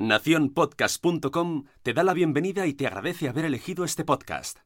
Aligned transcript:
Naciónpodcast.com 0.00 1.64
te 1.82 1.92
da 1.92 2.02
la 2.02 2.14
bienvenida 2.14 2.66
y 2.66 2.72
te 2.72 2.86
agradece 2.86 3.28
haber 3.28 3.44
elegido 3.44 3.84
este 3.84 4.02
podcast. 4.02 4.60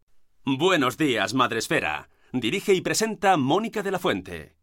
Buenos 0.45 0.97
días, 0.97 1.35
Madresfera. 1.35 2.09
Dirige 2.33 2.73
y 2.73 2.81
presenta 2.83 3.37
Mónica 3.37 3.83
de 3.83 3.91
la 3.91 3.99
Fuente. 3.99 4.55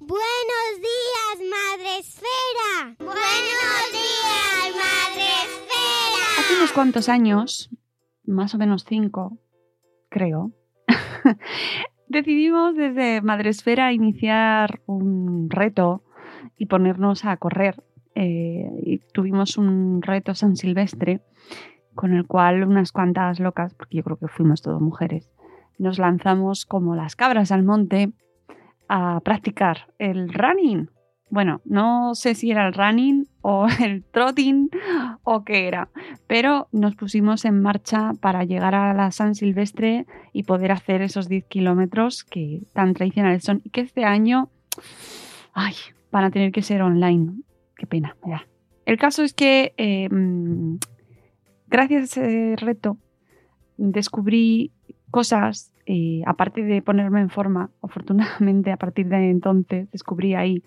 Buenos 0.00 0.72
días, 0.78 1.48
Madre 1.48 1.98
Esfera. 2.00 2.96
Buenos 2.98 3.92
días, 3.92 4.74
Madre 4.74 5.28
Esfera. 5.44 6.40
Hace 6.40 6.56
unos 6.56 6.72
cuantos 6.72 7.08
años, 7.08 7.70
más 8.24 8.52
o 8.52 8.58
menos 8.58 8.84
cinco, 8.84 9.38
creo, 10.08 10.50
decidimos 12.08 12.74
desde 12.74 13.20
Madresfera 13.20 13.92
iniciar 13.92 14.80
un 14.86 15.48
reto 15.50 16.02
y 16.58 16.66
ponernos 16.66 17.24
a 17.24 17.36
correr. 17.36 17.80
Eh, 18.18 18.70
y 18.82 18.98
tuvimos 19.12 19.58
un 19.58 20.00
reto 20.00 20.34
San 20.34 20.56
Silvestre 20.56 21.20
con 21.94 22.14
el 22.14 22.26
cual 22.26 22.64
unas 22.64 22.90
cuantas 22.90 23.40
locas, 23.40 23.74
porque 23.74 23.98
yo 23.98 24.02
creo 24.02 24.16
que 24.16 24.26
fuimos 24.26 24.62
todas 24.62 24.80
mujeres, 24.80 25.30
nos 25.78 25.98
lanzamos 25.98 26.64
como 26.64 26.96
las 26.96 27.14
cabras 27.14 27.52
al 27.52 27.62
monte 27.62 28.12
a 28.88 29.20
practicar 29.20 29.92
el 29.98 30.32
running. 30.32 30.88
Bueno, 31.28 31.60
no 31.66 32.14
sé 32.14 32.34
si 32.34 32.50
era 32.50 32.66
el 32.66 32.72
running 32.72 33.26
o 33.42 33.66
el 33.84 34.02
trotting 34.04 34.70
o 35.22 35.44
qué 35.44 35.68
era, 35.68 35.90
pero 36.26 36.68
nos 36.72 36.96
pusimos 36.96 37.44
en 37.44 37.60
marcha 37.60 38.12
para 38.22 38.44
llegar 38.44 38.74
a 38.74 38.94
la 38.94 39.10
San 39.10 39.34
Silvestre 39.34 40.06
y 40.32 40.44
poder 40.44 40.72
hacer 40.72 41.02
esos 41.02 41.28
10 41.28 41.44
kilómetros 41.44 42.24
que 42.24 42.62
tan 42.72 42.94
tradicionales 42.94 43.44
son 43.44 43.60
y 43.62 43.68
que 43.68 43.82
este 43.82 44.06
año, 44.06 44.48
ay, 45.52 45.74
van 46.10 46.24
a 46.24 46.30
tener 46.30 46.50
que 46.50 46.62
ser 46.62 46.80
online. 46.80 47.42
Qué 47.76 47.86
pena, 47.86 48.16
ya. 48.26 48.46
El 48.84 48.98
caso 48.98 49.22
es 49.22 49.34
que 49.34 49.72
mm, 50.10 50.76
gracias 51.68 52.16
a 52.16 52.26
ese 52.26 52.56
reto 52.56 52.98
descubrí 53.76 54.72
cosas, 55.10 55.72
eh, 55.86 56.22
aparte 56.26 56.62
de 56.62 56.82
ponerme 56.82 57.20
en 57.20 57.30
forma, 57.30 57.70
afortunadamente 57.82 58.72
a 58.72 58.76
partir 58.76 59.08
de 59.08 59.30
entonces 59.30 59.90
descubrí 59.90 60.34
ahí 60.34 60.62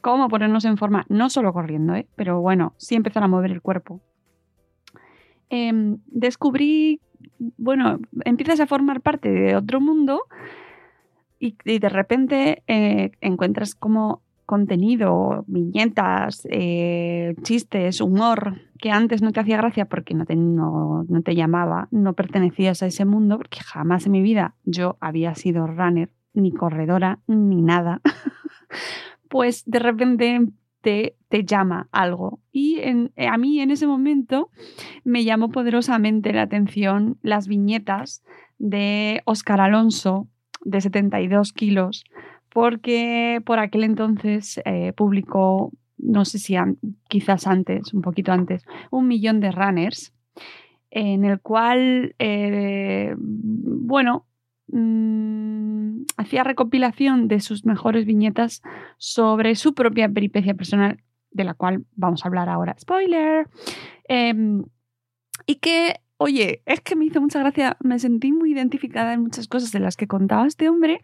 cómo 0.00 0.28
ponernos 0.28 0.64
en 0.64 0.76
forma, 0.76 1.04
no 1.08 1.30
solo 1.30 1.52
corriendo, 1.52 1.94
¿eh? 1.94 2.06
pero 2.16 2.40
bueno, 2.40 2.74
sí 2.76 2.94
empezar 2.94 3.22
a 3.22 3.28
mover 3.28 3.50
el 3.50 3.62
cuerpo. 3.62 4.00
Em, 5.50 5.98
descubrí, 6.06 7.00
bueno, 7.56 7.98
empiezas 8.24 8.60
a 8.60 8.66
formar 8.66 9.00
parte 9.00 9.30
de 9.30 9.56
otro 9.56 9.80
mundo 9.80 10.22
y, 11.40 11.56
y 11.64 11.78
de 11.78 11.88
repente 11.88 12.62
eh, 12.66 13.12
encuentras 13.20 13.74
como 13.74 14.22
contenido, 14.48 15.44
viñetas, 15.46 16.48
eh, 16.50 17.34
chistes, 17.42 18.00
humor 18.00 18.62
que 18.78 18.90
antes 18.90 19.20
no 19.20 19.30
te 19.30 19.40
hacía 19.40 19.58
gracia 19.58 19.84
porque 19.84 20.14
no 20.14 20.24
te, 20.24 20.36
no, 20.36 21.04
no 21.06 21.20
te 21.20 21.34
llamaba, 21.34 21.88
no 21.90 22.14
pertenecías 22.14 22.82
a 22.82 22.86
ese 22.86 23.04
mundo, 23.04 23.36
porque 23.36 23.60
jamás 23.60 24.06
en 24.06 24.12
mi 24.12 24.22
vida 24.22 24.54
yo 24.64 24.96
había 25.00 25.34
sido 25.34 25.66
runner, 25.66 26.08
ni 26.32 26.50
corredora, 26.50 27.18
ni 27.26 27.60
nada, 27.60 28.00
pues 29.28 29.64
de 29.66 29.80
repente 29.80 30.48
te, 30.80 31.14
te 31.28 31.44
llama 31.44 31.88
algo. 31.92 32.40
Y 32.50 32.80
a 33.18 33.36
mí 33.36 33.60
en 33.60 33.70
ese 33.70 33.86
momento 33.86 34.48
me 35.04 35.24
llamó 35.24 35.50
poderosamente 35.50 36.32
la 36.32 36.42
atención 36.42 37.18
las 37.20 37.48
viñetas 37.48 38.24
de 38.56 39.20
Oscar 39.26 39.60
Alonso, 39.60 40.26
de 40.64 40.80
72 40.80 41.52
kilos, 41.52 42.04
porque 42.52 43.40
por 43.44 43.58
aquel 43.58 43.84
entonces 43.84 44.60
eh, 44.64 44.92
publicó, 44.94 45.72
no 45.98 46.24
sé 46.24 46.38
si 46.38 46.56
quizás 47.08 47.46
antes, 47.46 47.92
un 47.92 48.02
poquito 48.02 48.32
antes, 48.32 48.64
un 48.90 49.08
millón 49.08 49.40
de 49.40 49.52
runners, 49.52 50.12
en 50.90 51.24
el 51.24 51.40
cual, 51.40 52.14
eh, 52.18 53.14
bueno, 53.18 54.26
mm, 54.68 56.02
hacía 56.16 56.44
recopilación 56.44 57.28
de 57.28 57.40
sus 57.40 57.64
mejores 57.64 58.06
viñetas 58.06 58.62
sobre 58.96 59.54
su 59.54 59.74
propia 59.74 60.08
peripecia 60.08 60.54
personal, 60.54 61.02
de 61.30 61.44
la 61.44 61.54
cual 61.54 61.84
vamos 61.94 62.24
a 62.24 62.28
hablar 62.28 62.48
ahora. 62.48 62.74
Spoiler. 62.78 63.48
Em, 64.08 64.64
y 65.46 65.56
que, 65.56 66.00
oye, 66.16 66.62
es 66.66 66.80
que 66.80 66.96
me 66.96 67.04
hizo 67.04 67.20
mucha 67.20 67.38
gracia, 67.40 67.76
me 67.80 67.98
sentí 67.98 68.32
muy 68.32 68.52
identificada 68.52 69.12
en 69.12 69.22
muchas 69.22 69.46
cosas 69.46 69.72
de 69.72 69.80
las 69.80 69.96
que 69.96 70.06
contaba 70.06 70.46
este 70.46 70.68
hombre. 70.68 71.00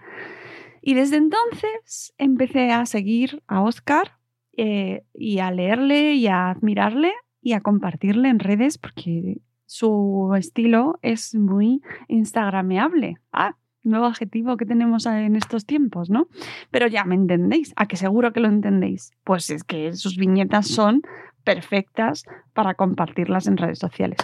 Y 0.86 0.92
desde 0.92 1.16
entonces 1.16 2.12
empecé 2.18 2.70
a 2.70 2.84
seguir 2.84 3.42
a 3.46 3.62
Oscar 3.62 4.18
eh, 4.54 5.02
y 5.14 5.38
a 5.38 5.50
leerle 5.50 6.12
y 6.12 6.26
a 6.26 6.50
admirarle 6.50 7.10
y 7.40 7.54
a 7.54 7.62
compartirle 7.62 8.28
en 8.28 8.38
redes 8.38 8.76
porque 8.76 9.40
su 9.64 10.34
estilo 10.36 10.98
es 11.00 11.34
muy 11.34 11.80
instagrameable. 12.08 13.16
Ah, 13.32 13.56
nuevo 13.82 14.04
adjetivo 14.04 14.58
que 14.58 14.66
tenemos 14.66 15.06
en 15.06 15.36
estos 15.36 15.64
tiempos, 15.64 16.10
¿no? 16.10 16.28
Pero 16.70 16.86
ya 16.86 17.04
me 17.04 17.14
entendéis, 17.14 17.72
a 17.76 17.86
que 17.86 17.96
seguro 17.96 18.34
que 18.34 18.40
lo 18.40 18.48
entendéis. 18.48 19.12
Pues 19.24 19.48
es 19.48 19.64
que 19.64 19.94
sus 19.94 20.18
viñetas 20.18 20.68
son 20.68 21.00
perfectas 21.44 22.24
para 22.52 22.74
compartirlas 22.74 23.46
en 23.46 23.56
redes 23.56 23.78
sociales. 23.78 24.18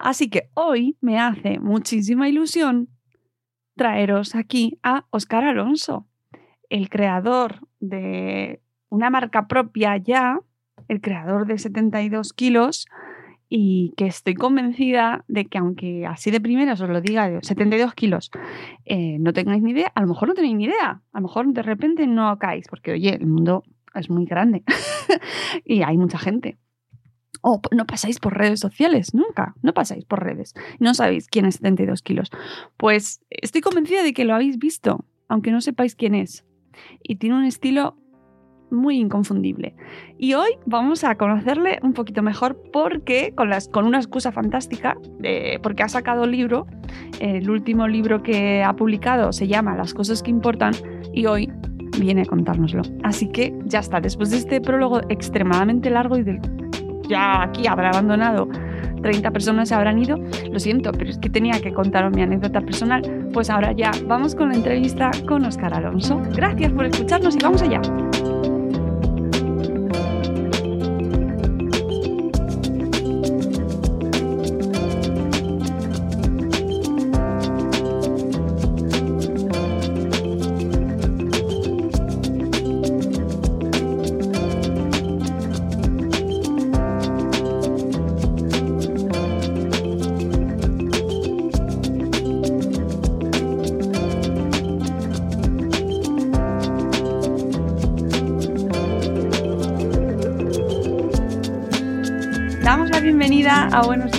Así 0.00 0.28
que 0.28 0.50
hoy 0.54 0.96
me 1.00 1.20
hace 1.20 1.60
muchísima 1.60 2.28
ilusión 2.28 2.88
traeros 3.76 4.34
aquí 4.34 4.78
a 4.82 5.06
Oscar 5.10 5.44
Alonso, 5.44 6.06
el 6.70 6.88
creador 6.88 7.66
de 7.80 8.60
una 8.88 9.10
marca 9.10 9.46
propia 9.48 9.96
ya, 9.96 10.40
el 10.88 11.00
creador 11.00 11.46
de 11.46 11.58
72 11.58 12.32
kilos, 12.32 12.86
y 13.48 13.92
que 13.96 14.06
estoy 14.06 14.34
convencida 14.34 15.24
de 15.28 15.44
que 15.44 15.58
aunque 15.58 16.06
así 16.06 16.30
de 16.30 16.40
primeras 16.40 16.80
os 16.80 16.88
lo 16.88 17.00
diga, 17.00 17.28
de 17.28 17.40
72 17.42 17.94
kilos, 17.94 18.30
eh, 18.84 19.18
no 19.20 19.32
tengáis 19.32 19.62
ni 19.62 19.72
idea, 19.72 19.92
a 19.94 20.00
lo 20.00 20.08
mejor 20.08 20.28
no 20.28 20.34
tenéis 20.34 20.56
ni 20.56 20.64
idea, 20.64 21.02
a 21.12 21.20
lo 21.20 21.26
mejor 21.26 21.46
de 21.52 21.62
repente 21.62 22.06
no 22.06 22.36
caáis, 22.38 22.66
porque 22.68 22.92
oye, 22.92 23.14
el 23.14 23.26
mundo 23.26 23.62
es 23.94 24.10
muy 24.10 24.24
grande 24.24 24.64
y 25.64 25.82
hay 25.82 25.96
mucha 25.96 26.18
gente. 26.18 26.56
O 27.42 27.60
no 27.72 27.86
pasáis 27.86 28.18
por 28.20 28.36
redes 28.36 28.60
sociales, 28.60 29.14
nunca, 29.14 29.54
no 29.62 29.74
pasáis 29.74 30.04
por 30.04 30.22
redes, 30.22 30.54
no 30.78 30.94
sabéis 30.94 31.28
quién 31.28 31.46
es 31.46 31.56
72 31.56 32.02
kilos. 32.02 32.30
Pues 32.76 33.20
estoy 33.30 33.60
convencida 33.60 34.02
de 34.02 34.12
que 34.12 34.24
lo 34.24 34.34
habéis 34.34 34.58
visto, 34.58 35.04
aunque 35.28 35.50
no 35.50 35.60
sepáis 35.60 35.94
quién 35.94 36.14
es. 36.14 36.44
Y 37.02 37.16
tiene 37.16 37.36
un 37.36 37.44
estilo 37.44 37.96
muy 38.70 38.98
inconfundible. 38.98 39.74
Y 40.18 40.34
hoy 40.34 40.50
vamos 40.66 41.04
a 41.04 41.14
conocerle 41.16 41.78
un 41.82 41.92
poquito 41.92 42.22
mejor 42.22 42.60
porque, 42.72 43.34
con, 43.34 43.86
una 43.86 43.98
excusa 43.98 44.32
fantástica, 44.32 44.96
porque 45.62 45.82
ha 45.82 45.88
sacado 45.88 46.26
libro, 46.26 46.66
el 47.20 47.48
último 47.48 47.86
libro 47.88 48.22
que 48.22 48.62
ha 48.62 48.74
publicado 48.74 49.32
se 49.32 49.46
llama 49.46 49.76
Las 49.76 49.94
cosas 49.94 50.22
que 50.22 50.30
importan 50.30 50.74
y 51.12 51.26
hoy 51.26 51.50
viene 51.98 52.22
a 52.22 52.26
contárnoslo. 52.26 52.82
Así 53.02 53.28
que 53.28 53.56
ya 53.64 53.78
está, 53.78 54.00
después 54.00 54.30
de 54.30 54.38
este 54.38 54.60
prólogo 54.60 55.00
extremadamente 55.08 55.90
largo 55.90 56.18
y 56.18 56.24
del 56.24 56.40
ya 57.08 57.42
aquí 57.42 57.66
habrá 57.66 57.90
abandonado 57.90 58.48
30 59.04 59.30
personas 59.32 59.68
se 59.68 59.74
habrán 59.74 59.98
ido, 59.98 60.18
lo 60.50 60.58
siento, 60.58 60.90
pero 60.92 61.10
es 61.10 61.18
que 61.18 61.28
tenía 61.28 61.60
que 61.60 61.74
contaros 61.74 62.12
mi 62.14 62.22
anécdota 62.22 62.62
personal, 62.62 63.28
pues 63.34 63.50
ahora 63.50 63.72
ya 63.72 63.90
vamos 64.06 64.34
con 64.34 64.48
la 64.48 64.54
entrevista 64.54 65.10
con 65.28 65.44
Oscar 65.44 65.74
Alonso. 65.74 66.20
Gracias 66.34 66.72
por 66.72 66.86
escucharnos 66.86 67.36
y 67.36 67.38
vamos 67.38 67.60
allá. 67.60 67.82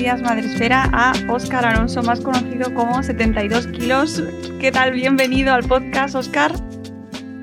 Madresfera 0.05 0.87
a 0.93 1.13
Óscar 1.29 1.65
Alonso, 1.65 2.03
más 2.03 2.21
conocido 2.21 2.71
como 2.75 3.01
72 3.01 3.65
kilos. 3.67 4.23
¿Qué 4.61 4.71
tal? 4.71 4.91
Bienvenido 4.91 5.51
al 5.51 5.63
podcast, 5.63 6.13
Óscar. 6.13 6.51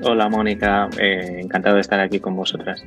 Hola 0.01 0.29
Mónica, 0.29 0.87
eh, 0.97 1.41
encantado 1.41 1.75
de 1.75 1.81
estar 1.81 1.99
aquí 1.99 2.21
con 2.21 2.37
vosotras. 2.37 2.85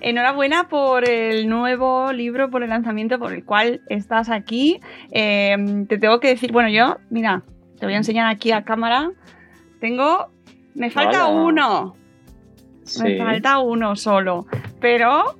Enhorabuena 0.00 0.68
por 0.68 1.08
el 1.08 1.48
nuevo 1.48 2.12
libro, 2.12 2.48
por 2.48 2.62
el 2.62 2.70
lanzamiento 2.70 3.18
por 3.18 3.32
el 3.32 3.44
cual 3.44 3.80
estás 3.88 4.30
aquí. 4.30 4.80
Em, 5.10 5.86
te 5.86 5.98
tengo 5.98 6.20
que 6.20 6.28
decir, 6.28 6.52
bueno, 6.52 6.68
yo, 6.68 6.98
mira, 7.10 7.42
te 7.80 7.86
voy 7.86 7.94
a 7.94 7.98
enseñar 7.98 8.28
aquí 8.28 8.52
a 8.52 8.62
cámara. 8.62 9.10
Tengo, 9.80 10.30
me 10.74 10.90
falta 10.90 11.26
uno. 11.26 11.96
Me 13.02 13.18
falta 13.18 13.58
uno 13.58 13.96
solo. 13.96 14.46
Pero, 14.80 15.36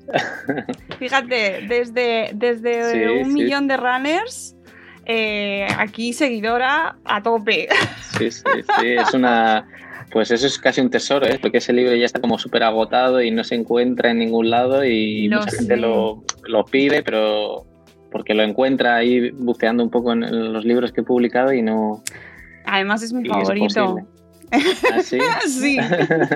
fíjate, 0.99 1.67
desde, 1.69 2.31
desde 2.35 3.23
un 3.23 3.32
millón 3.32 3.69
de 3.69 3.76
runners, 3.76 4.56
eh, 5.06 5.67
aquí 5.79 6.12
seguidora 6.12 6.96
a 7.05 7.23
tope. 7.23 7.69
Sí, 8.19 8.31
sí, 8.31 8.43
sí, 8.81 8.87
es 8.87 9.14
una... 9.14 9.67
Pues 10.11 10.31
eso 10.31 10.46
es 10.46 10.58
casi 10.58 10.81
un 10.81 10.90
tesoro, 10.90 11.26
¿eh? 11.26 11.38
porque 11.40 11.58
ese 11.58 11.73
libro 11.73 11.94
ya 11.94 12.06
está 12.06 12.19
como 12.19 12.38
súper 12.38 12.62
agotado 12.62 13.20
y 13.20 13.31
no 13.31 13.44
se 13.44 13.55
encuentra 13.55 14.11
en 14.11 14.19
ningún 14.19 14.49
lado 14.49 14.82
y 14.82 15.29
mucha 15.29 15.50
gente 15.50 15.76
lo, 15.76 16.25
pide, 16.70 17.02
pero 17.02 17.67
porque 18.11 18.32
lo 18.32 18.43
encuentra 18.43 18.96
ahí 18.96 19.31
buceando 19.32 19.85
un 19.85 19.90
poco 19.90 20.12
en, 20.12 20.52
los 20.52 20.64
libros 20.64 20.93
que 20.93 21.02
he 21.02 21.05
publicado 21.05 21.52
y 21.52 21.61
no... 21.61 22.02
Además 22.64 23.02
es 23.02 23.12
mi 23.12 23.29
favorito. 23.29 23.99
¿Ah, 24.50 25.00
sí? 25.03 25.19
sí. 25.49 25.79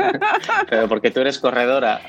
Pero 0.71 0.89
porque 0.89 1.11
tú 1.11 1.21
eres 1.21 1.39
corredora. 1.39 2.01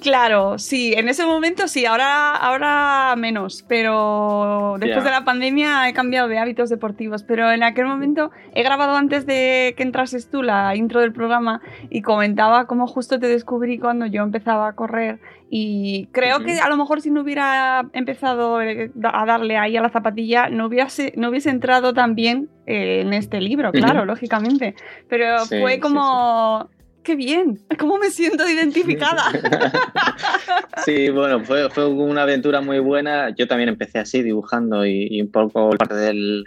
Claro, 0.00 0.58
sí, 0.58 0.94
en 0.94 1.08
ese 1.08 1.26
momento 1.26 1.68
sí, 1.68 1.84
ahora, 1.84 2.34
ahora 2.34 3.14
menos, 3.16 3.64
pero 3.68 4.76
después 4.78 5.04
de 5.04 5.10
la 5.10 5.24
pandemia 5.24 5.88
he 5.88 5.92
cambiado 5.92 6.28
de 6.28 6.38
hábitos 6.38 6.70
deportivos, 6.70 7.22
pero 7.22 7.50
en 7.50 7.62
aquel 7.62 7.86
momento 7.86 8.30
he 8.54 8.62
grabado 8.62 8.96
antes 8.96 9.26
de 9.26 9.74
que 9.76 9.82
entrases 9.82 10.30
tú 10.30 10.42
la 10.42 10.74
intro 10.74 11.00
del 11.00 11.12
programa 11.12 11.60
y 11.90 12.02
comentaba 12.02 12.66
cómo 12.66 12.86
justo 12.86 13.18
te 13.18 13.26
descubrí 13.26 13.78
cuando 13.78 14.06
yo 14.06 14.22
empezaba 14.22 14.68
a 14.68 14.72
correr 14.72 15.18
y 15.52 16.06
creo 16.12 16.38
que 16.44 16.60
a 16.60 16.68
lo 16.68 16.76
mejor 16.76 17.00
si 17.00 17.10
no 17.10 17.22
hubiera 17.22 17.84
empezado 17.92 18.62
eh, 18.62 18.92
a 19.02 19.26
darle 19.26 19.56
ahí 19.56 19.76
a 19.76 19.82
la 19.82 19.90
zapatilla, 19.90 20.48
no 20.48 20.66
hubiese, 20.66 21.12
no 21.16 21.28
hubiese 21.28 21.50
entrado 21.50 21.92
tan 21.92 22.14
bien 22.14 22.48
eh, 22.66 23.00
en 23.00 23.12
este 23.12 23.40
libro, 23.40 23.72
claro, 23.72 24.04
lógicamente. 24.04 24.76
Pero 25.08 25.44
fue 25.46 25.80
como... 25.80 26.70
¡Qué 27.02 27.16
bien! 27.16 27.58
¿Cómo 27.78 27.98
me 27.98 28.10
siento 28.10 28.48
identificada? 28.48 29.24
sí, 30.84 31.08
bueno, 31.08 31.42
fue, 31.42 31.68
fue, 31.70 31.88
una 31.88 32.22
aventura 32.22 32.60
muy 32.60 32.78
buena. 32.78 33.30
Yo 33.34 33.48
también 33.48 33.70
empecé 33.70 33.98
así, 33.98 34.22
dibujando 34.22 34.86
y, 34.86 35.20
un 35.20 35.32
poco 35.32 35.70
parte 35.70 35.94
del, 35.94 36.44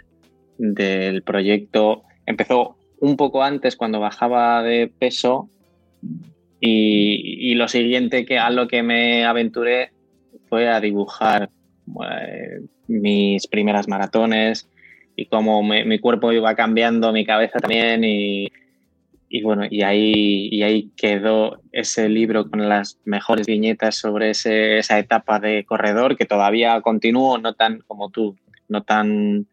del 0.56 1.22
proyecto 1.22 2.04
empezó 2.24 2.76
un 3.00 3.16
poco 3.16 3.42
antes, 3.42 3.76
cuando 3.76 4.00
bajaba 4.00 4.62
de 4.62 4.90
peso, 4.98 5.50
y, 6.66 7.54
lo 7.54 7.68
siguiente 7.68 8.24
que 8.24 8.38
a 8.38 8.50
lo 8.50 8.68
que 8.68 8.82
me 8.82 9.24
aventuré 9.24 9.92
fue 10.48 10.68
a 10.68 10.80
dibujar 10.80 11.50
eh, 12.10 12.60
mis 12.88 13.46
primeras 13.46 13.88
maratones 13.88 14.68
y 15.16 15.26
cómo 15.26 15.62
mi 15.62 15.98
cuerpo 15.98 16.32
iba 16.32 16.54
cambiando, 16.54 17.12
mi 17.12 17.24
cabeza 17.24 17.60
también 17.60 18.02
y, 18.04 18.50
bueno, 19.42 19.64
y 19.68 19.82
ahí, 19.82 20.48
y 20.50 20.62
ahí 20.62 20.90
quedó 20.96 21.60
ese 21.72 22.08
libro 22.08 22.48
con 22.48 22.68
las 22.68 22.98
mejores 23.04 23.46
viñetas 23.46 23.96
sobre 23.96 24.30
esa 24.30 24.98
etapa 24.98 25.40
de 25.40 25.64
corredor 25.64 26.16
que 26.16 26.24
todavía 26.24 26.80
continúo, 26.80 27.38
no 27.38 27.54
tan 27.54 27.80
como 27.86 28.10
tú, 28.10 28.36
no 28.68 28.82
tan, 28.82 29.46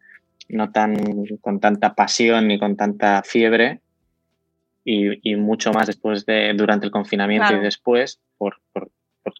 no 0.48 0.70
tan 0.70 0.96
con 1.40 1.60
tanta 1.60 1.94
pasión 1.94 2.48
ni 2.48 2.58
con 2.58 2.76
tanta 2.76 3.22
fiebre, 3.24 3.80
y, 4.84 5.36
mucho 5.36 5.72
más 5.72 5.86
después 5.86 6.26
de, 6.26 6.52
durante 6.54 6.86
el 6.86 6.92
confinamiento 6.92 7.54
y 7.54 7.60
después, 7.60 8.20
por, 8.36 8.56
por, 8.72 8.90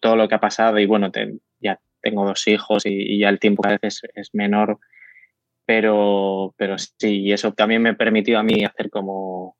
todo 0.01 0.15
lo 0.15 0.27
que 0.27 0.35
ha 0.35 0.39
pasado. 0.39 0.79
Y 0.79 0.85
bueno, 0.85 1.11
ya 1.59 1.79
tengo 2.01 2.25
dos 2.25 2.47
hijos 2.47 2.85
y, 2.85 3.19
ya 3.19 3.29
el 3.29 3.39
tiempo 3.39 3.63
cada 3.63 3.79
vez 3.81 4.01
es, 4.13 4.29
menor, 4.33 4.79
pero, 5.65 6.53
pero 6.57 6.77
sí, 6.77 7.21
y 7.21 7.33
eso 7.33 7.53
también 7.53 7.81
me 7.81 7.93
permitió 7.93 8.39
a 8.39 8.43
mí 8.43 8.63
hacer 8.65 8.89
como 8.89 9.57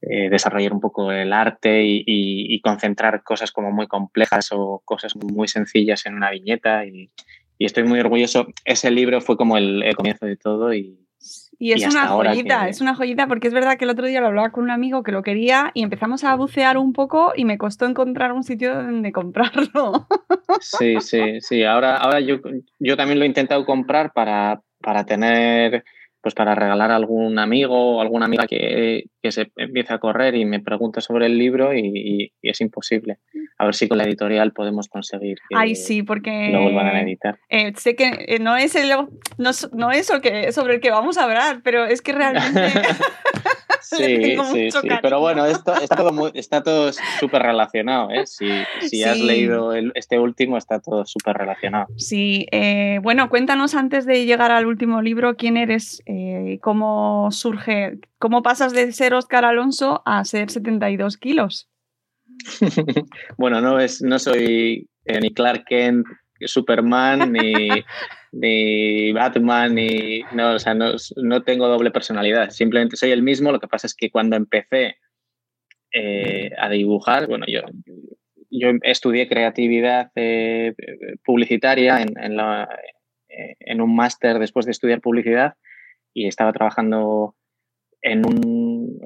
eh, 0.00 0.30
desarrollar 0.30 0.72
un 0.72 0.80
poco 0.80 1.10
el 1.10 1.32
arte 1.32 1.84
y, 1.84 2.04
y, 2.06 2.60
concentrar 2.60 3.22
cosas 3.22 3.50
como 3.50 3.72
muy 3.72 3.86
complejas 3.86 4.48
o 4.52 4.82
cosas 4.84 5.14
muy 5.16 5.48
sencillas 5.48 6.06
en 6.06 6.14
una 6.14 6.30
viñeta 6.30 6.84
y, 6.86 7.10
estoy 7.58 7.84
muy 7.84 7.98
orgulloso. 7.98 8.46
Ese 8.64 8.90
libro 8.90 9.20
fue 9.20 9.36
como 9.36 9.56
el, 9.56 9.82
el 9.82 9.96
comienzo 9.96 10.26
de 10.26 10.36
todo 10.36 10.72
y, 10.72 11.07
y 11.58 11.72
es 11.72 11.86
una 11.86 12.06
joyita, 12.06 12.68
es 12.68 12.80
una 12.80 12.94
joyita 12.94 13.26
porque 13.26 13.48
es 13.48 13.54
verdad 13.54 13.76
que 13.76 13.84
el 13.84 13.90
otro 13.90 14.06
día 14.06 14.20
lo 14.20 14.28
hablaba 14.28 14.50
con 14.50 14.64
un 14.64 14.70
amigo 14.70 15.02
que 15.02 15.10
lo 15.10 15.22
quería 15.22 15.72
y 15.74 15.82
empezamos 15.82 16.22
a 16.22 16.34
bucear 16.36 16.78
un 16.78 16.92
poco 16.92 17.32
y 17.34 17.44
me 17.44 17.58
costó 17.58 17.86
encontrar 17.86 18.32
un 18.32 18.44
sitio 18.44 18.74
donde 18.74 19.12
comprarlo. 19.12 20.06
Sí, 20.60 20.96
sí, 21.00 21.40
sí. 21.40 21.62
Ahora, 21.62 21.96
ahora 21.96 22.20
yo, 22.20 22.36
yo 22.78 22.96
también 22.96 23.18
lo 23.18 23.24
he 23.24 23.28
intentado 23.28 23.64
comprar 23.66 24.12
para, 24.12 24.62
para 24.80 25.04
tener 25.04 25.84
pues 26.20 26.34
para 26.34 26.54
regalar 26.54 26.90
a 26.90 26.96
algún 26.96 27.38
amigo 27.38 27.96
o 27.96 28.00
alguna 28.00 28.26
amiga 28.26 28.46
que, 28.46 29.04
se 29.30 29.52
empiece 29.56 29.92
a 29.92 29.98
correr 29.98 30.34
y 30.36 30.46
me 30.46 30.60
pregunta 30.60 31.02
sobre 31.02 31.26
el 31.26 31.36
libro 31.36 31.74
y, 31.74 32.32
es 32.42 32.60
imposible. 32.60 33.18
A 33.58 33.66
ver 33.66 33.74
si 33.74 33.88
con 33.88 33.98
la 33.98 34.04
editorial 34.04 34.52
podemos 34.52 34.88
conseguir 34.88 35.36
que 35.48 35.56
Ay, 35.56 35.74
sí, 35.74 36.02
porque 36.02 36.50
lo 36.50 36.62
vuelvan 36.62 36.86
a 36.86 37.02
editar. 37.02 37.38
Eh, 37.50 37.72
sé 37.76 37.94
que 37.94 38.10
eh, 38.26 38.38
no 38.38 38.56
es, 38.56 38.74
el, 38.74 38.88
no, 38.88 39.50
no 39.72 39.90
es 39.90 40.10
que, 40.22 40.52
sobre 40.52 40.74
el 40.74 40.80
que 40.80 40.90
vamos 40.90 41.18
a 41.18 41.24
hablar, 41.24 41.60
pero 41.62 41.84
es 41.84 42.00
que 42.00 42.12
realmente 42.12 42.72
Sí, 43.98 44.36
sí, 44.52 44.70
sí. 44.70 44.88
Pero 45.02 45.20
bueno, 45.20 45.46
esto 45.46 45.74
está 45.74 45.96
todo 45.96 46.30
está 46.34 46.62
todo 46.62 46.92
súper 47.18 47.42
relacionado, 47.42 48.10
¿eh? 48.10 48.26
Si, 48.26 48.48
si 48.80 49.02
has 49.04 49.18
leído 49.18 49.72
este 49.94 50.18
último, 50.18 50.56
está 50.56 50.80
todo 50.80 51.04
súper 51.06 51.36
relacionado. 51.36 51.86
Sí, 51.96 52.46
eh, 52.52 53.00
bueno, 53.02 53.28
cuéntanos 53.28 53.74
antes 53.74 54.06
de 54.06 54.24
llegar 54.24 54.50
al 54.50 54.66
último 54.66 55.02
libro, 55.02 55.36
quién 55.36 55.56
eres, 55.56 56.02
eh, 56.06 56.58
cómo 56.62 57.30
surge, 57.30 57.98
cómo 58.18 58.42
pasas 58.42 58.72
de 58.72 58.92
ser 58.92 59.14
Oscar 59.14 59.44
Alonso 59.44 60.02
a 60.04 60.24
ser 60.24 60.50
72 60.50 61.16
kilos. 61.16 61.68
bueno, 63.38 63.60
no, 63.60 63.80
es, 63.80 64.02
no 64.02 64.18
soy 64.18 64.88
eh, 65.04 65.20
ni 65.20 65.32
Clark 65.32 65.64
Kent, 65.66 66.06
Superman, 66.40 67.32
ni, 67.32 67.68
ni 68.32 69.12
Batman, 69.12 69.74
ni. 69.74 70.22
No, 70.32 70.54
o 70.54 70.58
sea, 70.58 70.74
no, 70.74 70.92
no, 71.16 71.42
tengo 71.42 71.68
doble 71.68 71.90
personalidad. 71.90 72.50
Simplemente 72.50 72.96
soy 72.96 73.10
el 73.10 73.22
mismo. 73.22 73.52
Lo 73.52 73.60
que 73.60 73.68
pasa 73.68 73.86
es 73.86 73.94
que 73.94 74.10
cuando 74.10 74.36
empecé 74.36 74.96
eh, 75.92 76.50
a 76.58 76.68
dibujar, 76.68 77.26
bueno, 77.26 77.46
yo, 77.48 77.60
yo 78.50 78.70
estudié 78.82 79.28
creatividad 79.28 80.10
eh, 80.14 80.74
publicitaria 81.24 82.02
en, 82.02 82.18
en, 82.18 82.36
la, 82.36 82.68
en 83.28 83.80
un 83.80 83.94
máster 83.94 84.38
después 84.38 84.66
de 84.66 84.72
estudiar 84.72 85.00
publicidad 85.00 85.54
y 86.12 86.26
estaba 86.26 86.52
trabajando 86.52 87.34
en 88.02 88.26
un 88.26 89.00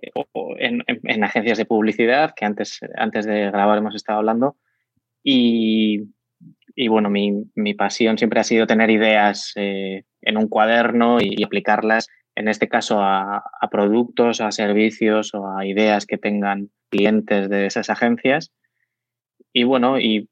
en, 0.58 1.24
agencias 1.24 1.58
de 1.58 1.64
publicidad, 1.64 2.34
que 2.34 2.44
antes, 2.44 2.80
antes 2.96 3.26
de 3.26 3.50
grabar 3.50 3.78
hemos 3.78 3.94
estado 3.94 4.18
hablando. 4.18 4.56
Y, 5.22 6.02
bueno, 6.88 7.10
mi, 7.10 7.74
pasión 7.74 8.18
siempre 8.18 8.40
ha 8.40 8.44
sido 8.44 8.66
tener 8.66 8.90
ideas 8.90 9.52
eh, 9.56 10.04
en 10.20 10.36
un 10.36 10.48
cuaderno 10.48 11.20
y, 11.20 11.42
aplicarlas, 11.42 12.08
en 12.34 12.48
este 12.48 12.68
caso, 12.68 13.00
a, 13.00 13.42
productos, 13.70 14.40
a 14.40 14.52
servicios 14.52 15.34
o 15.34 15.56
a 15.56 15.66
ideas 15.66 16.06
que 16.06 16.18
tengan 16.18 16.70
clientes 16.90 17.48
de 17.48 17.66
esas 17.66 17.90
agencias. 17.90 18.52
Y 19.52 19.64
bueno, 19.64 19.98
y, 19.98 20.28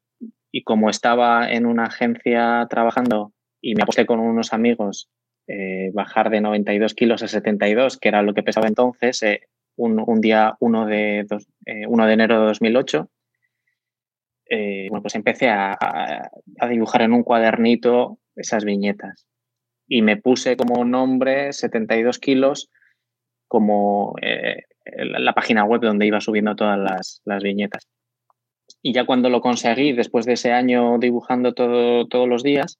y 0.51 0.63
como 0.63 0.89
estaba 0.89 1.51
en 1.51 1.65
una 1.65 1.85
agencia 1.85 2.65
trabajando 2.69 3.33
y 3.61 3.75
me 3.75 3.83
aposté 3.83 4.05
con 4.05 4.19
unos 4.19 4.53
amigos 4.53 5.09
eh, 5.47 5.91
bajar 5.93 6.29
de 6.29 6.39
92 6.39 6.93
kilos 6.93 7.23
a 7.23 7.27
72, 7.27 7.97
que 7.97 8.07
era 8.07 8.21
lo 8.21 8.33
que 8.33 8.43
pesaba 8.43 8.67
entonces, 8.67 9.21
eh, 9.23 9.41
un, 9.75 10.21
día 10.21 10.55
1 10.59 10.85
de, 10.85 11.19
eh, 11.65 11.85
de 11.87 12.13
enero 12.13 12.39
de 12.39 12.45
2008. 12.47 13.09
Bueno, 14.89 15.01
pues 15.01 15.15
empecé 15.15 15.49
a, 15.49 15.77
dibujar 16.69 17.03
en 17.03 17.13
un 17.13 17.23
cuadernito 17.23 18.19
esas 18.35 18.65
viñetas 18.65 19.27
y 19.87 20.01
me 20.01 20.17
puse 20.17 20.57
como 20.57 20.83
nombre 20.83 21.53
72 21.53 22.19
kilos 22.19 22.69
como 23.47 24.15
la 24.85 25.33
página 25.33 25.63
web 25.63 25.81
donde 25.81 26.05
iba 26.05 26.21
subiendo 26.21 26.55
todas 26.55 27.21
las, 27.25 27.43
viñetas. 27.43 27.87
Y 28.81 28.93
ya 28.93 29.05
cuando 29.05 29.29
lo 29.29 29.41
conseguí, 29.41 29.93
después 29.93 30.25
de 30.25 30.33
ese 30.33 30.51
año 30.51 30.97
dibujando 30.97 31.53
todo, 31.53 32.07
todos 32.07 32.27
los 32.27 32.43
días, 32.43 32.79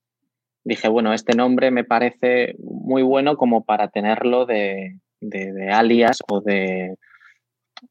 dije, 0.63 0.87
bueno, 0.87 1.13
este 1.13 1.35
nombre 1.35 1.71
me 1.71 1.83
parece 1.83 2.55
muy 2.59 3.03
bueno 3.03 3.35
como 3.35 3.63
para 3.63 3.89
tenerlo 3.89 4.45
de, 4.45 4.99
alias 5.71 6.19
o 6.29 6.41
de, 6.41 6.95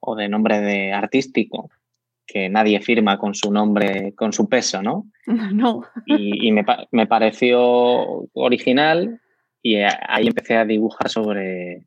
o 0.01 0.17
de 0.17 0.29
nombre 0.29 0.61
de 0.61 0.93
artístico, 0.93 1.71
que 2.31 2.49
nadie 2.49 2.81
firma 2.81 3.19
con 3.19 3.35
su 3.35 3.51
nombre, 3.53 4.15
con 4.15 4.33
su 4.33 4.49
peso, 4.49 4.83
¿no? 4.83 5.07
No. 5.55 5.83
Y, 6.07 6.53
me, 6.53 6.65
me, 6.91 7.07
pareció 7.07 7.59
original 8.35 9.21
y 9.63 9.77
ahí 9.77 10.27
empecé 10.27 10.57
a 10.57 10.65
dibujar 10.65 11.09
sobre, 11.09 11.85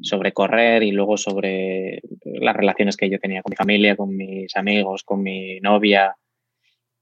sobre 0.00 0.32
correr 0.32 0.82
y 0.82 0.92
luego 0.92 1.16
sobre 1.16 2.00
las 2.24 2.56
relaciones 2.56 2.96
que 2.96 3.10
yo 3.10 3.18
tenía 3.18 3.42
con 3.42 3.50
mi 3.50 3.56
familia, 3.56 3.96
con 3.96 4.16
mis 4.16 4.56
amigos, 4.56 5.02
con 5.04 5.22
mi 5.22 5.60
novia. 5.60 6.16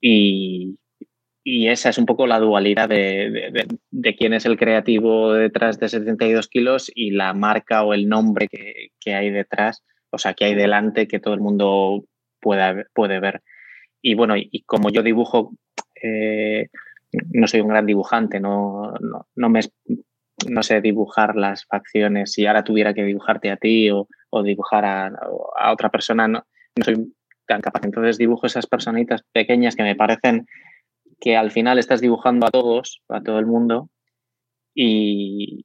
Y, 0.00 0.78
y 1.50 1.68
esa 1.68 1.88
es 1.88 1.96
un 1.96 2.04
poco 2.04 2.26
la 2.26 2.38
dualidad 2.38 2.90
de, 2.90 3.66
quién 4.18 4.34
es 4.34 4.44
el 4.44 4.58
creativo 4.58 5.32
detrás 5.32 5.80
de 5.80 5.88
72 5.88 6.46
kilos 6.48 6.92
y 6.94 7.12
la 7.12 7.32
marca 7.32 7.84
o 7.84 7.94
el 7.94 8.06
nombre 8.06 8.48
que, 8.48 9.14
hay 9.14 9.30
detrás, 9.30 9.82
o 10.10 10.18
sea, 10.18 10.34
que 10.34 10.44
hay 10.44 10.54
delante 10.54 11.08
que 11.08 11.20
todo 11.20 11.32
el 11.32 11.40
mundo 11.40 12.04
pueda, 12.40 12.84
puede 12.94 13.20
ver. 13.20 13.42
Y 14.02 14.14
bueno, 14.14 14.36
y, 14.36 14.62
como 14.64 14.90
yo 14.90 15.02
dibujo, 15.02 15.52
eh, 16.02 16.68
no 17.30 17.46
soy 17.46 17.60
un 17.60 17.68
gran 17.68 17.86
dibujante, 17.86 18.40
no, 18.40 18.94
no, 19.34 19.48
me, 19.48 19.60
no 20.48 20.62
sé 20.62 20.80
dibujar 20.80 21.36
las 21.36 21.64
facciones. 21.66 22.32
Si 22.32 22.46
ahora 22.46 22.64
tuviera 22.64 22.94
que 22.94 23.04
dibujarte 23.04 23.50
a 23.50 23.56
ti 23.56 23.90
o, 23.90 24.06
dibujar 24.42 24.84
a, 24.84 25.12
otra 25.72 25.90
persona, 25.90 26.28
no, 26.28 26.44
no 26.76 26.84
soy 26.84 27.14
tan 27.46 27.60
capaz. 27.60 27.84
Entonces 27.84 28.18
dibujo 28.18 28.46
esas 28.46 28.66
personitas 28.66 29.22
pequeñas 29.32 29.74
que 29.74 29.82
me 29.82 29.96
parecen 29.96 30.46
que 31.20 31.36
al 31.36 31.50
final 31.50 31.78
estás 31.78 32.00
dibujando 32.00 32.46
a 32.46 32.50
todos, 32.50 33.02
a 33.08 33.22
todo 33.22 33.38
el 33.38 33.46
mundo, 33.46 33.90
y, 34.80 35.64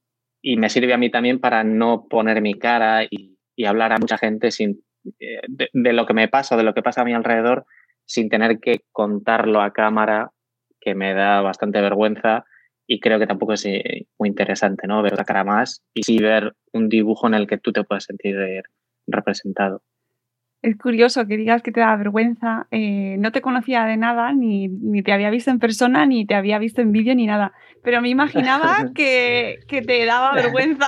me 0.58 0.70
sirve 0.70 0.94
a 0.94 0.98
mí 0.98 1.10
también 1.10 1.40
para 1.40 1.64
no 1.64 2.08
poner 2.08 2.42
mi 2.42 2.56
cara 2.56 3.04
y, 3.10 3.38
hablar 3.66 3.94
a 3.94 4.00
mucha 4.00 4.18
gente 4.18 4.50
sin, 4.50 4.84
eh, 5.20 5.42
de, 5.48 5.94
lo 5.94 6.06
que 6.06 6.14
me 6.14 6.28
pasa, 6.28 6.58
de 6.58 6.64
lo 6.64 6.74
que 6.74 6.82
pasa 6.82 7.02
a 7.02 7.06
mi 7.06 7.14
alrededor, 7.14 7.66
sin 8.06 8.30
tener 8.30 8.60
que 8.60 8.82
contarlo 8.92 9.62
a 9.62 9.74
cámara, 9.74 10.32
que 10.80 10.96
me 10.96 11.14
da 11.14 11.42
bastante 11.42 11.82
vergüenza 11.82 12.46
y 12.86 13.00
creo 13.00 13.20
que 13.20 13.28
tampoco 13.28 13.54
es 13.54 13.66
eh, 13.66 14.08
muy 14.20 14.30
interesante, 14.30 14.88
¿no? 14.88 15.02
Ver 15.02 15.14
otra 15.14 15.26
cara 15.26 15.44
más 15.44 15.82
y 15.94 16.04
sí 16.04 16.18
ver 16.20 16.54
un 16.74 16.90
dibujo 16.90 17.28
en 17.28 17.34
el 17.34 17.48
que 17.48 17.58
tú 17.58 17.72
te 17.72 17.84
puedas 17.84 18.04
sentir 18.04 18.36
representado. 19.08 19.82
Es 20.64 20.78
curioso 20.78 21.28
que 21.28 21.36
digas 21.36 21.62
que 21.62 21.74
te 21.74 21.82
da 21.82 21.94
vergüenza. 21.98 22.68
Eh, 22.72 23.18
no 23.20 23.34
te 23.34 23.42
conocía 23.42 23.84
de 23.84 23.98
nada, 23.98 24.32
ni, 24.32 24.70
te 25.04 25.12
había 25.12 25.30
visto 25.30 25.52
en 25.52 25.60
persona, 25.60 26.06
ni 26.06 26.26
te 26.26 26.36
había 26.36 26.58
visto 26.58 26.80
en 26.80 26.94
vídeo, 26.94 27.14
ni 27.16 27.26
nada. 27.26 27.52
Pero 27.84 28.02
me 28.02 28.08
imaginaba 28.08 28.92
que, 28.96 29.60
te 29.68 30.06
daba 30.06 30.34
vergüenza. 30.34 30.88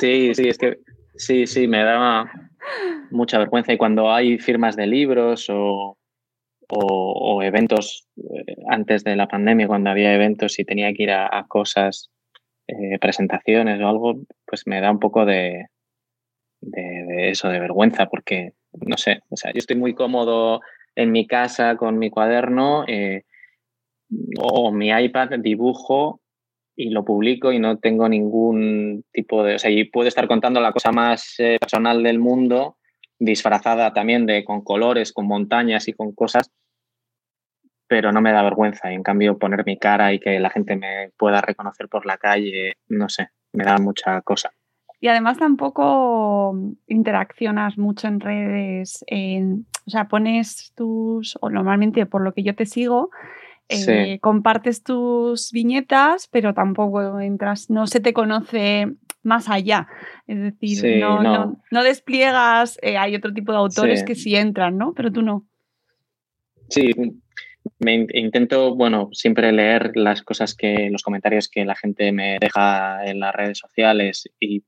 Sí, 0.00 0.34
sí, 0.34 0.48
es 0.48 0.56
que 0.56 0.78
sí, 1.16 1.46
sí, 1.46 1.68
me 1.68 1.84
daba 1.84 2.32
mucha 3.10 3.38
vergüenza. 3.38 3.72
Y 3.72 3.78
cuando 3.78 4.12
hay 4.12 4.38
firmas 4.38 4.76
de 4.76 4.86
libros 4.86 5.46
o, 5.50 5.96
eventos 7.42 8.06
eh, 8.16 8.56
antes 8.68 9.04
de 9.04 9.16
la 9.16 9.28
pandemia, 9.28 9.66
cuando 9.66 9.90
había 9.90 10.14
eventos 10.14 10.58
y 10.58 10.64
tenía 10.64 10.92
que 10.94 11.02
ir 11.04 11.10
a, 11.10 11.44
cosas, 11.46 12.10
eh, 12.66 12.98
presentaciones 12.98 13.80
o 13.80 13.88
algo, 13.88 14.20
pues 14.46 14.66
me 14.66 14.80
da 14.80 14.90
un 14.90 14.98
poco 14.98 15.26
de, 15.26 15.66
de, 16.60 17.30
eso, 17.30 17.48
de 17.48 17.60
vergüenza, 17.60 18.06
porque, 18.06 18.52
no 18.72 18.96
sé, 18.96 19.20
o 19.28 19.36
sea, 19.36 19.52
yo 19.52 19.58
estoy 19.58 19.76
muy 19.76 19.94
cómodo 19.94 20.60
en 20.94 21.12
mi 21.12 21.26
casa 21.26 21.76
con 21.76 21.98
mi 21.98 22.10
cuaderno 22.10 22.84
eh, 22.86 23.24
o 24.38 24.72
mi 24.72 24.88
iPad, 24.88 25.38
dibujo 25.40 26.20
y 26.76 26.90
lo 26.90 27.04
publico 27.04 27.52
y 27.52 27.58
no 27.58 27.78
tengo 27.78 28.08
ningún 28.08 29.04
tipo 29.12 29.44
de, 29.44 29.56
o 29.56 29.58
sea, 29.58 29.70
y 29.70 29.84
puedo 29.84 30.08
estar 30.08 30.26
contando 30.26 30.60
la 30.60 30.72
cosa 30.72 30.92
más 30.92 31.34
eh, 31.38 31.58
personal 31.60 32.02
del 32.02 32.18
mundo, 32.18 32.76
disfrazada 33.18 33.92
también 33.92 34.26
de 34.26 34.44
con 34.44 34.62
colores, 34.62 35.12
con 35.12 35.26
montañas 35.26 35.86
y 35.88 35.92
con 35.92 36.12
cosas, 36.12 36.50
pero 37.86 38.12
no 38.12 38.20
me 38.20 38.32
da 38.32 38.42
vergüenza. 38.42 38.90
Y 38.90 38.94
en 38.94 39.02
cambio, 39.02 39.38
poner 39.38 39.64
mi 39.64 39.78
cara 39.78 40.12
y 40.12 40.18
que 40.18 40.40
la 40.40 40.50
gente 40.50 40.76
me 40.76 41.10
pueda 41.16 41.40
reconocer 41.40 41.88
por 41.88 42.06
la 42.06 42.18
calle, 42.18 42.74
no 42.88 43.08
sé, 43.08 43.28
me 43.52 43.64
da 43.64 43.78
mucha 43.78 44.20
cosa. 44.22 44.50
Y 45.00 45.08
además 45.08 45.38
tampoco 45.38 46.56
interaccionas 46.86 47.76
mucho 47.76 48.08
en 48.08 48.20
redes, 48.20 49.04
o 49.86 49.90
sea, 49.90 50.08
pones 50.08 50.72
tus, 50.74 51.36
o 51.42 51.50
normalmente 51.50 52.06
por 52.06 52.22
lo 52.22 52.32
que 52.32 52.42
yo 52.42 52.54
te 52.54 52.64
sigo, 52.64 53.10
eh, 53.68 54.18
compartes 54.20 54.82
tus 54.82 55.50
viñetas, 55.52 56.28
pero 56.30 56.54
tampoco 56.54 57.20
entras, 57.20 57.70
no 57.70 57.86
se 57.86 58.00
te 58.00 58.12
conoce 58.12 58.86
más 59.22 59.48
allá. 59.48 59.88
Es 60.26 60.38
decir, 60.38 61.00
no, 61.00 61.84
despliegas, 61.84 62.78
eh, 62.82 62.96
hay 62.96 63.14
otro 63.14 63.32
tipo 63.32 63.52
de 63.52 63.58
autores 63.58 64.04
que 64.04 64.14
sí 64.14 64.36
entran, 64.36 64.76
¿no? 64.76 64.92
Pero 64.94 65.10
tú 65.12 65.22
no. 65.22 65.46
Sí, 66.68 66.90
me 67.78 68.06
intento, 68.12 68.74
bueno, 68.74 69.08
siempre 69.12 69.52
leer 69.52 69.92
las 69.94 70.22
cosas 70.22 70.54
que, 70.54 70.88
los 70.90 71.02
comentarios 71.02 71.48
que 71.48 71.64
la 71.64 71.74
gente 71.74 72.12
me 72.12 72.38
deja 72.40 73.04
en 73.06 73.20
las 73.20 73.34
redes 73.34 73.58
sociales 73.58 74.28
y 74.38 74.64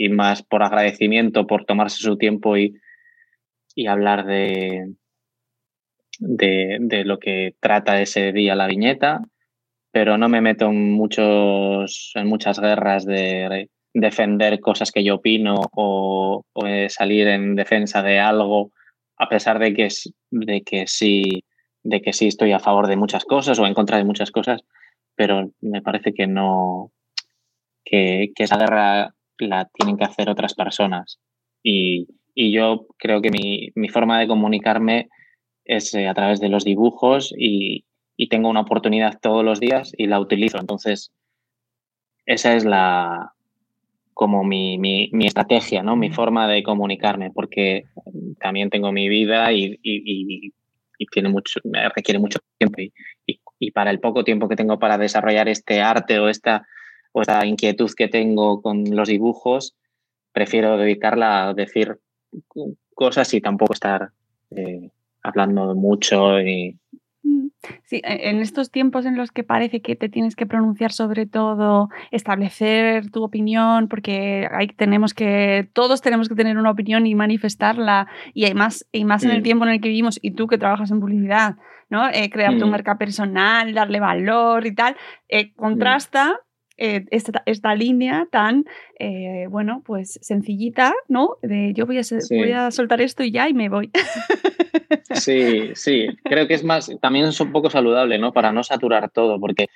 y 0.00 0.08
más 0.08 0.42
por 0.42 0.62
agradecimiento, 0.62 1.46
por 1.46 1.66
tomarse 1.66 1.98
su 1.98 2.16
tiempo 2.16 2.56
y, 2.56 2.74
hablar 3.86 4.24
de, 4.24 4.94
de, 6.20 7.02
lo 7.04 7.18
que 7.18 7.54
trata 7.60 8.00
ese 8.00 8.32
día 8.32 8.54
la 8.54 8.66
viñeta, 8.66 9.22
pero 9.90 10.18
no 10.18 10.28
me 10.28 10.40
meto 10.40 10.66
en, 10.66 10.92
muchos, 10.92 12.12
en 12.14 12.28
muchas 12.28 12.60
guerras 12.60 13.04
de 13.04 13.68
defender 13.92 14.60
cosas 14.60 14.92
que 14.92 15.02
yo 15.02 15.16
opino 15.16 15.56
o, 15.72 16.44
salir 16.88 17.26
en 17.28 17.56
defensa 17.56 18.02
de 18.02 18.20
algo, 18.20 18.72
a 19.16 19.28
pesar 19.28 19.58
de 19.58 19.74
que, 19.74 19.88
de, 20.30 20.62
que 20.62 20.86
sí, 20.86 21.44
de 21.82 22.00
que 22.00 22.12
sí 22.12 22.28
estoy 22.28 22.52
a 22.52 22.60
favor 22.60 22.86
de 22.86 22.96
muchas 22.96 23.24
cosas 23.24 23.58
o 23.58 23.66
en 23.66 23.74
contra 23.74 23.96
de 23.96 24.04
muchas 24.04 24.30
cosas, 24.30 24.62
pero 25.16 25.50
me 25.60 25.82
parece 25.82 26.12
que 26.12 26.26
no, 26.26 26.92
que, 27.84 28.30
que 28.34 28.44
esa 28.44 28.58
guerra 28.58 29.14
la 29.38 29.68
tienen 29.72 29.96
que 29.96 30.04
hacer 30.04 30.28
otras 30.28 30.54
personas. 30.54 31.18
Y, 31.62 32.06
yo 32.34 32.86
creo 32.96 33.20
que 33.20 33.30
mi, 33.30 33.88
forma 33.88 34.18
de 34.18 34.26
comunicarme 34.26 35.08
es 35.64 35.94
eh, 35.94 36.08
a 36.08 36.14
través 36.14 36.40
de 36.40 36.48
los 36.48 36.64
dibujos 36.64 37.34
y, 37.36 37.84
tengo 38.28 38.50
una 38.50 38.60
oportunidad 38.60 39.18
todos 39.18 39.42
los 39.42 39.60
días 39.60 39.94
y 39.96 40.06
la 40.06 40.20
utilizo. 40.20 40.58
Entonces, 40.58 41.10
esa 42.26 42.54
es 42.54 42.66
la 42.66 43.32
como 44.12 44.44
mi, 44.44 45.08
estrategia, 45.24 45.82
¿no? 45.82 45.96
Mi 45.96 46.10
forma 46.10 46.46
de 46.46 46.62
comunicarme, 46.62 47.30
porque 47.30 47.84
también 48.38 48.68
tengo 48.68 48.92
mi 48.92 49.08
vida 49.08 49.50
y, 49.54 49.80
tiene 51.10 51.30
mucho, 51.30 51.60
me 51.64 51.88
requiere 51.88 52.18
mucho 52.18 52.40
tiempo. 52.58 52.82
y 53.58 53.70
para 53.70 53.90
el 53.90 54.00
poco 54.00 54.22
tiempo 54.22 54.48
que 54.48 54.56
tengo 54.56 54.78
para 54.78 54.98
desarrollar 54.98 55.48
este 55.48 55.80
arte 55.80 56.18
o 56.18 56.28
esta 56.28 56.66
o 57.12 57.22
esa 57.22 57.44
inquietud 57.46 57.90
que 57.96 58.08
tengo 58.08 58.62
con 58.62 58.84
los 58.84 59.08
dibujos, 59.08 59.76
prefiero 60.32 60.76
dedicarla 60.76 61.48
a 61.48 61.54
decir 61.54 61.98
cosas 62.94 63.32
y 63.34 63.40
tampoco 63.40 63.72
estar 63.72 64.10
eh, 64.56 64.90
hablando 65.22 65.74
mucho 65.74 66.40
y, 66.40 66.78
Sí, 67.84 68.00
e, 68.04 68.30
en 68.30 68.40
estos 68.40 68.70
tiempos 68.70 69.04
en 69.04 69.16
los 69.16 69.30
que 69.30 69.44
parece 69.44 69.82
que 69.82 69.94
te 69.96 70.08
tienes 70.08 70.34
que 70.34 70.46
pronunciar 70.46 70.92
sobre 70.92 71.26
todo, 71.26 71.88
establecer 72.10 73.10
tu 73.10 73.22
opinión, 73.22 73.88
porque 73.88 74.48
ahí 74.50 74.68
tenemos 74.68 75.12
que, 75.12 75.68
todos 75.72 76.00
tenemos 76.00 76.28
que 76.28 76.34
tener 76.34 76.56
una 76.56 76.70
opinión 76.70 77.06
y 77.06 77.14
manifestarla, 77.14 78.08
y 78.32 78.46
además, 78.46 78.86
y 78.92 79.04
más 79.04 79.24
en 79.24 79.30
el 79.30 79.40
mm. 79.40 79.42
tiempo 79.42 79.64
en 79.66 79.72
el 79.72 79.80
que 79.80 79.88
vivimos, 79.88 80.18
y 80.22 80.32
tú 80.32 80.46
que 80.46 80.58
trabajas 80.58 80.90
en 80.90 81.00
publicidad, 81.00 81.56
¿no? 81.90 82.08
Eh, 82.08 82.30
crear 82.30 82.56
tu 82.58 82.66
mm. 82.66 82.70
marca 82.70 82.96
personal, 82.96 83.74
darle 83.74 84.00
valor 84.00 84.66
y 84.66 84.74
tal, 84.74 84.96
eh, 85.28 85.52
mm. 85.56 86.38
Eh, 86.80 87.04
esta, 87.10 87.74
línea 87.74 88.26
tan, 88.30 88.64
eh, 88.98 89.46
bueno, 89.50 89.82
pues 89.84 90.18
sencillita, 90.22 90.94
¿no? 91.08 91.36
De 91.42 91.74
yo 91.74 91.84
voy 91.84 91.98
a, 91.98 92.02
voy 92.30 92.52
a 92.52 92.70
soltar 92.70 93.02
esto 93.02 93.22
y 93.22 93.30
ya 93.30 93.48
y 93.48 93.54
me 93.54 93.68
voy. 93.68 93.90
Sí, 95.12 95.70
sí, 95.74 96.06
creo 96.24 96.46
que 96.46 96.54
es 96.54 96.64
más, 96.64 96.90
también 97.00 97.26
es 97.26 97.40
un 97.40 97.52
poco 97.52 97.68
saludable, 97.68 98.18
¿no? 98.18 98.32
Para 98.32 98.52
no 98.52 98.62
saturar 98.62 99.10
todo, 99.10 99.38
porque 99.38 99.66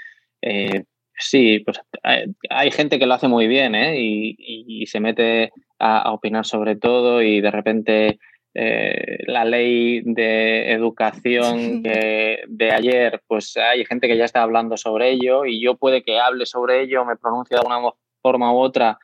eh, 0.43 0.85
sí, 1.19 1.61
pues 1.61 1.81
hay, 2.03 2.71
gente 2.71 2.99
que 2.99 3.07
lo 3.07 3.15
hace 3.15 3.29
muy 3.29 3.47
bien, 3.47 3.75
¿eh? 3.75 3.97
Y, 3.99 4.87
se 4.87 5.01
mete 5.01 5.53
a, 5.79 6.13
opinar 6.13 6.47
sobre 6.47 6.77
todo 6.77 7.23
y 7.23 7.41
de 7.41 7.51
repente 7.51 8.19
eh, 8.55 9.19
la 9.27 9.45
ley 9.45 10.03
de 10.05 10.73
educación 10.73 11.83
de 11.83 12.71
ayer, 12.73 13.21
pues 13.27 13.57
hay 13.57 13.85
gente 13.85 14.07
que 14.07 14.17
ya 14.17 14.25
está 14.25 14.43
hablando 14.43 14.77
sobre 14.77 15.11
ello 15.11 15.45
y 15.45 15.61
yo 15.61 15.77
puede 15.77 16.03
que 16.03 16.21
hable 16.21 16.47
sobre 16.47 16.83
ello, 16.83 17.05
me 17.05 17.17
pronuncie 17.17 17.57
de 17.57 17.61
alguna 17.61 17.91
forma 18.23 18.53
u 18.53 18.59
otra 18.59 18.99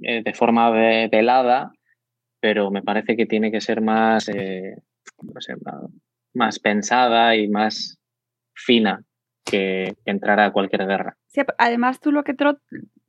eh, 0.00 0.22
de 0.22 0.34
forma 0.34 0.70
velada, 0.70 1.72
pero 2.40 2.70
me 2.70 2.82
parece 2.82 3.16
que 3.16 3.26
tiene 3.26 3.52
que 3.52 3.60
ser 3.60 3.80
más, 3.80 4.28
eh, 4.28 4.76
más 6.32 6.58
pensada 6.58 7.36
y 7.36 7.48
más 7.48 7.98
fina 8.54 9.04
que, 9.44 9.94
entrar 10.04 10.40
a 10.40 10.50
cualquier 10.50 10.86
guerra. 10.86 11.16
además 11.58 12.00
tú 12.00 12.10
lo 12.10 12.24
que 12.24 12.34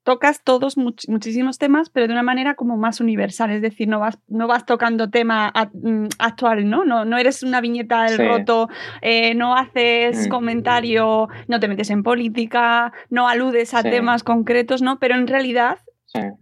tocas 0.04 0.44
todos 0.44 0.78
muchísimos 0.78 1.58
temas, 1.58 1.90
pero 1.90 2.08
de 2.08 2.14
una 2.14 2.24
manera 2.24 2.56
como 2.56 2.78
más 2.78 3.00
universal, 3.00 3.52
es 3.52 3.62
decir, 3.62 3.88
no 3.88 4.00
vas, 4.00 4.20
no 4.28 4.48
vas 4.48 4.66
tocando 4.66 5.10
tema 5.10 5.52
mm, 5.74 6.08
actual, 6.20 6.70
¿no? 6.70 6.84
¿no? 6.84 7.06
No 7.06 7.18
eres 7.18 7.42
una 7.42 7.62
viñeta 7.62 8.04
del 8.04 8.28
roto, 8.28 8.70
eh, 9.02 9.34
no 9.34 9.56
haces 9.56 10.28
mm. 10.28 10.30
comentario, 10.30 11.30
no 11.48 11.60
te 11.60 11.68
metes 11.68 11.90
en 11.90 12.04
política, 12.04 12.92
no 13.10 13.28
aludes 13.28 13.74
a 13.74 13.84
temas 13.84 14.24
concretos, 14.24 14.82
¿no? 14.82 15.00
Pero 15.00 15.16
en 15.16 15.28
realidad 15.28 15.80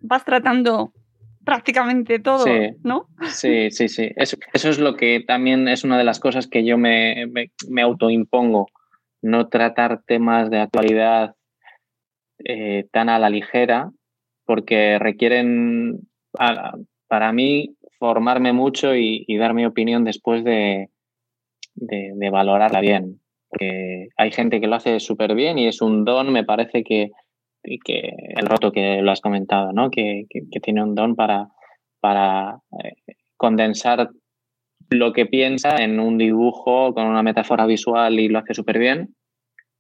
vas 0.02 0.26
tratando 0.26 0.92
prácticamente 1.46 2.20
todo, 2.20 2.46
¿no? 2.84 3.08
Sí, 3.30 3.70
sí, 3.72 3.88
sí. 3.88 4.12
Eso, 4.16 4.38
es 4.54 4.80
lo 4.80 4.96
que 4.96 5.24
también 5.26 5.68
es 5.68 5.84
una 5.84 5.98
de 5.98 6.04
las 6.04 6.20
cosas 6.20 6.48
que 6.48 6.66
yo 6.66 6.78
me, 6.78 7.26
me 7.70 7.82
autoimpongo, 7.82 8.68
no 9.22 9.48
tratar 9.50 10.02
temas 10.06 10.50
de 10.50 10.60
actualidad 10.60 11.36
eh, 12.46 12.86
tan 12.92 13.10
a 13.10 13.20
la 13.20 13.30
ligera 13.30 13.92
porque 14.46 15.00
requieren, 15.00 16.00
para 17.08 17.32
mí, 17.32 17.76
formarme 18.00 18.54
mucho 18.54 18.96
y, 18.96 19.26
dar 19.38 19.54
mi 19.54 19.66
opinión 19.66 20.04
después 20.04 20.44
de, 20.44 20.90
de, 21.76 22.30
valorarla 22.30 22.82
bien. 22.82 23.22
Hay 24.18 24.32
gente 24.32 24.60
que 24.60 24.68
lo 24.68 24.76
hace 24.76 25.00
súper 25.00 25.36
bien 25.36 25.58
y 25.58 25.68
es 25.68 25.82
un 25.82 26.04
don, 26.04 26.34
me 26.34 26.44
parece 26.44 26.84
que, 26.84 27.12
que 27.84 28.10
el 28.36 28.46
roto 28.46 28.72
que 28.72 29.02
lo 29.02 29.12
has 29.12 29.22
comentado, 29.22 29.72
¿no? 29.72 29.90
que, 29.90 30.26
tiene 30.62 30.84
un 30.84 30.96
don 30.96 31.16
para, 31.16 31.50
para 32.00 32.60
eh, 32.84 33.14
condensar 33.38 34.10
lo 34.90 35.14
que 35.14 35.26
piensa 35.26 35.78
en 35.78 36.00
un 36.00 36.18
dibujo 36.18 36.94
con 36.94 37.06
una 37.06 37.24
metáfora 37.24 37.66
visual 37.66 38.20
y 38.20 38.28
lo 38.28 38.40
hace 38.40 38.54
súper 38.54 38.80
bien 38.80 39.16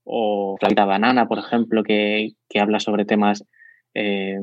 o 0.03 0.57
Flavita 0.59 0.85
Banana, 0.85 1.27
por 1.27 1.39
ejemplo, 1.39 1.83
que, 1.83 2.33
habla 2.59 2.79
sobre 2.79 3.05
temas 3.05 3.45
eh, 3.93 4.39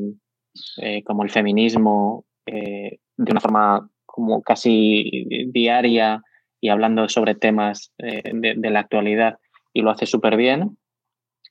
eh, 0.82 1.02
como 1.04 1.22
el 1.22 1.30
feminismo 1.30 2.24
eh, 2.46 2.98
de 3.16 3.32
una 3.32 3.40
forma 3.40 3.90
como 4.06 4.42
casi 4.42 5.26
diaria 5.52 6.22
y 6.60 6.70
hablando 6.70 7.08
sobre 7.08 7.34
temas 7.34 7.92
de, 7.98 8.70
la 8.70 8.80
actualidad 8.80 9.38
y 9.72 9.82
lo 9.82 9.90
hace 9.90 10.06
súper 10.06 10.36
bien, 10.36 10.76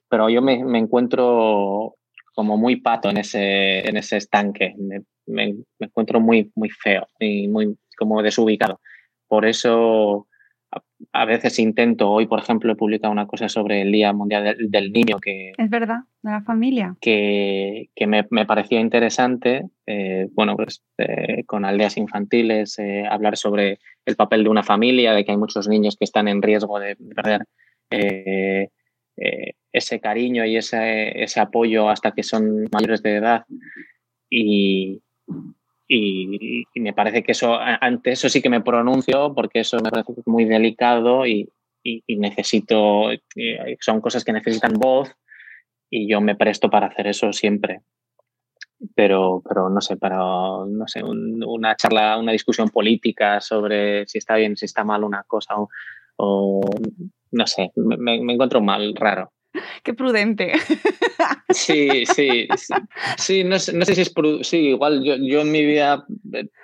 pero 0.10 0.30
yo 0.30 0.42
me, 0.42 0.54
encuentro 0.78 1.96
como 2.34 2.58
muy 2.58 2.78
pato 2.78 3.10
en 3.10 3.18
ese, 3.18 3.88
en 3.88 3.96
ese 3.98 4.18
estanque, 4.18 4.76
me, 4.78 5.02
me, 5.28 5.56
encuentro 5.80 6.20
muy, 6.20 6.52
muy 6.56 6.70
feo 6.70 7.08
y 7.20 7.48
muy 7.48 7.78
como 7.98 8.22
desubicado. 8.22 8.80
Por 9.28 9.46
eso 9.46 10.28
a 11.14 11.26
veces 11.26 11.60
intento, 11.60 12.10
hoy 12.10 12.28
por 12.28 12.40
ejemplo 12.40 12.72
he 12.72 12.76
publicado 12.76 13.12
una 13.12 13.28
cosa 13.28 13.50
sobre 13.50 13.82
el 13.82 13.92
Día 13.92 14.14
Mundial 14.14 14.56
del, 14.60 14.92
Niño 14.92 15.18
que... 15.20 15.54
Es 15.58 15.70
verdad, 15.70 16.00
de 16.22 16.32
la 16.32 16.42
familia. 16.42 16.96
Que, 17.00 17.90
me, 18.06 18.26
me, 18.30 18.46
parecía 18.46 18.80
interesante, 18.80 19.66
eh, 19.86 20.28
bueno, 20.34 20.56
pues 20.56 20.84
eh, 20.98 21.44
con 21.46 21.66
aldeas 21.66 21.98
infantiles, 21.98 22.78
eh, 22.80 23.06
hablar 23.10 23.38
sobre 23.38 23.80
el 24.06 24.16
papel 24.16 24.44
de 24.44 24.50
una 24.50 24.64
familia, 24.64 25.14
de 25.14 25.26
que 25.26 25.32
hay 25.32 25.38
muchos 25.38 25.68
niños 25.68 25.96
que 25.98 26.06
están 26.06 26.28
en 26.28 26.42
riesgo 26.42 26.80
de 26.80 26.96
perder 26.96 27.48
ese 29.72 30.00
cariño 30.00 30.46
y 30.46 30.58
ese, 30.58 31.24
ese 31.24 31.40
apoyo 31.40 31.90
hasta 31.90 32.12
que 32.12 32.24
son 32.24 32.68
mayores 32.72 33.02
de 33.02 33.16
edad. 33.16 33.46
Y, 34.30 35.02
y, 35.88 36.66
me 36.76 36.94
parece 36.94 37.24
que 37.24 37.32
eso, 37.32 37.58
ante 37.60 38.12
eso 38.12 38.30
sí 38.30 38.42
que 38.42 38.50
me 38.50 38.62
pronuncio 38.62 39.34
porque 39.34 39.62
eso 39.62 39.78
me 39.82 39.90
parece 39.90 40.14
muy 40.26 40.46
delicado 40.46 41.26
y, 41.26 41.50
necesito, 42.08 43.12
eh, 43.12 43.78
son 43.80 44.02
cosas 44.02 44.26
que 44.26 44.34
necesitan 44.34 44.74
voz 44.74 45.10
y 45.90 46.10
yo 46.10 46.20
me 46.20 46.36
presto 46.36 46.70
para 46.70 46.88
hacer 46.88 47.08
eso 47.08 47.32
siempre. 47.32 47.82
Pero, 48.94 49.42
pero 49.48 49.70
no 49.70 49.82
sé, 49.82 49.96
para 49.96 50.18
no 50.18 50.88
sé, 50.88 51.02
una 51.04 51.76
charla, 51.76 52.18
una 52.18 52.34
discusión 52.34 52.70
política 52.70 53.40
sobre 53.40 54.06
si 54.08 54.18
está 54.18 54.36
bien, 54.36 54.58
si 54.58 54.66
está 54.66 54.84
mal 54.84 55.04
una 55.04 55.24
cosa 55.24 55.56
o, 56.18 56.62
no 57.32 57.48
sé, 57.48 57.72
me, 57.76 58.22
me 58.22 58.34
encuentro 58.34 58.62
mal, 58.62 58.94
raro. 58.96 59.32
Qué 59.84 59.94
prudente. 59.94 60.54
Sí, 61.50 62.06
sí, 62.06 62.48
sí. 63.18 63.44
no, 63.44 63.58
sé, 63.58 63.96
si 63.96 64.02
es 64.02 64.10
prudente. 64.10 64.44
Sí, 64.44 64.58
igual 64.58 65.02
yo, 65.04 65.16
yo, 65.16 65.42
en 65.42 65.52
mi 65.52 65.66
vida 65.66 66.06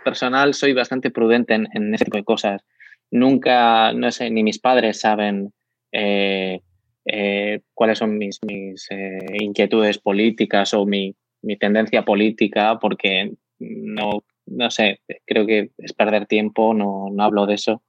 personal 0.03 0.53
soy 0.53 0.73
bastante 0.73 1.09
prudente 1.09 1.53
en, 1.53 1.67
en, 1.73 1.95
ese 1.95 2.05
tipo 2.05 2.17
de 2.17 2.23
cosas. 2.23 2.63
Nunca, 3.09 3.93
no 3.93 4.11
sé, 4.11 4.29
ni 4.29 4.43
mis 4.43 4.59
padres 4.59 4.99
saben 4.99 5.53
eh, 5.91 6.59
eh, 7.05 7.61
cuáles 7.73 7.97
son 7.97 8.17
mis, 8.17 8.39
mis 8.45 8.85
eh, 8.91 9.19
inquietudes 9.39 9.97
políticas 9.97 10.73
o 10.73 10.85
mi, 10.85 11.15
mi, 11.41 11.57
tendencia 11.57 12.03
política, 12.03 12.77
porque 12.79 13.31
no, 13.59 14.23
no 14.45 14.69
sé, 14.69 14.99
creo 15.25 15.45
que 15.45 15.71
es 15.77 15.93
perder 15.93 16.25
tiempo, 16.25 16.73
no, 16.73 17.07
no 17.11 17.23
hablo 17.23 17.45
de 17.45 17.55
eso 17.55 17.81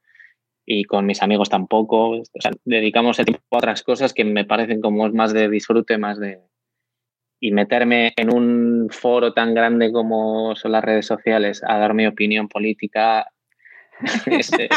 y 0.66 0.84
con 0.84 1.06
mis 1.06 1.22
amigos 1.22 1.50
tampoco. 1.50 2.22
dedicamos 2.64 3.18
el 3.18 3.26
tiempo 3.26 3.42
a 3.50 3.58
otras 3.58 3.82
cosas 3.82 4.12
que 4.12 4.24
me 4.24 4.44
parecen 4.44 4.80
como 4.80 5.08
más 5.10 5.32
de 5.32 5.48
disfrute, 5.48 5.98
más 5.98 6.18
de... 6.18 6.40
Y 7.40 7.52
meterme 7.52 8.12
en 8.16 8.32
un 8.32 8.88
foro 8.90 9.34
tan 9.34 9.54
grande 9.54 9.92
como 9.92 10.56
son 10.56 10.72
las 10.72 10.84
redes 10.84 11.06
sociales 11.06 11.62
a 11.66 11.78
dar 11.78 11.92
mi 11.92 12.06
opinión 12.06 12.48
política, 12.48 13.30
eh, 14.26 14.68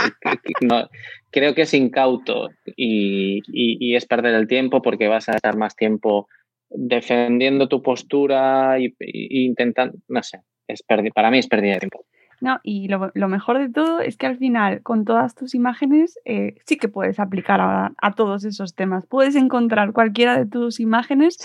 creo 1.32 1.56
que 1.56 1.62
es 1.62 1.74
incauto 1.74 2.50
y, 2.76 3.42
y, 3.48 3.96
es 3.96 4.06
perder 4.06 4.36
el 4.36 4.48
tiempo 4.48 4.82
porque 4.82 5.08
vas 5.08 5.30
a 5.30 5.36
estar 5.36 5.56
más 5.56 5.76
tiempo 5.76 6.28
defendiendo 6.70 7.68
tu 7.68 7.82
postura 7.82 8.78
e 8.78 8.94
intentando, 9.00 9.98
no 10.10 10.22
sé, 10.22 10.42
es 10.68 10.84
para 10.84 11.32
mí 11.32 11.40
es 11.40 11.48
pérdida 11.48 11.74
de 11.74 11.80
tiempo. 11.80 12.06
No, 12.40 12.60
y 12.62 12.88
lo, 12.88 13.28
mejor 13.28 13.58
de 13.58 13.70
todo 13.70 14.00
es 14.00 14.16
que 14.16 14.28
al 14.28 14.38
final, 14.38 14.82
con 14.84 15.06
todas 15.06 15.34
tus 15.34 15.56
imágenes, 15.56 16.20
eh, 16.26 16.56
sí 16.66 16.78
que 16.78 16.88
puedes 16.88 17.20
aplicar 17.20 17.60
a, 17.62 17.92
todos 18.16 18.46
esos 18.46 18.74
temas. 18.74 19.06
Puedes 19.06 19.36
encontrar 19.36 19.92
cualquiera 19.92 20.38
de 20.38 20.46
tus 20.46 20.80
imágenes 20.80 21.38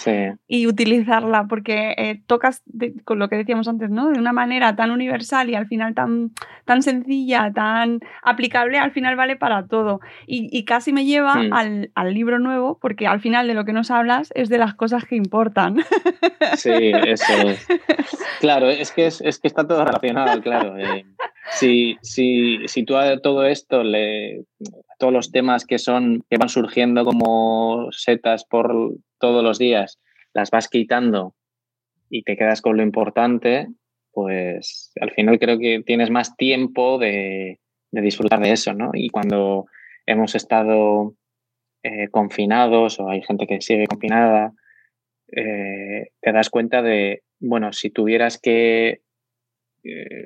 y 0.46 0.66
utilizarla, 0.66 1.46
porque 1.48 1.94
eh, 1.96 2.22
tocas, 2.26 2.62
con 3.04 3.18
lo 3.18 3.28
que 3.28 3.36
decíamos 3.36 3.68
antes, 3.68 3.90
¿no? 3.90 4.10
De 4.10 4.18
una 4.18 4.32
manera 4.32 4.76
tan 4.76 4.90
universal 4.90 5.50
y 5.50 5.54
al 5.54 5.66
final 5.66 5.94
tan, 5.94 6.30
tan 6.64 6.82
sencilla, 6.82 7.50
tan 7.54 8.00
aplicable, 8.22 8.78
al 8.78 8.92
final 8.92 9.16
vale 9.16 9.36
para 9.36 9.66
todo. 9.66 10.00
Y, 10.26 10.64
casi 10.64 10.92
me 10.92 11.04
lleva 11.04 11.34
hmm. 11.34 11.52
al, 11.52 11.90
al, 11.94 12.14
libro 12.14 12.38
nuevo, 12.38 12.78
porque 12.80 13.06
al 13.06 13.20
final 13.20 13.48
de 13.48 13.54
lo 13.54 13.64
que 13.64 13.72
nos 13.72 13.90
hablas 13.90 14.32
es 14.34 14.48
de 14.48 14.58
las 14.58 14.74
cosas 14.74 15.04
que 15.04 15.16
importan. 15.16 15.78
Sí, 16.56 16.70
eso 16.70 17.32
es. 17.48 17.66
Claro, 18.40 18.68
es 18.68 18.90
que, 18.90 19.06
es, 19.06 19.20
es 19.20 19.38
que 19.38 19.46
está 19.46 19.66
todo 19.66 19.84
relacionado, 19.84 20.40
claro. 20.42 20.74
Eh, 20.82 21.04
si, 21.52 21.96
si, 22.02 22.66
si, 22.66 22.84
tú 22.84 22.96
a 22.96 23.18
todo 23.20 23.44
esto, 23.44 23.82
todos 24.98 25.12
los 25.12 25.30
temas 25.30 25.64
que, 25.64 25.78
son, 25.78 26.24
que 26.28 26.38
van 26.38 26.48
surgiendo 26.48 27.04
como 27.04 27.88
setas 27.92 28.44
por 28.44 28.94
todos 29.18 29.42
los 29.42 29.58
días, 29.58 30.00
las 30.34 30.50
vas 30.50 30.68
quitando 30.68 31.34
y 32.10 32.22
te 32.22 32.36
quedas 32.36 32.62
con 32.62 32.76
lo 32.76 32.82
importante, 32.82 33.68
pues 34.12 34.92
al 35.00 35.10
final 35.12 35.38
creo 35.38 35.58
que 35.58 35.82
tienes 35.84 36.10
más 36.10 36.36
tiempo 36.36 36.98
de, 36.98 37.58
de 37.90 38.00
disfrutar 38.00 38.40
de 38.40 38.52
eso, 38.52 38.74
¿no? 38.74 38.90
Y 38.92 39.08
cuando 39.10 39.66
hemos 40.06 40.34
estado 40.34 41.14
eh, 41.82 42.08
confinados 42.10 42.98
o 43.00 43.08
hay 43.08 43.22
gente 43.22 43.46
que 43.46 43.60
sigue 43.60 43.86
confinada, 43.86 44.52
eh, 45.34 46.10
te 46.20 46.32
das 46.32 46.50
cuenta 46.50 46.82
de, 46.82 47.22
bueno, 47.40 47.72
si 47.72 47.90
tuvieras 47.90 48.38
que 48.38 49.00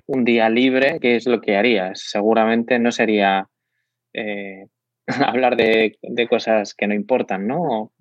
un 0.07 0.25
día 0.25 0.49
libre, 0.49 0.99
¿qué 1.01 1.17
es 1.17 1.27
lo 1.27 1.41
que 1.41 1.57
harías? 1.57 2.01
Seguramente 2.01 2.79
no 2.79 2.93
sería 2.93 3.49
hablar 5.07 5.57
de, 5.57 5.99
cosas 6.29 6.75
que 6.75 6.87
no 6.87 6.95
importan, 6.95 7.47
¿no? 7.47 7.93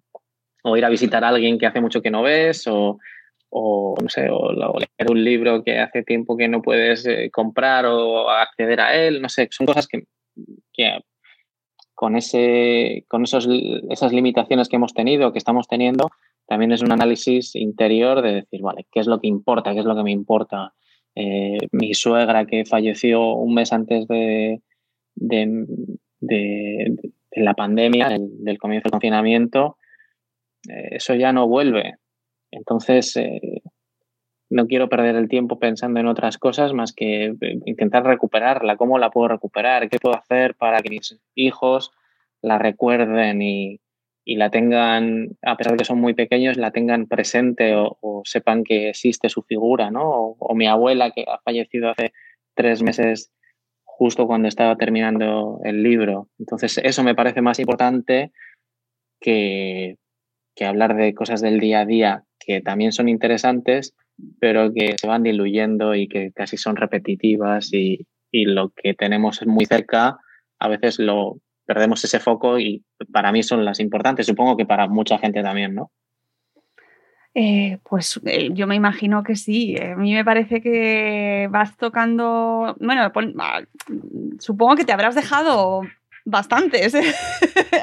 o 0.67 0.75
ir 0.75 0.83
a 0.83 0.89
visitar 0.89 1.23
a 1.23 1.29
alguien 1.29 1.59
que 1.59 1.67
hace 1.67 1.79
mucho 1.79 2.01
que 2.01 2.09
no 2.09 2.23
ves, 2.23 2.65
o, 2.67 2.97
no 4.01 4.09
sé, 4.09 4.29
o, 4.31 4.51
leer 4.51 5.11
un 5.11 5.23
libro 5.23 5.63
que 5.63 5.77
hace 5.79 6.01
tiempo 6.01 6.35
que 6.35 6.47
no 6.47 6.63
puedes 6.63 7.05
eh, 7.05 7.29
comprar 7.31 7.85
o 7.85 8.29
acceder 8.31 8.81
a 8.81 8.95
él, 8.95 9.21
no 9.21 9.29
sé, 9.29 9.47
son 9.51 9.67
cosas 9.67 9.87
que, 9.87 10.07
con, 11.93 12.15
ese, 12.15 13.05
con 13.07 13.23
esos, 13.23 13.47
esas 13.91 14.11
limitaciones 14.11 14.67
que 14.67 14.77
hemos 14.77 14.95
tenido, 14.95 15.31
que 15.31 15.37
estamos 15.37 15.67
teniendo, 15.67 16.09
también 16.47 16.71
es 16.71 16.81
un 16.81 16.91
análisis 16.91 17.55
interior 17.55 18.23
de 18.23 18.33
decir, 18.33 18.61
vale, 18.63 18.87
¿qué 18.91 18.99
es 18.99 19.07
lo 19.07 19.21
que 19.21 19.27
importa? 19.27 19.73
¿Qué 19.73 19.81
es 19.81 19.85
lo 19.85 19.95
que 19.95 20.03
me 20.03 20.11
importa? 20.11 20.73
Eh, 21.15 21.57
mi 21.71 21.93
suegra 21.93 22.45
que 22.45 22.65
falleció 22.65 23.33
un 23.33 23.53
mes 23.53 23.71
antes 23.71 24.07
de, 24.07 24.61
de, 25.15 25.65
la 27.31 27.53
pandemia, 27.53 28.09
del 28.09 28.57
comienzo 28.57 28.85
del 28.85 28.91
confinamiento, 28.91 29.77
eh, 30.69 30.89
eso 30.91 31.15
ya 31.15 31.31
no 31.31 31.47
vuelve. 31.47 31.95
Entonces, 32.51 33.15
eh, 33.17 33.61
no 34.49 34.67
quiero 34.67 34.89
perder 34.89 35.15
el 35.15 35.29
tiempo 35.29 35.57
pensando 35.57 35.99
en 35.99 36.07
otras 36.07 36.37
cosas 36.37 36.73
más 36.73 36.93
que 36.93 37.33
intentar 37.65 38.03
recuperarla. 38.05 38.77
¿Cómo 38.77 38.99
la 38.99 39.09
puedo 39.09 39.29
recuperar? 39.29 39.89
¿Qué 39.89 39.97
puedo 39.99 40.15
hacer 40.15 40.55
para 40.55 40.81
que 40.81 40.89
mis 40.89 41.19
hijos 41.33 41.91
la 42.41 42.59
recuerden 42.59 43.41
y, 43.41 43.79
la 44.25 44.49
tengan, 44.49 45.37
a 45.43 45.55
pesar 45.55 45.73
de 45.73 45.77
que 45.77 45.85
son 45.85 46.01
muy 46.01 46.15
pequeños, 46.15 46.57
la 46.57 46.71
tengan 46.71 47.05
presente 47.05 47.75
o, 47.75 48.21
sepan 48.25 48.63
que 48.63 48.89
existe 48.89 49.29
su 49.29 49.43
figura, 49.43 49.91
¿no? 49.91 50.35
O, 50.39 50.55
mi 50.55 50.65
abuela 50.65 51.11
que 51.11 51.25
ha 51.27 51.39
fallecido 51.41 51.91
hace 51.91 52.11
tres 52.55 52.81
meses 52.81 53.31
justo 53.83 54.25
cuando 54.25 54.47
estaba 54.47 54.75
terminando 54.77 55.59
el 55.63 55.83
libro. 55.83 56.29
Entonces, 56.39 56.79
eso 56.79 57.03
me 57.03 57.13
parece 57.13 57.41
más 57.41 57.59
importante 57.59 58.31
que, 59.21 59.97
que 60.55 60.65
hablar 60.65 60.95
de 60.95 61.13
cosas 61.13 61.41
del 61.41 61.59
día 61.59 61.81
a 61.81 61.85
día 61.85 62.23
que 62.45 62.61
también 62.61 62.91
son 62.91 63.09
interesantes, 63.09 63.95
pero 64.39 64.71
que 64.73 64.95
se 64.97 65.07
van 65.07 65.23
diluyendo 65.23 65.95
y 65.95 66.07
que 66.07 66.31
casi 66.31 66.57
son 66.57 66.75
repetitivas 66.75 67.73
y, 67.73 68.05
lo 68.31 68.71
que 68.71 68.93
tenemos 68.93 69.47
muy 69.47 69.65
cerca, 69.65 70.17
a 70.59 70.67
veces 70.67 70.99
lo 70.99 71.39
perdemos 71.65 72.03
ese 72.03 72.19
foco 72.19 72.59
y 72.59 72.83
para 73.11 73.31
mí 73.31 73.43
son 73.43 73.65
las 73.65 73.79
importantes, 73.79 74.25
supongo 74.25 74.55
que 74.57 74.65
para 74.65 74.87
mucha 74.87 75.17
gente 75.17 75.41
también, 75.41 75.75
¿no? 75.75 75.91
Eh, 77.37 77.79
pues 77.83 78.17
eh, 78.25 78.49
yo 78.53 78.65
me 78.65 78.75
imagino 78.75 79.21
que 79.23 79.35
sí. 79.35 79.75
A 79.77 79.97
mí 79.97 80.13
me 80.13 80.23
parece 80.23 80.61
que 80.61 81.49
vas 81.51 81.75
tocando. 81.75 82.77
Bueno, 82.79 83.11
ah, 83.39 83.61
supongo 84.39 84.77
que 84.77 84.85
te 84.85 84.93
habrás 84.93 85.15
dejado 85.15 85.81
bastantes. 86.23 86.93
¿eh? 86.93 87.13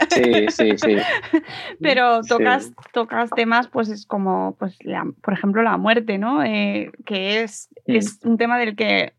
Sí, 0.08 0.46
sí, 0.48 0.78
sí. 0.78 0.96
Pero 1.82 2.22
tocas, 2.22 2.72
tocas 2.94 3.28
temas, 3.30 3.68
pues 3.68 3.90
es 3.90 4.06
como, 4.06 4.56
pues, 4.58 4.78
por 5.20 5.34
ejemplo, 5.34 5.62
la 5.62 5.76
muerte, 5.76 6.16
¿no? 6.16 6.40
Que 6.40 7.42
es, 7.42 7.68
mm. 7.86 7.94
es 7.94 8.20
un 8.24 8.38
tema 8.38 8.58
del 8.58 8.74
que 8.74 9.12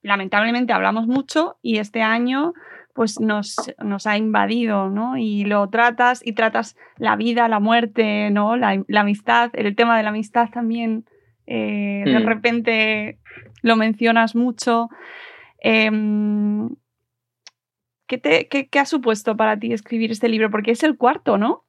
lamentablemente 0.00 0.72
hablamos 0.72 1.06
mucho 1.06 1.58
y 1.60 1.78
este 1.78 2.00
año 2.00 2.54
pues 2.96 3.20
nos, 3.20 3.56
nos, 3.84 4.06
ha 4.06 4.16
invadido, 4.16 4.88
¿no? 4.88 5.18
Y 5.18 5.44
lo 5.44 5.68
tratas 5.68 6.26
y 6.26 6.32
tratas 6.32 6.76
la 6.96 7.14
vida, 7.14 7.46
la 7.46 7.60
muerte, 7.60 8.30
¿no? 8.30 8.56
La, 8.56 8.82
amistad, 8.96 9.50
el 9.52 9.76
tema 9.76 9.98
de 9.98 10.02
la 10.02 10.08
amistad 10.08 10.48
también, 10.50 11.04
eh, 11.46 12.02
de 12.06 12.18
mm. 12.18 12.26
repente 12.26 13.18
lo 13.62 13.76
mencionas 13.76 14.34
mucho. 14.34 14.88
Em, 15.58 16.70
¿Qué, 18.06 18.18
te, 18.18 18.48
qué, 18.48 18.78
ha 18.78 18.86
supuesto 18.86 19.36
para 19.36 19.58
ti 19.58 19.74
escribir 19.74 20.10
este 20.10 20.30
libro? 20.30 20.50
Porque 20.50 20.70
es 20.70 20.82
el 20.82 20.96
cuarto, 20.96 21.36
¿no? 21.36 21.64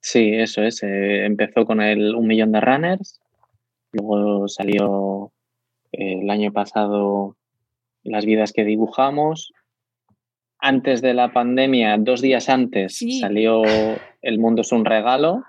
Sí, 0.00 0.34
eso 0.34 0.62
es. 0.62 0.84
Eh, 0.84 1.24
empezó 1.26 1.64
con 1.64 1.80
el 1.80 2.14
Un 2.14 2.28
Millón 2.28 2.52
de 2.52 2.60
Runners, 2.60 3.20
luego 3.90 4.46
salió 4.46 5.32
eh, 5.90 6.20
el 6.22 6.30
año 6.30 6.52
pasado 6.52 7.36
Las 8.04 8.24
vidas 8.24 8.52
que 8.52 8.64
dibujamos. 8.64 9.52
Antes 10.60 11.02
de 11.02 11.14
la 11.14 11.32
pandemia, 11.32 11.96
dos 11.98 12.20
días 12.20 12.48
antes, 12.48 12.98
salió 13.20 13.62
El 14.22 14.38
mundo 14.38 14.62
es 14.62 14.72
un 14.72 14.84
regalo, 14.84 15.44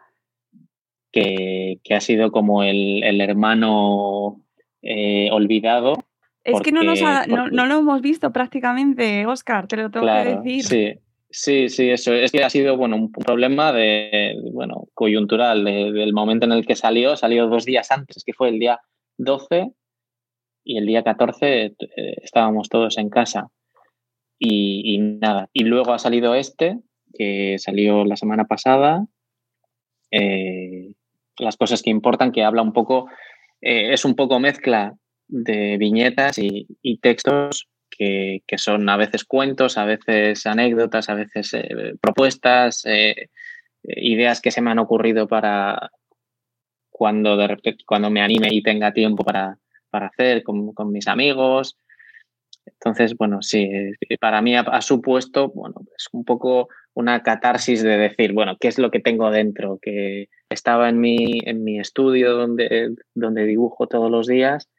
que, 1.12 1.80
ha 1.90 2.00
sido 2.00 2.32
como 2.32 2.64
el, 2.64 3.20
hermano 3.22 4.44
eh, 4.82 5.30
olvidado 5.32 5.96
es 6.44 6.62
que 6.62 6.72
no, 6.72 6.84
nos 6.84 7.02
no, 7.28 7.66
lo 7.66 7.80
hemos 7.80 8.02
visto 8.02 8.32
prácticamente, 8.32 9.26
Oscar, 9.26 9.68
te 9.68 9.78
lo 9.78 9.92
tengo 9.92 10.06
que 10.06 10.36
decir. 10.36 10.64
Sí, 10.64 10.94
sí, 11.30 11.70
sí, 11.70 11.90
eso. 11.90 12.14
Es 12.14 12.32
que 12.32 12.44
ha 12.44 12.50
sido 12.50 12.78
bueno, 12.78 12.96
un 12.96 13.12
problema 13.12 13.72
de, 13.74 14.36
bueno, 14.54 14.88
coyuntural 14.94 15.64
del 15.66 16.14
momento 16.14 16.46
en 16.46 16.54
el 16.54 16.66
que 16.66 16.76
salió. 16.76 17.16
Salió 17.18 17.48
dos 17.48 17.66
días 17.66 17.92
antes, 17.92 18.24
que 18.26 18.34
fue 18.34 18.50
el 18.50 18.60
día 18.60 18.80
12 19.18 19.72
y 20.64 20.78
el 20.78 20.86
día 20.86 21.04
14 21.04 21.66
eh, 21.66 21.76
estábamos 22.24 22.70
todos 22.70 22.98
en 22.98 23.10
casa. 23.10 23.50
Y, 24.40 24.98
nada. 24.98 25.50
Y 25.54 25.66
luego 25.66 25.94
ha 25.94 26.00
salido 26.00 26.34
este, 26.34 26.80
que 27.14 27.58
salió 27.60 28.06
la 28.06 28.16
semana 28.16 28.46
pasada. 28.46 29.06
Eh, 30.12 30.94
las 31.38 31.58
cosas 31.58 31.82
que 31.82 31.90
importan, 31.90 32.32
que 32.32 32.44
habla 32.44 32.62
un 32.62 32.74
poco, 32.74 33.08
eh, 33.62 33.94
es 33.94 34.06
un 34.06 34.16
poco 34.16 34.40
mezcla 34.40 34.96
de 35.28 35.78
viñetas 35.78 36.38
y, 36.40 36.68
textos 37.02 37.68
que, 37.90 38.42
son 38.56 38.88
a 38.88 38.98
veces 38.98 39.26
cuentos, 39.26 39.78
a 39.78 39.86
veces 39.86 40.46
anécdotas, 40.46 41.10
a 41.10 41.16
veces 41.16 41.54
eh, 41.54 41.96
propuestas, 42.02 42.86
ideas 43.84 44.42
que 44.42 44.52
se 44.52 44.62
me 44.62 44.72
han 44.72 44.80
ocurrido 44.80 45.28
para 45.28 45.92
cuando, 47.00 47.38
de 47.38 47.48
repente, 47.48 47.86
cuando 47.88 48.10
me 48.10 48.22
anime 48.22 48.50
y 48.52 48.62
tenga 48.62 48.92
tiempo 48.92 49.24
para, 49.24 49.58
hacer 49.90 50.44
con, 50.44 50.74
mis 50.92 51.08
amigos. 51.08 51.78
Entonces, 52.74 53.16
bueno, 53.18 53.42
sí, 53.42 53.70
para 54.20 54.42
mí 54.42 54.56
ha, 54.56 54.82
supuesto, 54.82 55.50
bueno, 55.50 55.76
es 55.98 56.08
un 56.12 56.24
poco 56.24 56.70
una 56.94 57.24
catarsis 57.24 57.84
de 57.84 57.98
decir, 57.98 58.34
bueno, 58.34 58.58
¿qué 58.60 58.68
es 58.68 58.80
lo 58.80 58.92
que 58.92 59.00
tengo 59.00 59.32
dentro? 59.32 59.80
Que 59.82 60.28
estaba 60.50 60.90
en 60.90 61.00
mi, 61.00 61.40
en 61.46 61.64
mi 61.64 61.80
estudio 61.80 62.34
donde, 62.34 62.96
donde 63.14 63.46
dibujo 63.46 63.88
todos 63.88 64.10
los 64.10 64.28
días 64.28 64.70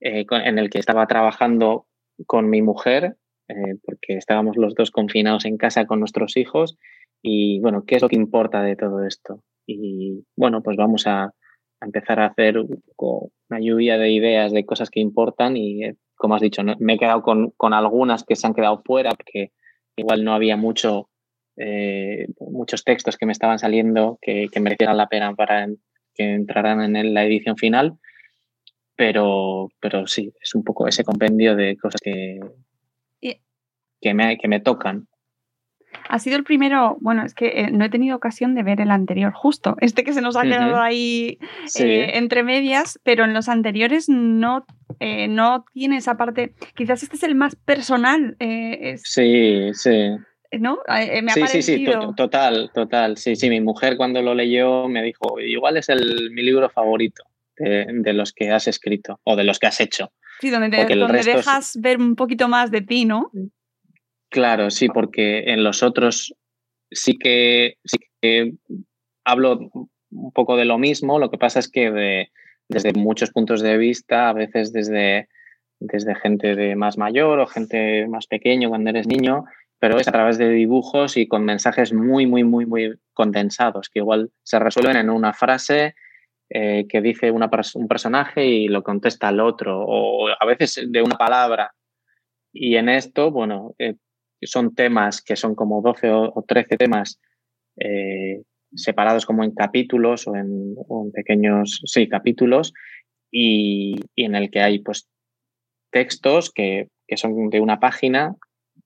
eh, 0.00 0.24
en 0.30 0.58
el 0.58 0.70
que 0.70 0.78
estaba 0.78 1.06
trabajando 1.06 1.86
con 2.26 2.48
mi 2.48 2.62
mujer, 2.62 3.16
eh, 3.48 3.76
porque 3.84 4.16
estábamos 4.16 4.56
los 4.56 4.74
dos 4.74 4.90
confinados 4.90 5.44
en 5.44 5.56
casa 5.56 5.86
con 5.86 6.00
nuestros 6.00 6.36
hijos. 6.36 6.76
Y 7.22 7.60
bueno, 7.60 7.84
¿qué 7.86 7.96
es 7.96 8.02
lo 8.02 8.08
que 8.08 8.16
importa 8.16 8.62
de 8.62 8.76
todo 8.76 9.04
esto? 9.04 9.42
Y 9.66 10.24
bueno, 10.36 10.62
pues 10.62 10.76
vamos 10.76 11.06
a, 11.06 11.32
empezar 11.80 12.20
a 12.20 12.26
hacer 12.26 12.56
una 12.58 13.60
lluvia 13.60 13.98
de 13.98 14.10
ideas 14.10 14.52
de 14.52 14.64
cosas 14.64 14.90
que 14.90 15.00
importan 15.00 15.56
y, 15.56 15.84
eh, 15.84 15.96
como 16.16 16.34
has 16.34 16.42
dicho, 16.42 16.62
me 16.78 16.94
he 16.94 16.98
quedado 16.98 17.22
con, 17.22 17.72
algunas 17.72 18.24
que 18.24 18.36
se 18.36 18.46
han 18.46 18.54
quedado 18.54 18.82
fuera 18.84 19.10
porque 19.10 19.52
igual 19.96 20.24
no 20.24 20.32
había 20.32 20.56
mucho, 20.56 21.08
muchos 22.40 22.84
textos 22.84 23.16
que 23.16 23.26
me 23.26 23.32
estaban 23.32 23.58
saliendo 23.58 24.18
que, 24.20 24.48
que 24.50 24.60
merecieran 24.60 24.96
la 24.96 25.08
pena 25.08 25.34
para 25.34 25.68
que 26.14 26.34
entraran 26.34 26.96
en 26.96 27.14
la 27.14 27.24
edición 27.24 27.56
final 27.56 27.98
pero, 28.96 29.68
pero 29.78 30.06
sí, 30.06 30.32
es 30.40 30.54
un 30.54 30.64
poco 30.64 30.88
ese 30.88 31.04
compendio 31.04 31.54
de 31.54 31.76
cosas 31.76 32.00
que, 32.02 32.40
que, 34.00 34.14
me, 34.14 34.38
que 34.38 34.48
me 34.48 34.60
tocan. 34.60 35.06
Ha 36.08 36.18
sido 36.18 36.36
el 36.36 36.44
primero, 36.44 36.96
bueno, 37.00 37.24
es 37.24 37.34
que 37.34 37.46
eh, 37.46 37.70
no 37.70 37.84
he 37.84 37.88
tenido 37.88 38.16
ocasión 38.16 38.54
de 38.54 38.62
ver 38.62 38.80
el 38.80 38.90
anterior, 38.90 39.32
justo, 39.32 39.76
este 39.80 40.04
que 40.04 40.12
se 40.12 40.20
nos 40.20 40.36
ha 40.36 40.42
quedado 40.42 40.80
ahí 40.80 41.38
eh, 41.78 42.12
entre 42.14 42.42
medias, 42.42 43.00
pero 43.02 43.24
en 43.24 43.34
los 43.34 43.48
anteriores 43.48 44.08
no, 44.08 44.66
eh, 45.00 45.28
no 45.28 45.64
tiene 45.72 45.96
esa 45.96 46.16
parte, 46.16 46.54
quizás 46.74 47.02
este 47.02 47.16
es 47.16 47.22
el 47.22 47.34
más 47.34 47.56
personal. 47.56 48.36
sí, 49.02 49.70
sí. 49.72 50.10
¿No? 50.60 50.78
me 50.86 51.30
ha 51.30 51.34
sí, 51.34 51.46
sí, 51.48 51.62
sí, 51.62 51.86
total, 52.16 52.70
total. 52.72 53.16
Sí, 53.18 53.36
sí, 53.36 53.50
mi 53.50 53.60
mujer 53.60 53.96
cuando 53.96 54.22
lo 54.22 54.34
leyó 54.34 54.88
me 54.88 55.02
dijo, 55.02 55.40
igual 55.40 55.76
es 55.76 55.88
el, 55.88 56.30
mi 56.30 56.42
libro 56.42 56.70
favorito 56.70 57.24
de, 57.58 58.12
los 58.12 58.32
que 58.32 58.50
has 58.50 58.68
escrito 58.68 59.20
o 59.24 59.36
de 59.36 59.44
los 59.44 59.58
que 59.58 59.66
has 59.66 59.80
hecho. 59.80 60.12
Sí, 60.40 60.50
donde, 60.50 60.84
dejas 61.24 61.78
ver 61.80 61.98
un 61.98 62.14
poquito 62.14 62.48
más 62.48 62.70
de 62.70 62.82
ti, 62.82 63.04
¿no? 63.04 63.30
Claro, 64.36 64.70
sí, 64.70 64.90
porque 64.90 65.50
en 65.50 65.64
los 65.64 65.82
otros 65.82 66.34
sí 66.90 67.16
que, 67.16 67.78
sí 67.86 67.96
que 68.20 68.52
hablo 69.24 69.70
un 70.10 70.32
poco 70.32 70.58
de 70.58 70.66
lo 70.66 70.76
mismo, 70.76 71.18
lo 71.18 71.30
que 71.30 71.38
pasa 71.38 71.58
es 71.58 71.70
que 71.70 72.28
desde 72.68 72.92
muchos 72.92 73.30
puntos 73.30 73.62
de 73.62 73.78
vista, 73.78 74.28
a 74.28 74.34
veces 74.34 74.74
desde, 74.74 75.30
desde 75.80 76.14
gente 76.16 76.54
de 76.54 76.76
más 76.76 76.98
mayor 76.98 77.38
o 77.38 77.46
gente 77.46 78.06
más 78.08 78.26
pequeño 78.26 78.68
cuando 78.68 78.90
eres 78.90 79.06
niño, 79.06 79.46
pero 79.78 79.98
es 79.98 80.06
a 80.06 80.12
través 80.12 80.36
de 80.36 80.50
dibujos 80.50 81.16
y 81.16 81.26
con 81.26 81.46
mensajes 81.46 81.94
muy, 81.94 82.26
muy, 82.26 82.44
muy, 82.44 82.66
muy 82.66 82.94
condensados, 83.14 83.88
que 83.88 84.00
igual 84.00 84.32
se 84.42 84.58
resuelven 84.58 84.98
en 84.98 85.08
una 85.08 85.32
frase 85.32 85.94
eh, 86.50 86.84
que 86.90 87.00
dice 87.00 87.30
una, 87.30 87.48
un 87.74 87.88
personaje 87.88 88.44
y 88.44 88.68
lo 88.68 88.82
contesta 88.82 89.30
el 89.30 89.40
otro, 89.40 89.82
o 89.82 90.28
a 90.28 90.44
veces 90.44 90.84
de 90.86 91.00
una 91.00 91.16
palabra. 91.16 91.72
Y 92.52 92.76
en 92.76 92.90
esto, 92.90 93.30
bueno, 93.30 93.74
eh, 93.78 93.94
son 94.42 94.74
temas 94.74 95.22
que 95.22 95.36
son 95.36 95.54
como 95.54 95.80
12 95.82 96.10
o, 96.10 96.44
13 96.46 96.76
temas 96.76 97.20
eh, 97.78 98.42
separados 98.74 99.26
como 99.26 99.44
en 99.44 99.52
capítulos 99.52 100.26
o 100.26 100.36
en, 100.36 100.76
pequeños, 101.12 101.82
sí, 101.84 102.08
capítulos, 102.08 102.72
y, 103.30 103.96
y, 104.14 104.24
en 104.24 104.34
el 104.34 104.50
que 104.50 104.60
hay 104.60 104.78
pues 104.80 105.08
textos 105.90 106.50
que, 106.50 106.88
que 107.06 107.16
son 107.16 107.50
de 107.50 107.60
una 107.60 107.80
página 107.80 108.36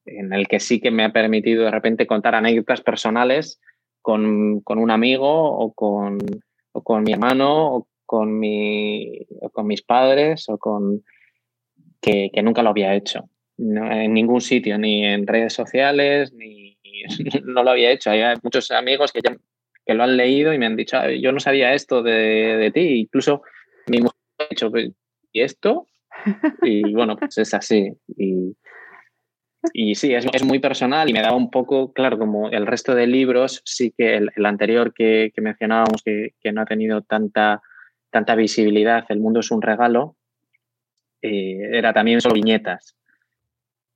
en 0.05 0.33
el 0.33 0.49
que 0.49 0.61
sí 0.61 0.81
que 0.81 0.91
me 0.91 1.05
ha 1.05 1.13
permitido 1.13 1.65
de 1.65 1.71
repente 1.71 2.07
contar 2.07 2.35
anécdotas 2.35 2.81
personales 2.81 3.61
con, 4.03 4.61
con 4.61 4.79
un 4.79 4.91
amigo 4.91 5.29
o 5.31 5.73
con, 5.73 6.19
o 6.73 6.83
con, 6.83 7.03
mi 7.03 7.13
hermano 7.13 7.75
o 7.75 7.89
con, 8.07 8.39
mi, 8.39 9.27
o 9.41 9.51
con 9.51 9.67
mis 9.67 9.83
padres 9.83 10.49
o 10.49 10.59
con 10.59 11.03
que, 12.01 12.31
que 12.33 12.43
nunca 12.43 12.63
lo 12.63 12.71
había 12.71 12.95
hecho. 12.95 13.29
En 13.61 14.15
ningún 14.15 14.41
sitio, 14.41 14.79
ni 14.79 15.05
en 15.05 15.27
redes 15.27 15.53
sociales, 15.53 16.33
ni 16.33 16.79
no 17.45 17.63
lo 17.63 17.71
había 17.71 17.91
hecho. 17.91 18.11
Hay 18.11 18.37
muchos 18.43 18.71
amigos 18.71 19.13
que, 19.13 19.21
ya, 19.23 19.37
que 19.85 19.95
lo 19.95 20.05
han 20.05 20.17
leído 20.17 20.53
y 20.53 20.59
me 20.59 20.67
han 20.67 20.77
dicho, 20.77 20.99
yo 21.11 21.33
no 21.33 21.41
sabía 21.41 21.75
esto 21.75 22.03
de, 22.03 22.57
de 22.57 22.71
ti. 22.71 23.01
Incluso 23.01 23.43
mi 23.87 23.99
mujer 23.99 24.17
ha 24.39 24.47
dicho, 24.49 24.71
¿y 25.33 25.41
esto? 25.41 25.87
Y 26.63 26.83
bueno, 26.95 27.17
pues 27.17 27.39
es 27.39 27.55
así. 27.55 27.93
Y, 28.17 28.57
y 29.73 29.95
sí, 29.95 30.15
es, 30.15 30.27
es, 30.33 30.45
muy 30.45 30.59
personal 30.59 31.09
y 31.11 31.13
me 31.13 31.21
da 31.23 31.35
un 31.35 31.51
poco, 31.51 31.93
claro, 31.93 32.19
como 32.19 32.49
el 32.51 32.67
resto 32.67 32.95
de 32.95 33.07
libros, 33.07 33.61
sí 33.65 33.93
que 33.97 34.17
el, 34.17 34.31
el 34.35 34.47
anterior 34.47 34.95
que, 34.95 35.33
que 35.35 35.43
mencionábamos, 35.43 36.03
que, 36.03 36.31
que, 36.41 36.53
no 36.53 36.63
ha 36.63 36.67
tenido 36.67 37.03
tanta, 37.03 37.61
tanta 38.11 38.35
visibilidad, 38.35 39.05
El 39.11 39.21
mundo 39.21 39.41
es 39.41 39.51
un 39.51 39.61
regalo, 39.61 40.17
eh, 41.21 41.59
era 41.73 41.93
también 41.93 42.23
solo 42.23 42.35
viñetas. 42.35 42.97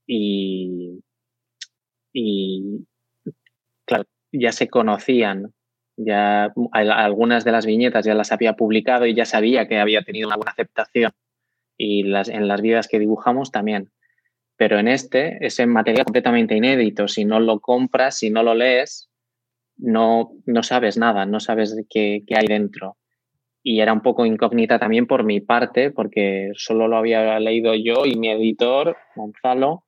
Y, 0.07 1.03
y, 2.13 2.87
claro, 3.85 4.05
ya 4.33 4.53
se 4.53 4.69
conocían, 4.69 5.53
ya 5.97 6.53
algunas 6.73 7.45
de 7.45 7.53
las 7.53 7.67
viñetas 7.67 8.05
ya 8.05 8.15
las 8.15 8.33
había 8.33 8.55
publicado 8.55 9.07
y 9.07 9.15
ya 9.15 9.25
sabía 9.25 9.69
que 9.69 9.79
había 9.79 10.03
tenido 10.03 10.29
una 10.29 10.37
buena 10.37 10.53
aceptación. 10.53 11.13
Y 11.77 12.05
las, 12.05 12.29
en 12.29 12.47
las 12.49 12.61
vidas 12.61 12.89
que 12.89 12.99
dibujamos 12.99 13.51
también 13.51 13.91
pero 14.57 14.79
en 14.79 14.89
este 14.89 15.45
es 15.45 15.59
en 15.59 15.71
material 15.71 16.05
completamente 16.05 16.57
inédito. 16.57 17.09
Si 17.09 17.25
no 17.25 17.41
lo 17.41 17.61
compras, 17.61 18.19
si 18.19 18.31
no 18.31 18.43
lo 18.43 18.55
lees, 18.55 19.11
no, 19.77 20.33
no 20.47 20.63
sabes 20.63 20.97
nada, 20.97 21.27
no 21.27 21.41
sabes 21.41 21.77
qué, 21.91 22.23
qué 22.27 22.37
hay 22.37 22.47
dentro. 22.47 22.97
Y 23.63 23.81
era 23.81 23.93
un 23.93 24.03
poco 24.03 24.27
incógnita 24.27 24.79
también 24.79 25.07
por 25.07 25.25
mi 25.25 25.41
parte, 25.41 25.91
porque 25.91 26.51
solo 26.55 26.87
lo 26.87 26.99
había 26.99 27.39
leído 27.41 27.75
yo 27.75 28.05
y 28.05 28.17
mi 28.17 28.29
editor, 28.29 28.97
Gonzalo, 29.17 29.85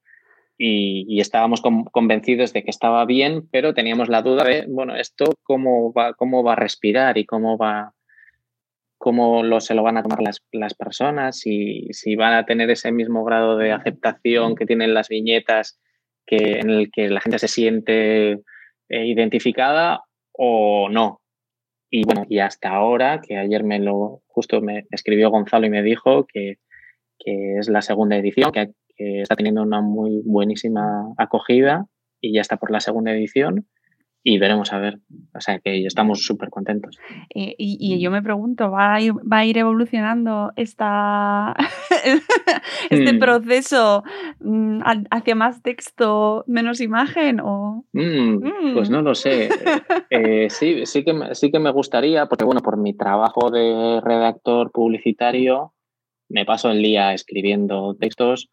y, 0.59 1.21
estábamos 1.21 1.63
convencidos 1.93 2.53
de 2.53 2.63
que 2.63 2.71
estaba 2.71 3.05
bien, 3.05 3.49
pero 3.51 3.75
teníamos 3.75 4.09
la 4.09 4.23
duda 4.23 4.45
de, 4.45 4.65
bueno, 4.69 4.97
esto 4.97 5.35
cómo 5.43 5.93
va, 5.93 6.15
cómo 6.15 6.43
va 6.43 6.55
a 6.55 6.57
respirar 6.57 7.19
y 7.19 7.27
cómo 7.27 7.59
va, 7.59 7.93
cómo 8.99 9.61
se 9.61 9.75
lo 9.75 9.83
van 9.83 9.99
a 9.99 10.03
tomar 10.03 10.23
las, 10.23 10.43
las 10.53 10.75
personas 10.75 11.43
y 11.47 11.89
si 11.93 12.17
van 12.17 12.35
a 12.35 12.47
tener 12.47 12.71
ese 12.71 12.91
mismo 12.91 13.25
grado 13.25 13.57
de 13.59 13.73
aceptación 13.73 14.55
que 14.55 14.67
tienen 14.67 14.95
las 14.95 15.09
viñetas 15.09 15.79
que, 16.27 16.59
en 16.59 16.71
el 16.71 16.91
que 16.91 17.09
la 17.09 17.21
gente 17.21 17.39
se 17.39 17.49
siente 17.49 18.33
eh, 18.89 19.07
identificada 19.07 20.03
o 20.33 20.89
no. 20.89 21.21
Y 21.91 22.05
bueno, 22.05 22.25
y 22.29 22.41
hasta 22.41 22.71
ahora, 22.71 23.21
que 23.21 23.37
ayer 23.37 23.63
me 23.63 23.79
lo, 23.79 24.23
justo 24.27 24.61
me 24.61 24.87
escribió 24.91 25.31
Gonzalo 25.31 25.67
y 25.67 25.71
me 25.71 25.83
dijo 25.83 26.27
que, 26.27 26.57
que 27.19 27.59
es 27.59 27.69
la 27.69 27.81
segunda 27.81 28.17
edición, 28.17 28.53
que 28.97 29.23
está 29.23 29.37
teniendo 29.37 29.63
una 29.63 29.81
muy 29.81 30.23
buenísima 30.25 31.13
acogida 31.19 31.87
y 32.21 32.35
ya 32.35 32.41
está 32.41 32.57
por 32.57 32.71
la 32.71 32.81
segunda 32.81 33.13
edición 33.13 33.67
y 34.29 34.39
veremos 34.39 34.73
a 34.73 34.79
ver. 34.79 34.99
O 35.37 35.41
sea 35.41 35.61
que 35.61 35.87
estamos 35.87 36.27
súper 36.27 36.51
contentos. 36.51 36.99
Eh, 37.33 37.55
y, 37.59 37.79
y, 37.79 38.01
yo 38.01 38.11
me 38.11 38.23
pregunto, 38.23 38.73
¿va 38.73 38.95
a 38.95 39.01
ir, 39.01 39.13
va 39.13 39.39
a 39.39 39.45
ir 39.45 39.57
evolucionando 39.57 40.53
esta, 40.57 41.55
este 42.91 43.13
mm. 43.13 43.19
proceso 43.21 44.03
mm, 44.41 44.81
hacia 45.13 45.37
más 45.37 45.63
texto, 45.63 46.43
menos 46.49 46.81
imagen? 46.81 47.39
O... 47.39 47.85
Mm, 47.93 48.75
pues 48.75 48.91
no 48.91 49.01
lo 49.01 49.15
sé. 49.15 49.49
eh, 50.11 50.51
sí, 50.51 50.87
sí, 50.87 51.05
que, 51.05 51.15
sí 51.35 51.53
que 51.53 51.61
me 51.61 51.71
gustaría, 51.71 52.27
porque 52.27 52.45
bueno, 52.45 52.63
por 52.63 52.79
mi 52.79 52.97
trabajo 52.97 53.53
de 53.53 54.01
redactor 54.01 54.73
publicitario, 54.73 55.73
me 56.29 56.45
paso 56.45 56.73
el 56.73 56.83
día 56.83 57.15
escribiendo 57.15 57.95
textos 57.95 58.51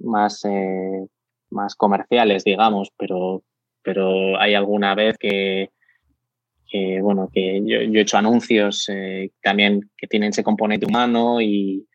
más, 0.00 0.44
eh, 0.44 1.06
más 1.50 1.74
comerciales, 1.74 2.44
digamos, 2.44 2.90
pero 2.96 3.42
pero 3.82 4.40
hay 4.40 4.54
alguna 4.54 4.94
vez 4.94 5.16
que, 5.18 5.70
bueno, 7.02 7.28
que 7.32 7.60
yo, 7.64 7.78
he 7.78 8.00
hecho 8.00 8.18
anuncios 8.18 8.88
eh, 8.88 9.30
también 9.42 9.90
que 9.96 10.06
tienen 10.06 10.30
ese 10.30 10.44
componente 10.44 10.86
humano 10.86 11.40
y, 11.40 11.86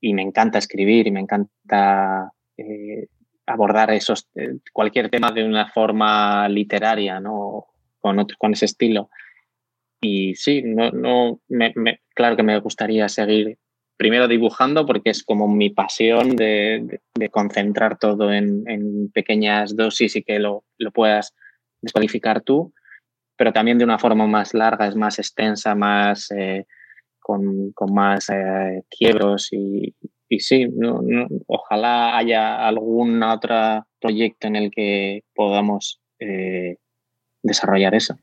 y, 0.00 0.14
me 0.14 0.22
encanta 0.22 0.58
escribir 0.58 1.06
y 1.06 1.10
me 1.10 1.20
encanta 1.20 2.32
eh, 2.56 3.06
abordar 3.46 3.90
esos, 3.92 4.28
cualquier 4.72 5.10
tema 5.10 5.30
de 5.30 5.44
una 5.44 5.68
forma 5.68 6.48
literaria, 6.48 7.20
¿no? 7.20 7.66
Con, 8.00 8.18
otro, 8.18 8.36
con 8.38 8.52
ese 8.52 8.66
estilo. 8.66 9.10
Y 10.00 10.34
sí, 10.36 10.62
no, 10.62 10.90
no, 10.92 11.40
claro 12.14 12.36
que 12.36 12.44
me 12.44 12.58
gustaría 12.60 13.08
seguir 13.08 13.58
primero 13.98 14.28
dibujando 14.28 14.86
porque 14.86 15.10
es 15.10 15.22
como 15.22 15.48
mi 15.48 15.70
pasión 15.70 16.36
de, 16.36 16.80
de, 16.84 17.00
de 17.14 17.28
concentrar 17.28 17.98
todo 17.98 18.32
en, 18.32 18.62
en, 18.70 19.10
pequeñas 19.10 19.76
dosis 19.76 20.16
y 20.16 20.22
que 20.22 20.38
lo, 20.38 20.64
lo, 20.78 20.92
puedas 20.92 21.34
descodificar 21.82 22.40
tú, 22.40 22.72
pero 23.36 23.52
también 23.52 23.76
de 23.76 23.84
una 23.84 23.98
forma 23.98 24.26
más 24.26 24.54
larga, 24.54 24.86
es 24.86 24.94
más 24.94 25.18
extensa, 25.18 25.74
más 25.74 26.30
eh, 26.30 26.66
con, 27.18 27.72
con, 27.72 27.92
más 27.92 28.30
eh, 28.30 28.84
quiebros 28.88 29.52
y, 29.52 29.94
y 30.28 30.40
sí, 30.40 30.68
no, 30.68 31.02
no, 31.02 31.26
ojalá 31.48 32.16
haya 32.16 32.66
algún 32.66 33.22
otro 33.22 33.84
proyecto 34.00 34.46
en 34.46 34.56
el 34.56 34.70
que 34.70 35.24
podamos 35.34 36.00
eh, 36.20 36.76
desarrollar 37.42 37.96
eso. 37.96 38.16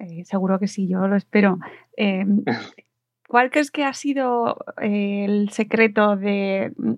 Eh, 0.00 0.24
seguro 0.24 0.58
que 0.58 0.66
sí, 0.66 0.88
yo 0.88 1.06
lo 1.06 1.14
espero. 1.14 1.58
Eh, 1.96 2.24
¿Cuál 3.28 3.50
crees 3.50 3.70
que 3.70 3.84
ha 3.84 3.92
sido 3.92 4.56
eh, 4.80 5.24
el 5.24 5.50
secreto 5.50 6.16
de... 6.16 6.72
Mm, 6.76 6.94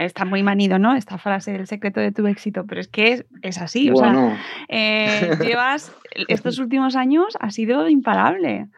está 0.00 0.24
muy 0.24 0.42
manido, 0.42 0.78
¿no? 0.78 0.94
Esta 0.96 1.18
frase, 1.18 1.54
el 1.54 1.68
secreto 1.68 2.00
de 2.00 2.10
tu 2.10 2.26
éxito, 2.26 2.66
pero 2.66 2.80
es 2.80 2.88
que 2.88 3.12
es, 3.12 3.26
es 3.42 3.58
así. 3.58 3.90
Bueno. 3.90 4.26
O 4.26 4.30
sea, 4.30 4.38
eh, 4.68 5.38
llevas 5.46 5.94
estos 6.28 6.58
últimos 6.58 6.96
años, 6.96 7.36
ha 7.38 7.50
sido 7.50 7.88
imparable. 7.88 8.68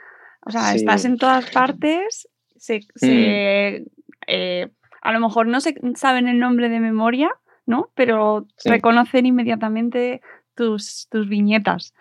O 0.44 0.50
sea, 0.50 0.72
sí. 0.72 0.76
estás 0.76 1.04
en 1.04 1.16
todas 1.16 1.50
partes, 1.50 2.28
se, 2.56 2.80
se, 2.96 3.84
mm. 3.86 3.90
eh, 4.26 4.70
a 5.00 5.12
lo 5.12 5.20
mejor 5.20 5.46
no 5.46 5.60
se 5.60 5.74
saben 5.94 6.28
el 6.28 6.38
nombre 6.38 6.68
de 6.68 6.80
memoria, 6.80 7.30
¿no? 7.66 7.90
Pero 7.94 8.46
sí. 8.56 8.68
reconocen 8.68 9.26
inmediatamente 9.26 10.20
tus, 10.54 11.08
tus 11.10 11.28
viñetas. 11.28 11.94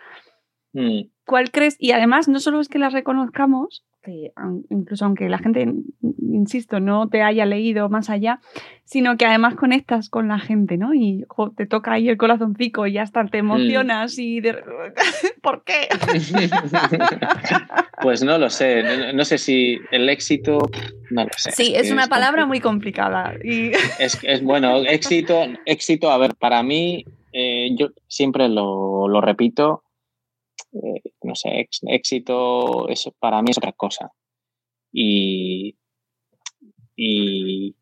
Mm. 0.74 1.04
¿Cuál 1.26 1.52
crees? 1.52 1.78
Y 1.80 1.92
además, 1.92 2.28
no 2.28 2.40
solo 2.40 2.60
es 2.60 2.68
que 2.68 2.80
las 2.80 2.94
reconozcamos, 2.94 3.86
que 4.02 4.32
incluso 4.70 5.06
aunque 5.06 5.30
la 5.30 5.40
gente, 5.40 5.68
insisto, 6.22 6.80
no 6.80 7.10
te 7.10 7.22
haya 7.22 7.46
leído 7.46 7.90
más 7.90 8.10
allá, 8.10 8.40
sino 8.84 9.18
que 9.18 9.26
además 9.26 9.56
conectas 9.56 10.10
con 10.10 10.28
la 10.28 10.40
gente, 10.40 10.78
¿no? 10.78 10.94
Y 10.94 11.26
jo, 11.28 11.52
te 11.52 11.66
toca 11.66 11.94
ahí 11.94 12.10
el 12.10 12.18
corazoncico 12.18 12.88
y 12.88 12.98
hasta 12.98 13.26
te 13.26 13.40
emocionas 13.40 14.18
mm. 14.18 14.22
y 14.22 14.42
de... 14.42 14.56
¿por 15.42 15.64
qué? 15.64 15.88
pues 18.02 18.24
no 18.24 18.38
lo 18.38 18.50
sé, 18.50 18.84
no, 18.84 19.14
no, 19.14 19.26
sé 19.26 19.38
si 19.38 19.78
el 19.92 20.10
éxito, 20.10 20.70
no 21.12 21.24
lo 21.24 21.30
sé. 21.38 21.52
Sí, 21.52 21.74
es, 21.76 21.88
es 21.88 21.92
una 21.92 22.04
es 22.04 22.10
palabra 22.10 22.46
muy 22.46 22.60
complicada. 22.60 23.34
Y... 23.44 23.72
Es, 24.00 24.18
es 24.24 24.42
bueno, 24.42 24.78
éxito, 24.78 25.46
éxito, 25.66 26.10
a 26.10 26.18
ver, 26.18 26.36
para 26.36 26.64
mí, 26.64 27.06
eh, 27.34 27.70
yo 27.78 27.90
siempre 28.08 28.48
lo, 28.48 29.08
lo 29.08 29.20
repito, 29.20 29.84
eh, 30.74 31.02
no 31.24 31.36
sé, 31.36 31.68
éxito, 31.88 32.90
eso 32.90 33.14
para 33.20 33.42
mí 33.42 33.52
es 33.52 33.58
otra 33.58 33.74
cosa. 33.74 34.12
Y, 34.92 35.78
y 36.96 37.76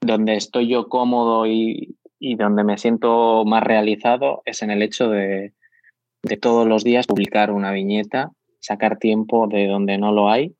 donde 0.00 0.36
estoy 0.36 0.68
yo 0.68 0.88
cómodo 0.88 1.46
y, 1.46 1.96
y, 2.18 2.36
donde 2.36 2.64
me 2.64 2.78
siento 2.78 3.44
más 3.44 3.62
realizado 3.62 4.42
es 4.44 4.62
en 4.62 4.70
el 4.70 4.82
hecho 4.82 5.10
de, 5.10 5.52
de 6.22 6.36
todos 6.36 6.66
los 6.66 6.84
días 6.84 7.06
publicar 7.06 7.50
una 7.50 7.72
viñeta, 7.72 8.32
sacar 8.60 8.98
tiempo 8.98 9.46
de 9.48 9.66
donde 9.66 9.98
no 9.98 10.12
lo 10.12 10.28
hay 10.30 10.54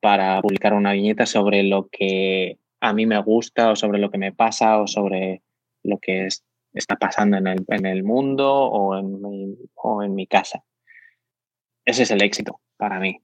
para 0.00 0.40
publicar 0.40 0.74
una 0.74 0.92
viñeta 0.92 1.26
sobre 1.26 1.62
lo 1.62 1.88
que 1.88 2.58
a 2.80 2.92
mí 2.94 3.06
me 3.06 3.20
gusta 3.22 3.70
o 3.70 3.76
sobre 3.76 3.98
lo 3.98 4.10
que 4.10 4.18
me 4.18 4.32
pasa 4.32 4.80
o 4.80 4.86
sobre 4.86 5.42
lo 5.82 5.98
que 5.98 6.26
es, 6.26 6.44
está 6.72 6.96
pasando 6.96 7.36
en 7.36 7.46
el, 7.46 7.64
en 7.68 7.86
el 7.86 8.02
mundo 8.02 8.50
o 8.52 8.96
en, 8.96 9.20
mi, 9.20 9.56
o 9.74 10.02
en 10.02 10.14
mi 10.14 10.26
casa. 10.26 10.64
Ese 11.84 12.04
es 12.04 12.10
el 12.10 12.22
éxito 12.22 12.62
para 12.76 12.98
mí. 13.00 13.20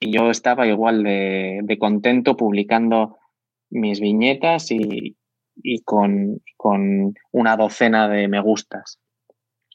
yo 0.00 0.30
estaba 0.30 0.66
igual 0.66 1.02
de, 1.02 1.76
contento 1.78 2.36
publicando 2.36 3.18
mis 3.68 4.00
viñetas 4.00 4.70
y, 4.70 5.16
con, 5.84 6.40
una 7.32 7.56
docena 7.56 8.08
de 8.08 8.28
me 8.28 8.40
gustas. 8.40 8.98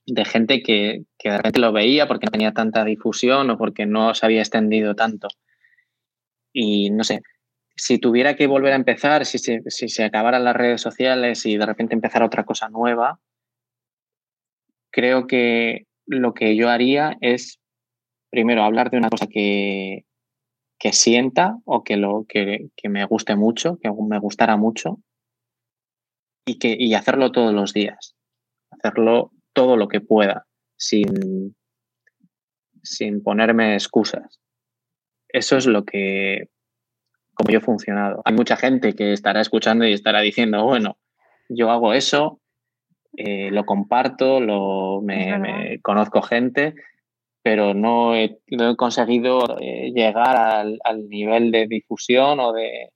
De 0.08 0.26
gente 0.26 0.62
que, 0.62 1.04
que 1.17 1.30
de 1.30 1.38
repente 1.38 1.60
lo 1.60 1.71
veía 1.71 2.08
porque 2.08 2.26
no 2.26 2.32
tenía 2.32 2.54
tanta 2.54 2.84
difusión 2.84 3.50
o 3.50 3.58
porque 3.58 3.86
no 3.86 4.13
se 4.13 4.26
había 4.26 4.41
extendido 4.41 4.95
tanto. 4.95 5.28
Y 6.54 6.89
no 6.91 7.04
sé, 7.04 7.21
si 7.76 8.00
tuviera 8.00 8.36
que 8.36 8.48
volver 8.48 8.74
a 8.74 8.78
empezar, 8.78 9.26
si 9.26 9.38
se, 9.38 9.62
si 9.67 9.89
se 9.89 10.04
acabaran 10.06 10.43
las 10.43 10.56
redes 10.56 10.82
sociales 10.82 11.45
y 11.45 11.58
de 11.58 11.65
repente 11.65 11.93
empezara 11.93 12.26
otra 12.26 12.45
cosa 12.45 12.69
nueva, 12.69 13.19
creo 14.91 15.28
que 15.28 15.88
lo 16.06 16.34
que 16.34 16.56
yo 16.56 16.69
haría 16.69 17.17
es 17.19 17.60
primero 18.36 18.63
hablar 18.63 18.89
de 18.89 18.98
una 18.98 19.10
cosa 19.10 19.28
que, 19.28 20.06
que 20.78 20.91
sienta 20.91 21.58
o 21.63 21.86
que, 21.86 21.95
lo, 21.95 22.26
que, 22.28 22.67
que, 22.76 22.89
me 22.89 23.06
guste 23.06 23.38
mucho, 23.38 23.78
que 23.82 23.89
me 23.89 24.19
gustara 24.19 24.58
mucho 24.58 25.00
y, 26.45 26.60
que, 26.60 26.76
y 26.78 26.93
hacerlo 26.95 27.32
todos 27.32 27.54
los 27.54 27.71
días, 27.71 28.17
hacerlo 28.71 29.32
todo 29.54 29.78
lo 29.78 29.88
que 29.88 30.02
pueda 30.02 30.48
sin, 30.76 31.56
sin 32.84 33.24
ponerme 33.24 33.76
excusas. 33.76 34.41
Eso 35.30 35.56
es 35.56 35.65
lo 35.65 35.86
que 35.86 36.50
como 37.36 37.52
yo 37.52 37.60
he 37.60 37.62
funcionado. 37.62 38.21
Hay 38.26 38.34
mucha 38.34 38.58
gente 38.58 38.95
que 38.95 39.13
estará 39.13 39.39
escuchando 39.39 39.86
y 39.86 39.93
estará 39.93 40.19
diciendo, 40.19 40.63
bueno, 40.65 40.98
yo 41.48 41.71
hago 41.71 41.93
eso, 41.93 42.41
eh, 43.17 43.50
lo 43.52 43.65
comparto, 43.65 44.41
lo, 44.41 45.02
me, 45.02 45.80
conozco 45.82 46.21
gente, 46.21 46.76
pero 47.45 47.75
no 47.75 48.15
he, 48.15 48.39
conseguido 48.75 49.60
eh, 49.62 49.91
llegar 49.93 50.36
al, 50.36 51.08
nivel 51.10 51.51
de 51.51 51.67
difusión 51.67 52.39
o 52.39 52.51
de, 52.51 52.89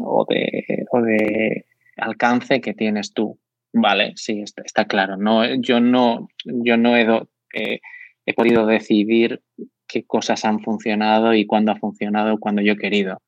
o 0.00 0.24
de, 0.26 0.86
o 0.90 1.02
de 1.02 1.66
alcance 1.98 2.62
que 2.62 2.72
tienes 2.72 3.12
tú. 3.12 3.38
Vale, 3.74 4.14
sí, 4.16 4.42
está, 4.42 4.86
claro. 4.86 5.18
No, 5.18 5.44
yo 5.56 5.78
no, 5.78 6.28
yo 6.42 6.78
no 6.78 6.96
he, 6.96 7.02
eh, 7.52 7.80
he 8.24 8.32
podido 8.32 8.64
decidir 8.64 9.42
qué 9.86 10.06
cosas 10.06 10.46
han 10.46 10.60
funcionado 10.60 11.34
y 11.34 11.44
cuándo 11.44 11.72
ha 11.72 11.76
funcionado, 11.76 12.38
cuando 12.38 12.62
yo 12.62 12.72
he 12.72 12.78
querido 12.78 13.20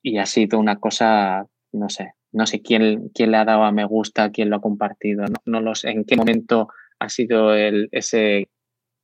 y 0.00 0.18
ha 0.18 0.26
sido 0.26 0.60
una 0.60 0.76
cosa, 0.76 1.48
no 1.72 1.88
sé, 1.88 2.12
no 2.30 2.46
sé 2.46 2.62
quién, 2.62 3.10
quién 3.12 3.32
le 3.32 3.38
ha 3.38 3.44
dado 3.44 3.64
a 3.64 3.72
me 3.72 3.84
gusta, 3.84 4.30
quién 4.30 4.48
lo 4.48 4.56
ha 4.56 4.60
compartido, 4.60 5.24
no, 5.24 5.40
no 5.44 5.60
lo 5.60 5.74
sé, 5.74 5.90
en 5.90 6.04
qué 6.04 6.14
momento 6.14 6.68
ha 7.00 7.08
sido 7.08 7.52
el, 7.56 7.88
ese 7.90 8.48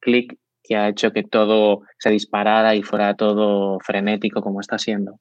clic 0.01 0.37
que 0.63 0.77
ha 0.77 0.89
hecho 0.89 1.13
que 1.13 1.23
todo 1.23 1.83
se 1.99 2.11
disparara 2.11 2.75
y 2.75 2.83
fuera 2.83 3.15
todo 3.15 3.79
frenético 3.81 4.43
como 4.43 4.61
está 4.61 4.79
siendo. 4.79 5.21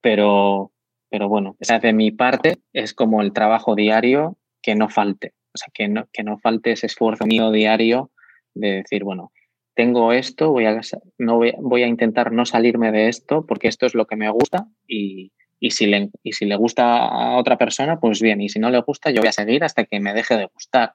Pero, 0.00 0.72
pero 1.10 1.28
bueno, 1.28 1.56
de 1.58 1.92
mi 1.92 2.10
parte 2.10 2.58
es 2.72 2.94
como 2.94 3.22
el 3.22 3.32
trabajo 3.32 3.74
diario 3.74 4.36
que 4.62 4.74
no 4.74 4.88
falte, 4.88 5.34
o 5.54 5.58
sea, 5.58 5.68
que 5.72 5.88
no, 5.88 6.06
que 6.12 6.22
no 6.22 6.38
falte 6.38 6.72
ese 6.72 6.86
esfuerzo 6.86 7.26
mío 7.26 7.50
diario 7.50 8.10
de 8.54 8.82
decir, 8.82 9.04
bueno, 9.04 9.32
tengo 9.74 10.12
esto, 10.12 10.50
voy 10.50 10.66
a, 10.66 10.80
no 11.18 11.38
voy, 11.38 11.82
a 11.82 11.86
intentar 11.86 12.32
no 12.32 12.44
salirme 12.44 12.90
de 12.90 13.08
esto 13.08 13.46
porque 13.46 13.68
esto 13.68 13.86
es 13.86 13.94
lo 13.94 14.06
que 14.06 14.16
me 14.16 14.28
gusta 14.28 14.66
y, 14.86 15.32
si 15.70 15.86
le, 15.86 16.10
y 16.22 16.32
si 16.32 16.46
le 16.46 16.56
gusta 16.56 17.06
a 17.06 17.36
otra 17.36 17.56
persona, 17.58 18.00
pues 18.00 18.20
bien, 18.20 18.40
y 18.40 18.48
si 18.48 18.58
no 18.58 18.70
le 18.70 18.80
gusta, 18.80 19.10
yo 19.10 19.20
voy 19.20 19.28
a 19.28 19.32
seguir 19.32 19.62
hasta 19.62 19.84
que 19.84 20.00
me 20.00 20.14
deje 20.14 20.36
de 20.36 20.46
gustar. 20.46 20.94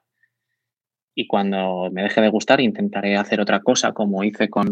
Y 1.14 1.26
cuando 1.26 1.88
me 1.92 2.02
deje 2.02 2.20
de 2.20 2.28
gustar, 2.28 2.60
intentaré 2.60 3.16
hacer 3.16 3.40
otra 3.40 3.60
cosa, 3.60 3.92
como 3.92 4.24
hice 4.24 4.48
con, 4.48 4.70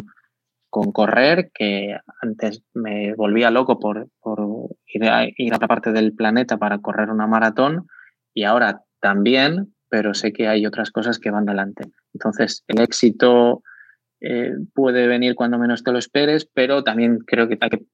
con 0.71 0.93
correr, 0.93 1.51
que 1.55 1.97
antes 2.21 2.63
me 2.75 3.15
volvía 3.15 3.51
loco 3.51 3.79
por, 3.79 4.09
ir, 4.87 5.05
a, 5.05 5.27
ir 5.37 5.53
a 5.53 5.57
otra 5.57 5.69
parte 5.69 5.93
del 5.93 6.15
planeta 6.15 6.57
para 6.57 6.79
correr 6.79 7.11
una 7.11 7.27
maratón 7.27 7.87
y 8.35 8.45
ahora 8.45 8.83
también, 9.01 9.75
pero 9.89 10.15
sé 10.15 10.33
que 10.33 10.49
hay 10.49 10.67
otras 10.67 10.91
cosas 10.91 11.19
que 11.19 11.31
van 11.31 11.45
delante. 11.45 11.85
Entonces, 12.15 12.65
el 12.69 12.81
éxito 12.81 13.63
eh, 14.21 14.53
puede 14.75 15.07
venir 15.07 15.35
cuando 15.35 15.59
menos 15.59 15.83
te 15.83 15.93
lo 15.93 15.99
esperes, 15.99 16.49
pero 16.53 16.85
también 16.85 17.19
creo 17.27 17.49
que 17.49 17.59
hay 17.61 17.71
que 17.71 17.85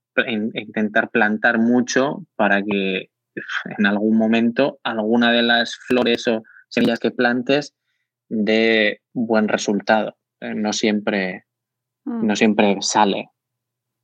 intentar 0.55 1.11
plantar 1.11 1.59
mucho 1.59 2.25
para 2.37 2.63
que 2.63 3.09
en 3.79 3.87
algún 3.87 4.17
momento 4.17 4.79
alguna 4.83 5.33
de 5.33 5.43
las 5.43 5.77
flores 5.77 6.29
o 6.29 6.43
semillas 6.69 6.99
que 6.99 7.11
plantes 7.11 7.75
dé 8.29 9.01
buen 9.13 9.49
resultado. 9.49 10.17
Eh, 10.41 10.55
no 10.55 10.73
siempre, 10.73 11.45
mm. 12.05 12.27
no 12.27 12.37
siempre 12.37 12.77
sale. 12.81 13.31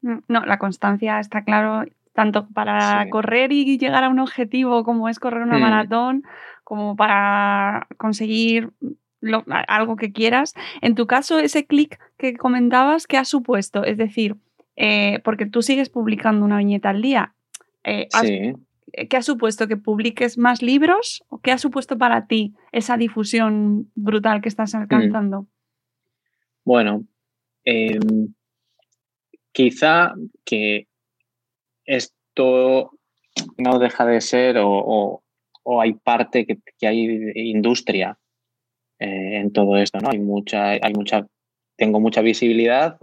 Mm, 0.02 0.18
no, 0.28 0.40
la 0.44 0.58
constancia 0.58 1.20
está 1.20 1.44
claro, 1.44 1.84
tanto 2.12 2.48
para 2.48 3.08
correr 3.10 3.52
y 3.52 3.78
llegar 3.78 4.04
a 4.04 4.08
un 4.08 4.20
objetivo 4.20 4.84
como 4.84 5.08
es 5.08 5.18
correr 5.18 5.42
una 5.42 5.58
mm. 5.58 5.62
maratón, 5.62 6.22
como 6.62 6.96
para 6.96 7.86
conseguir 7.96 8.70
algo 9.68 9.96
que 9.96 10.12
quieras. 10.12 10.54
En 10.80 10.94
tu 10.94 11.06
caso, 11.06 11.38
ese 11.38 11.66
clic 11.66 11.98
que 12.18 12.36
comentabas, 12.36 13.06
¿qué 13.06 13.16
ha 13.16 13.24
supuesto? 13.24 13.84
Es 13.84 13.96
decir, 13.96 14.36
eh, 14.76 15.20
porque 15.24 15.46
tú 15.46 15.62
sigues 15.62 15.88
publicando 15.88 16.44
una 16.44 16.58
viñeta 16.58 16.90
al 16.90 17.02
día. 17.02 17.34
Eh, 17.84 18.08
eh, 18.24 18.54
¿Qué 18.92 19.16
ha 19.16 19.22
supuesto? 19.22 19.66
¿Que 19.66 19.76
publiques 19.76 20.38
más 20.38 20.62
libros? 20.62 21.24
¿O 21.28 21.38
qué 21.38 21.50
ha 21.52 21.58
supuesto 21.58 21.98
para 21.98 22.26
ti 22.26 22.54
esa 22.72 22.96
difusión 22.96 23.90
brutal 23.94 24.40
que 24.40 24.48
estás 24.48 24.74
alcanzando? 24.74 25.46
Bueno, 26.64 27.04
em, 27.64 28.34
quizá 29.52 30.12
que 30.44 30.86
esto 31.84 32.98
no 33.58 33.78
deja 33.78 34.06
de 34.06 34.20
ser 34.20 34.56
o, 34.60 35.22
hay 35.80 35.94
parte 35.94 36.46
que, 36.46 36.58
que, 36.78 36.86
hay 36.86 37.32
industria 37.36 38.18
eh, 38.98 39.38
en 39.38 39.50
todo 39.52 39.78
esto, 39.78 39.98
¿no? 39.98 40.10
Hay 40.10 40.18
mucha, 40.18 40.72
hay 40.72 40.92
mucha, 40.94 41.26
tengo 41.76 42.00
mucha 42.00 42.20
visibilidad, 42.20 42.98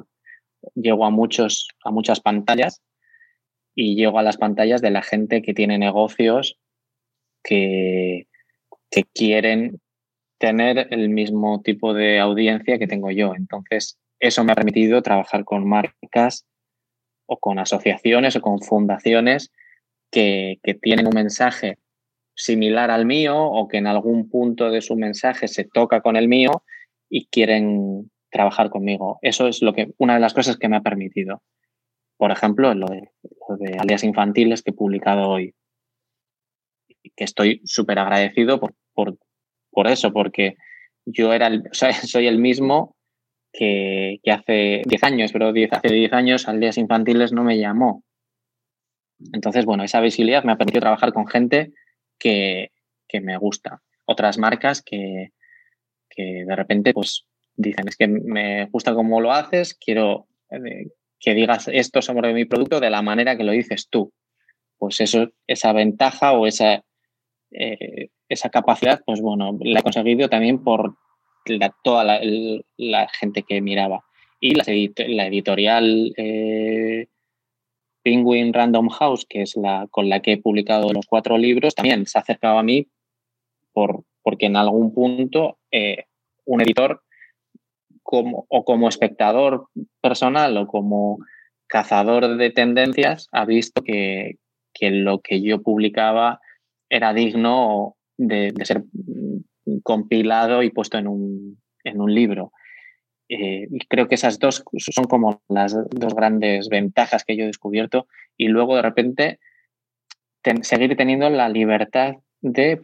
llego 0.76 1.06
a 1.06 1.10
muchos, 1.10 1.68
a 1.84 1.92
muchas 1.92 2.20
pantallas 2.20 2.82
y 3.76 3.96
llego 3.96 4.20
a 4.20 4.24
las 4.24 4.38
pantallas 4.38 4.82
de 4.82 4.92
la 4.92 5.02
gente 5.02 5.42
que 5.42 5.54
tiene 5.54 5.78
negocios 5.78 6.58
que, 7.44 8.28
que 8.90 9.04
quieren 9.14 9.80
tener 10.38 10.88
el 10.92 11.10
mismo 11.10 11.62
tipo 11.62 11.94
de 11.94 12.20
audiencia 12.20 12.80
que 12.80 12.88
tengo 12.88 13.12
yo. 13.12 13.34
Entonces, 13.36 13.98
eso 14.20 14.44
me 14.44 14.52
ha 14.52 14.56
permitido 14.56 15.02
trabajar 15.02 15.44
con 15.44 15.68
marcas 15.68 16.46
o 17.26 17.38
con 17.38 17.60
asociaciones 17.60 18.36
o 18.36 18.42
con 18.42 18.62
fundaciones 18.62 19.52
que, 20.12 20.60
que 20.64 20.74
tienen 20.74 21.08
un 21.08 21.16
mensaje 21.16 21.78
similar 22.36 22.92
al 22.92 23.06
mío 23.06 23.38
o 23.38 23.68
que 23.68 23.78
en 23.78 23.88
algún 23.88 24.30
punto 24.30 24.72
de 24.72 24.82
su 24.82 24.96
mensaje 24.96 25.48
se 25.48 25.64
toca 25.64 26.02
con 26.02 26.16
el 26.16 26.28
mío 26.28 26.64
y 27.10 27.28
quieren 27.28 28.10
trabajar 28.32 28.70
conmigo. 28.70 29.20
Eso 29.22 29.48
es 29.48 29.62
lo 29.62 29.74
que, 29.74 29.92
una 29.98 30.16
de 30.16 30.22
las 30.22 30.34
cosas 30.34 30.58
que 30.58 30.70
me 30.70 30.78
ha 30.78 30.82
permitido. 30.82 31.44
Por 32.22 32.32
ejemplo, 32.32 32.72
lo 32.76 32.86
de, 32.86 33.10
lo 33.50 34.08
infantiles 34.08 34.62
que 34.62 34.70
he 34.70 34.76
publicado 34.76 35.28
hoy. 35.28 35.56
Que 37.16 37.24
estoy 37.24 37.62
súper 37.66 37.98
agradecido 37.98 38.60
por, 38.60 38.76
por, 38.94 39.18
por, 39.72 39.88
eso, 39.88 40.14
porque 40.14 40.56
yo 41.04 41.34
era 41.34 41.50
soy 41.72 42.28
el 42.28 42.38
mismo 42.38 42.96
que, 43.52 44.20
que 44.22 44.32
hace 44.32 44.84
10 44.86 45.04
años, 45.04 45.32
pero 45.32 45.48
hace 45.48 45.88
10 45.92 46.14
años 46.14 46.48
Alias 46.48 46.78
Infantiles 46.78 47.32
no 47.34 47.44
me 47.44 47.58
llamó. 47.58 48.04
Entonces, 49.34 49.66
bueno, 49.66 49.84
esa 49.84 50.00
visibilidad 50.00 50.44
me 50.44 50.52
ha 50.52 50.58
permitido 50.58 50.82
trabajar 50.82 51.14
con 51.14 51.26
gente 51.28 51.74
que, 52.20 52.70
me 53.20 53.36
gusta. 53.38 53.82
Otras 54.06 54.38
marcas 54.38 54.84
que, 54.84 55.32
de 56.16 56.56
repente 56.56 56.94
pues 56.94 57.26
dicen, 57.56 57.88
es 57.88 57.98
que 57.98 58.08
me 58.08 58.68
gusta 58.68 58.94
cómo 58.94 59.22
lo 59.22 59.32
haces, 59.32 59.74
quiero 59.74 60.28
eh, 60.52 60.86
que 61.22 61.36
digas 61.36 61.70
esto 61.72 62.02
sobre 62.02 62.34
mi 62.34 62.46
producto 62.46 62.80
de 62.80 62.90
la 62.90 63.04
manera 63.04 63.38
que 63.38 63.44
lo 63.44 63.52
dices 63.52 63.88
tú. 63.90 64.12
Pues 64.78 65.00
eso, 65.00 65.30
esa 65.46 65.72
ventaja 65.72 66.34
o 66.34 66.48
esa, 66.48 66.84
eh, 67.52 68.10
esa 68.28 68.50
capacidad, 68.50 69.02
pues 69.06 69.22
bueno, 69.22 69.58
la 69.62 69.80
he 69.80 69.84
conseguido 69.84 70.28
también 70.28 70.64
por 70.64 70.96
toda 71.84 72.20
la, 72.78 73.08
gente 73.20 73.44
que 73.44 73.62
miraba. 73.62 74.04
Y 74.40 74.56
la, 74.56 74.64
editorial 75.28 76.14
eh, 76.18 77.08
Penguin 78.02 78.52
Random 78.52 78.90
House, 78.90 79.28
que 79.30 79.44
es 79.44 79.56
la 79.56 79.88
con 79.92 80.10
la 80.10 80.22
que 80.22 80.34
he 80.34 80.38
publicado 80.38 80.92
los 80.92 81.06
cuatro 81.06 81.38
libros, 81.38 81.76
también 81.76 82.08
se 82.08 82.18
ha 82.18 82.22
acercado 82.22 82.58
a 82.58 82.64
mí 82.64 82.88
por, 83.74 84.04
porque 84.24 84.48
en 84.48 84.56
algún 84.56 84.92
punto 84.92 85.60
eh, 85.70 86.06
un 86.46 86.62
editor 86.62 87.04
como, 88.12 88.46
o 88.50 88.66
como 88.66 88.90
espectador 88.90 89.70
personal 90.02 90.58
o 90.58 90.68
como 90.68 91.20
cazador 91.68 92.36
de 92.36 92.50
tendencias 92.50 93.30
ha 93.32 93.46
visto 93.46 93.84
que, 93.84 94.36
lo 94.82 95.22
que 95.22 95.42
yo 95.42 95.62
publicaba 95.62 96.42
era 96.90 97.14
digno 97.14 97.96
de, 98.18 98.52
ser 98.66 98.84
compilado 99.84 100.62
y 100.62 100.72
puesto 100.72 100.98
en 100.98 101.08
un, 101.08 101.58
libro. 102.14 102.52
Eh, 103.30 103.70
creo 103.88 104.10
que 104.10 104.16
esas 104.16 104.40
dos 104.40 104.66
son 104.78 105.06
como 105.06 105.42
las 105.48 105.74
dos 105.92 106.14
grandes 106.14 106.68
ventajas 106.68 107.24
que 107.24 107.38
yo 107.38 107.44
he 107.44 107.48
descubierto 107.48 108.08
y 108.36 108.50
luego 108.50 108.76
de 108.76 108.82
repente 108.82 109.40
seguir 110.64 110.98
teniendo 110.98 111.30
la 111.30 111.48
libertad 111.48 112.16
de, 112.42 112.78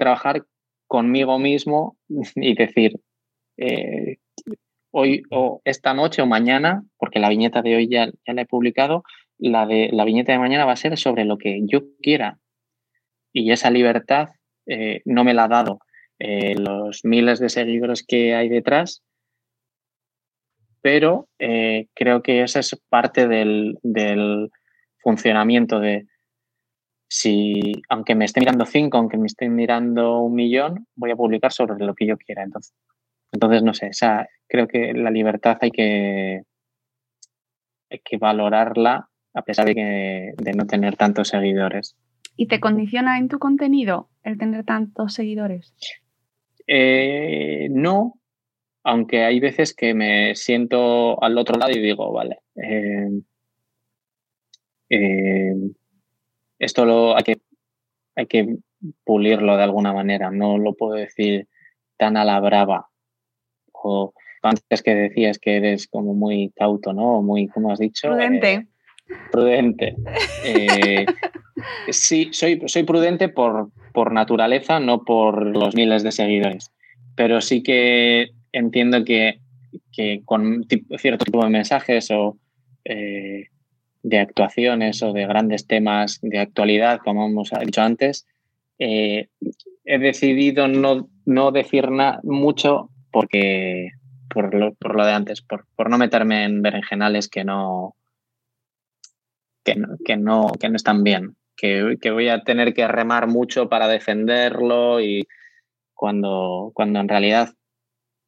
trabajar 0.00 0.44
conmigo 0.88 1.38
mismo 1.38 1.96
y 2.34 2.54
decir, 2.56 2.98
eh, 3.58 4.16
hoy 4.92 5.22
o 5.30 5.60
esta 5.64 5.94
noche 5.94 6.22
o 6.22 6.26
mañana, 6.26 6.84
porque 6.98 7.18
la 7.18 7.28
viñeta 7.28 7.62
de 7.62 7.76
hoy 7.76 7.88
ya, 7.88 8.10
la 8.26 8.42
he 8.42 8.46
publicado, 8.46 9.02
la, 9.38 9.66
de, 9.66 9.90
la 9.92 10.04
viñeta 10.04 10.32
de 10.32 10.38
mañana 10.38 10.64
va 10.64 10.72
a 10.72 10.76
ser 10.76 10.96
sobre 10.96 11.24
lo 11.24 11.38
que 11.38 11.60
yo 11.64 11.82
quiera. 12.00 12.38
Y 13.32 13.50
esa 13.50 13.70
libertad 13.70 14.28
eh, 14.66 15.02
no 15.04 15.24
me 15.24 15.34
la 15.34 15.44
ha 15.44 15.48
dado 15.48 15.80
eh, 16.18 16.54
los 16.54 17.04
miles 17.04 17.40
de 17.40 17.48
seguidores 17.48 18.04
que 18.06 18.34
hay 18.34 18.48
detrás, 18.48 19.02
pero 20.80 21.28
eh, 21.38 21.88
creo 21.94 22.22
que 22.22 22.42
esa 22.42 22.60
es 22.60 22.76
parte 22.88 23.26
del, 23.26 23.78
del, 23.82 24.50
funcionamiento 25.02 25.80
de 25.80 26.06
si, 27.08 27.82
aunque 27.88 28.14
me 28.14 28.24
esté 28.24 28.40
mirando 28.40 28.64
cinco, 28.64 28.96
aunque 28.96 29.18
me 29.18 29.26
esté 29.26 29.48
mirando 29.48 30.20
un 30.20 30.34
millón, 30.34 30.86
voy 30.94 31.10
a 31.10 31.16
publicar 31.16 31.52
sobre 31.52 31.84
lo 31.84 31.94
que 31.94 32.06
yo 32.06 32.16
quiera. 32.16 32.42
Entonces, 32.42 32.72
entonces 33.32 33.62
no 33.62 33.74
sé, 33.74 33.88
esa, 33.88 34.28
creo 34.46 34.68
que 34.68 34.92
la 34.92 35.10
libertad 35.10 35.58
hay 35.60 35.70
que, 35.70 36.42
hay 37.90 37.98
que 38.04 38.18
valorarla 38.18 39.08
a 39.34 39.42
pesar 39.42 39.66
de, 39.66 39.74
que, 39.74 40.32
de 40.36 40.52
no 40.52 40.66
tener 40.66 40.96
tantos 40.96 41.28
seguidores. 41.28 41.96
¿Y 42.36 42.46
te 42.46 42.60
condiciona 42.60 43.18
en 43.18 43.28
tu 43.28 43.38
contenido 43.38 44.08
el 44.22 44.38
tener 44.38 44.64
tantos 44.64 45.14
seguidores? 45.14 45.74
Eh, 46.66 47.68
no, 47.70 48.14
aunque 48.84 49.24
hay 49.24 49.40
veces 49.40 49.74
que 49.74 49.94
me 49.94 50.34
siento 50.34 51.22
al 51.22 51.38
otro 51.38 51.58
lado 51.58 51.72
y 51.72 51.80
digo, 51.80 52.12
vale, 52.12 52.38
eh, 52.56 53.20
eh, 54.90 55.54
esto 56.58 56.84
lo 56.84 57.16
hay 57.16 57.22
que, 57.24 57.40
hay 58.14 58.26
que 58.26 58.56
pulirlo 59.04 59.56
de 59.56 59.62
alguna 59.62 59.92
manera, 59.92 60.30
no 60.30 60.58
lo 60.58 60.74
puedo 60.74 60.94
decir 60.94 61.48
tan 61.96 62.16
a 62.16 62.24
la 62.24 62.40
brava. 62.40 62.91
O 63.82 64.12
antes 64.42 64.82
que 64.82 64.94
decías 64.94 65.38
que 65.38 65.56
eres 65.56 65.86
como 65.86 66.14
muy 66.14 66.52
cauto, 66.56 66.92
¿no? 66.92 67.22
Muy, 67.22 67.48
como 67.48 67.70
has 67.70 67.78
dicho? 67.78 68.08
Prudente. 68.08 68.66
prudente. 69.30 69.94
sí, 71.90 72.28
soy, 72.32 72.60
soy 72.66 72.82
prudente 72.82 73.28
por, 73.28 73.70
por 73.92 74.12
naturaleza, 74.12 74.80
no 74.80 75.04
por 75.04 75.46
los 75.46 75.74
miles 75.74 76.02
de 76.02 76.12
seguidores. 76.12 76.72
Pero 77.14 77.40
sí 77.40 77.62
que 77.62 78.30
entiendo 78.52 79.04
que, 79.04 79.38
con 80.24 80.66
cierto 80.98 81.24
tipo 81.24 81.44
de 81.44 81.50
mensajes 81.50 82.10
o 82.10 82.38
eh, 82.84 83.46
de 84.02 84.18
actuaciones 84.18 85.02
o 85.02 85.12
de 85.12 85.26
grandes 85.26 85.66
temas 85.66 86.18
de 86.22 86.38
actualidad, 86.38 86.98
como 87.04 87.26
hemos 87.26 87.50
dicho 87.64 87.82
antes, 87.82 88.26
eh, 88.78 89.28
he 89.84 89.98
decidido 89.98 90.66
no, 90.68 91.08
no 91.24 91.52
decir 91.52 91.90
nada 91.90 92.20
mucho 92.24 92.90
porque 93.12 93.90
por 94.28 94.54
lo, 94.54 94.74
por 94.74 94.96
lo 94.96 95.04
de 95.04 95.12
antes, 95.12 95.42
por, 95.42 95.66
por, 95.76 95.90
no 95.90 95.98
meterme 95.98 96.44
en 96.44 96.62
berenjenales 96.62 97.28
que 97.28 97.44
no, 97.44 97.94
que 99.64 99.76
no, 99.76 99.88
que 100.04 100.16
no, 100.16 100.52
que 100.58 100.68
no 100.68 100.76
están 100.76 101.04
bien 101.04 101.36
que, 101.56 102.10
voy 102.10 102.28
a 102.28 102.42
tener 102.42 102.74
que 102.74 102.86
remar 102.88 103.28
mucho 103.28 103.68
para 103.68 103.88
defenderlo 103.88 105.00
y 105.00 105.26
cuando, 105.94 106.72
cuando 106.74 107.00
en 107.00 107.08
realidad 107.08 107.54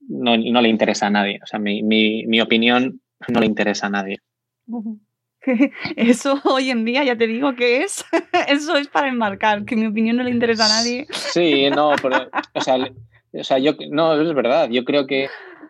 no, 0.01 0.37
le 0.37 0.69
interesa 0.69 1.09
a 1.09 1.11
nadie. 1.11 1.41
O 1.43 1.47
sea, 1.47 1.59
mi, 1.59 1.83
mi, 1.83 2.41
opinión 2.41 3.01
no 3.29 3.41
le 3.41 3.47
interesa 3.47 3.87
a 3.87 3.91
nadie. 3.91 4.19
Eso 5.97 6.41
hoy 6.45 6.71
en 6.71 6.85
día 6.85 7.05
ya 7.05 7.17
te 7.17 7.27
digo 7.27 7.55
que 7.55 7.83
es, 7.83 8.05
eso 8.49 8.77
es 8.77 8.89
para 8.89 9.09
enmarcar, 9.09 9.67
que 9.67 9.77
mi 9.77 9.87
opinión 9.87 10.17
no 10.17 10.23
le 10.23 10.31
interesa 10.31 10.65
a 10.65 10.69
nadie. 10.69 11.07
Sí, 11.11 11.69
no, 11.69 11.93
pero, 12.01 12.31
o 12.55 12.61
sea, 12.63 12.77
o 13.39 13.45
sea 13.45 13.59
yo, 13.59 13.73
no, 13.91 14.21
es 14.21 14.35
verdad, 14.35 14.69
yo 14.71 14.85
creo 14.85 15.07
que 15.07 15.29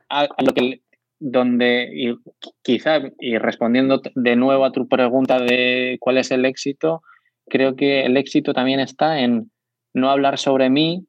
a, 0.09 0.29
lo 0.43 0.53
que, 0.53 0.83
donde, 1.19 1.91
y 1.95 2.15
quizá, 2.63 3.01
y 3.19 3.39
respondiendo 3.39 4.03
de 4.15 4.37
nuevo 4.37 4.65
a 4.65 4.73
tu 4.73 4.89
pregunta 4.89 5.39
de 5.39 5.97
cuál 6.01 6.19
es 6.19 6.31
el 6.31 6.45
éxito, 6.45 7.03
creo 7.49 7.77
que 7.77 8.05
el 8.05 8.17
éxito 8.17 8.53
también 8.53 8.81
está 8.81 9.21
en 9.21 9.51
no 9.95 10.11
hablar 10.11 10.39
sobre 10.39 10.71
mí, 10.71 11.07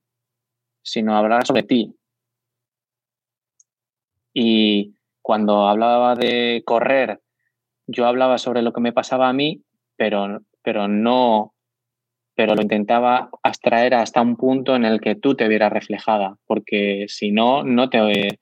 sino 0.83 1.17
hablar 1.17 1.45
sobre 1.45 1.63
ti. 1.63 1.95
Y 4.33 4.95
cuando 5.21 5.67
hablaba 5.67 6.15
de 6.15 6.61
correr, 6.65 7.19
yo 7.87 8.05
hablaba 8.05 8.37
sobre 8.37 8.61
lo 8.61 8.73
que 8.73 8.81
me 8.81 8.93
pasaba 8.93 9.29
a 9.29 9.33
mí, 9.33 9.63
pero, 9.97 10.41
pero 10.61 10.87
no, 10.87 11.54
pero 12.35 12.53
lo 12.53 12.61
intentaba 12.61 13.29
abstraer 13.43 13.95
hasta 13.95 14.21
un 14.21 14.35
punto 14.35 14.75
en 14.75 14.83
el 14.83 14.99
que 14.99 15.15
tú 15.15 15.35
te 15.35 15.47
vieras 15.47 15.71
reflejada, 15.71 16.37
porque 16.45 17.05
si 17.07 17.31
no, 17.31 17.63
no 17.63 17.89
te... 17.89 18.39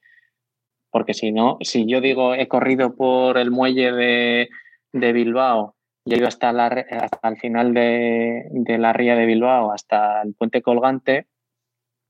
Porque 0.91 1.13
si 1.15 1.31
no, 1.31 1.57
si 1.61 1.87
yo 1.87 2.01
digo 2.01 2.35
he 2.35 2.47
corrido 2.47 2.95
por 2.95 3.39
el 3.39 3.49
muelle 3.49 3.91
de, 3.91 4.49
de 4.91 5.13
Bilbao 5.13 5.75
y 6.05 6.13
he 6.13 6.17
ido 6.17 6.27
hasta, 6.27 6.53
la, 6.53 6.67
hasta 6.67 7.29
el 7.29 7.37
final 7.37 7.73
de, 7.73 8.45
la 8.77 8.93
ría 8.93 9.15
de 9.15 9.25
Bilbao, 9.25 9.71
hasta 9.71 10.21
el 10.21 10.35
puente 10.35 10.61
colgante, 10.61 11.27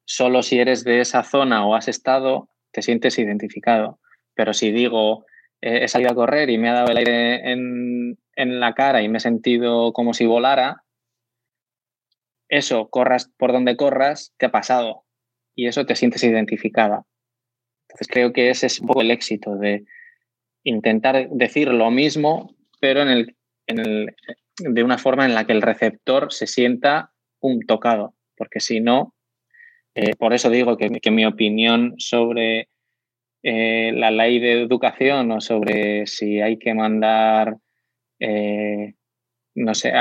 solo 0.06 0.42
si 0.42 0.60
eres 0.60 0.84
de 0.84 1.00
esa 1.00 1.24
zona 1.24 1.66
o 1.66 1.76
has 1.76 1.88
estado, 1.88 2.50
te 2.72 2.82
sientes 2.82 3.18
identificado. 3.20 4.00
Pero 4.36 4.54
si 4.54 4.72
digo, 4.72 5.26
he 5.62 5.88
salido 5.88 6.12
a 6.12 6.16
correr 6.16 6.50
y 6.50 6.58
me 6.58 6.70
ha 6.70 6.74
dado 6.74 6.92
el 6.92 6.98
aire 6.98 7.52
en, 7.52 8.18
en 8.36 8.60
la 8.60 8.74
cara 8.74 9.02
y 9.02 9.08
me 9.08 9.20
he 9.20 9.22
sentido 9.22 9.94
como 9.94 10.14
si 10.14 10.26
volara, 10.26 10.83
eso, 12.58 12.90
corras 12.90 13.32
por 13.38 13.52
donde 13.52 13.76
corras, 13.76 14.34
te 14.38 14.48
ha 14.48 14.52
pasado. 14.52 15.04
Y 15.56 15.68
eso 15.68 15.86
te 15.86 15.96
sientes 15.96 16.24
identificada. 16.24 17.06
Entonces 17.88 18.08
creo 18.08 18.34
que 18.34 18.50
ese 18.50 18.68
es 18.68 18.80
un 18.80 18.88
poco 18.88 19.02
el 19.02 19.12
éxito 19.12 19.56
de 19.56 19.86
intentar 20.64 21.30
decir 21.30 21.68
lo 21.68 21.92
mismo, 21.92 22.56
pero 22.80 23.02
en 23.02 23.10
el 23.10 24.16
de 24.58 24.84
una 24.84 24.98
forma 24.98 25.26
en 25.26 25.34
la 25.34 25.46
que 25.46 25.54
el 25.54 25.62
receptor 25.62 26.32
se 26.32 26.48
sienta 26.48 27.12
un 27.40 27.66
tocado, 27.66 28.14
porque 28.38 28.60
si 28.60 28.80
no, 28.80 29.16
eh, 29.96 30.16
por 30.16 30.34
eso 30.34 30.50
digo 30.50 30.78
que, 30.78 31.12
mi 31.12 31.26
opinión 31.26 31.96
sobre 31.98 32.70
eh, 33.44 33.92
la 33.94 34.12
ley 34.12 34.40
de 34.40 34.62
educación 34.62 35.32
o 35.32 35.42
sobre 35.42 36.08
si 36.08 36.40
hay 36.40 36.58
que 36.58 36.74
mandar, 36.74 37.58
eh, 38.20 38.94
no, 39.56 39.74
sé, 39.74 39.94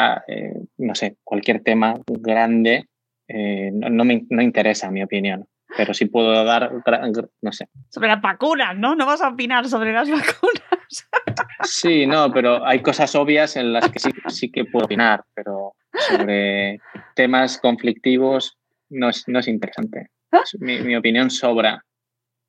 no 0.78 0.94
sé, 0.94 1.16
cualquier 1.24 1.62
tema 1.62 2.00
grande, 2.06 2.88
no, 3.28 4.04
me 4.04 4.26
no 4.28 4.42
interesa 4.42 4.90
mi 4.90 5.02
opinión 5.02 5.46
pero 5.76 5.94
sí 5.94 6.06
puedo 6.06 6.44
dar, 6.44 6.70
no 7.40 7.52
sé. 7.52 7.68
Sobre 7.88 8.08
las 8.08 8.20
vacunas, 8.20 8.76
¿no? 8.76 8.94
No 8.94 9.06
vas 9.06 9.22
a 9.22 9.28
opinar 9.28 9.68
sobre 9.68 9.92
las 9.92 10.10
vacunas. 10.10 11.08
Sí, 11.62 12.06
no, 12.06 12.30
pero 12.32 12.66
hay 12.66 12.82
cosas 12.82 13.14
obvias 13.14 13.56
en 13.56 13.72
las 13.72 13.90
que 13.90 13.98
sí, 13.98 14.10
sí 14.28 14.50
que 14.50 14.64
puedo 14.64 14.86
opinar, 14.86 15.24
pero 15.34 15.74
sobre 16.08 16.78
temas 17.14 17.58
conflictivos 17.58 18.58
no 18.90 19.08
es, 19.08 19.24
no 19.28 19.38
es 19.38 19.48
interesante. 19.48 20.08
Mi, 20.58 20.80
mi 20.80 20.96
opinión 20.96 21.30
sobra. 21.30 21.84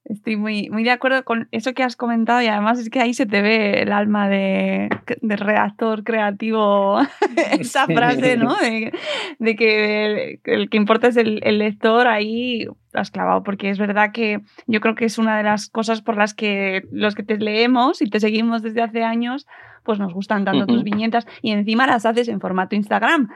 Estoy 0.05 0.35
muy, 0.35 0.69
muy 0.69 0.83
de 0.83 0.91
acuerdo 0.91 1.23
con 1.23 1.47
eso 1.51 1.73
que 1.73 1.81
has 1.81 1.95
comentado 1.95 2.41
y 2.41 2.47
además 2.47 2.77
es 2.77 2.89
que 2.89 2.99
ahí 2.99 3.13
se 3.13 3.25
te 3.25 3.41
ve 3.41 3.81
el 3.81 3.93
alma 3.93 4.27
de, 4.27 4.89
de 5.21 5.35
redactor 5.37 6.03
creativo, 6.03 6.99
esa 7.59 7.85
frase, 7.85 8.35
¿no? 8.35 8.53
De, 8.57 9.55
que 9.55 10.39
el, 10.43 10.69
que 10.69 10.77
importa 10.77 11.07
es 11.07 11.15
el, 11.15 11.39
lector, 11.57 12.07
ahí 12.07 12.65
lo 12.65 12.75
has 12.99 13.11
clavado, 13.11 13.43
porque 13.43 13.69
es 13.69 13.77
verdad 13.77 14.11
que 14.11 14.41
yo 14.67 14.81
creo 14.81 14.95
que 14.95 15.05
es 15.05 15.17
una 15.17 15.37
de 15.37 15.43
las 15.43 15.69
cosas 15.69 16.01
por 16.01 16.17
las 16.17 16.33
que 16.33 16.83
los 16.91 17.15
que 17.15 17.23
te 17.23 17.37
leemos 17.37 18.01
y 18.01 18.09
te 18.09 18.19
seguimos 18.19 18.61
desde 18.61 18.81
hace 18.81 19.03
años, 19.03 19.47
pues 19.83 19.99
nos 19.99 20.13
gustan 20.13 20.43
tanto 20.43 20.65
tus 20.65 20.83
viñetas 20.83 21.25
y 21.41 21.51
encima 21.51 21.87
las 21.87 22.05
haces 22.05 22.27
en 22.27 22.41
formato 22.41 22.75
Instagram. 22.75 23.29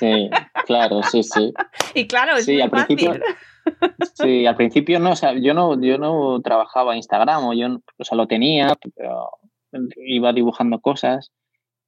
Sí, 0.00 0.28
claro, 0.66 1.02
sí, 1.04 1.22
sí. 1.22 1.52
Y 1.94 2.06
claro, 2.06 2.36
es 2.36 2.44
Sí, 2.44 2.54
muy 2.54 2.62
al 2.62 2.70
principio-. 2.70 3.20
Sí, 4.14 4.46
al 4.46 4.56
principio 4.56 5.00
no, 5.00 5.12
o 5.12 5.16
sea, 5.16 5.34
yo 5.34 5.54
no, 5.54 5.80
yo 5.80 5.98
no 5.98 6.40
trabajaba 6.40 6.96
Instagram, 6.96 7.44
o 7.46 7.52
yo, 7.52 7.80
o 7.98 8.04
sea, 8.04 8.16
lo 8.16 8.26
tenía, 8.26 8.74
pero 8.94 9.30
iba 10.06 10.32
dibujando 10.32 10.80
cosas, 10.80 11.32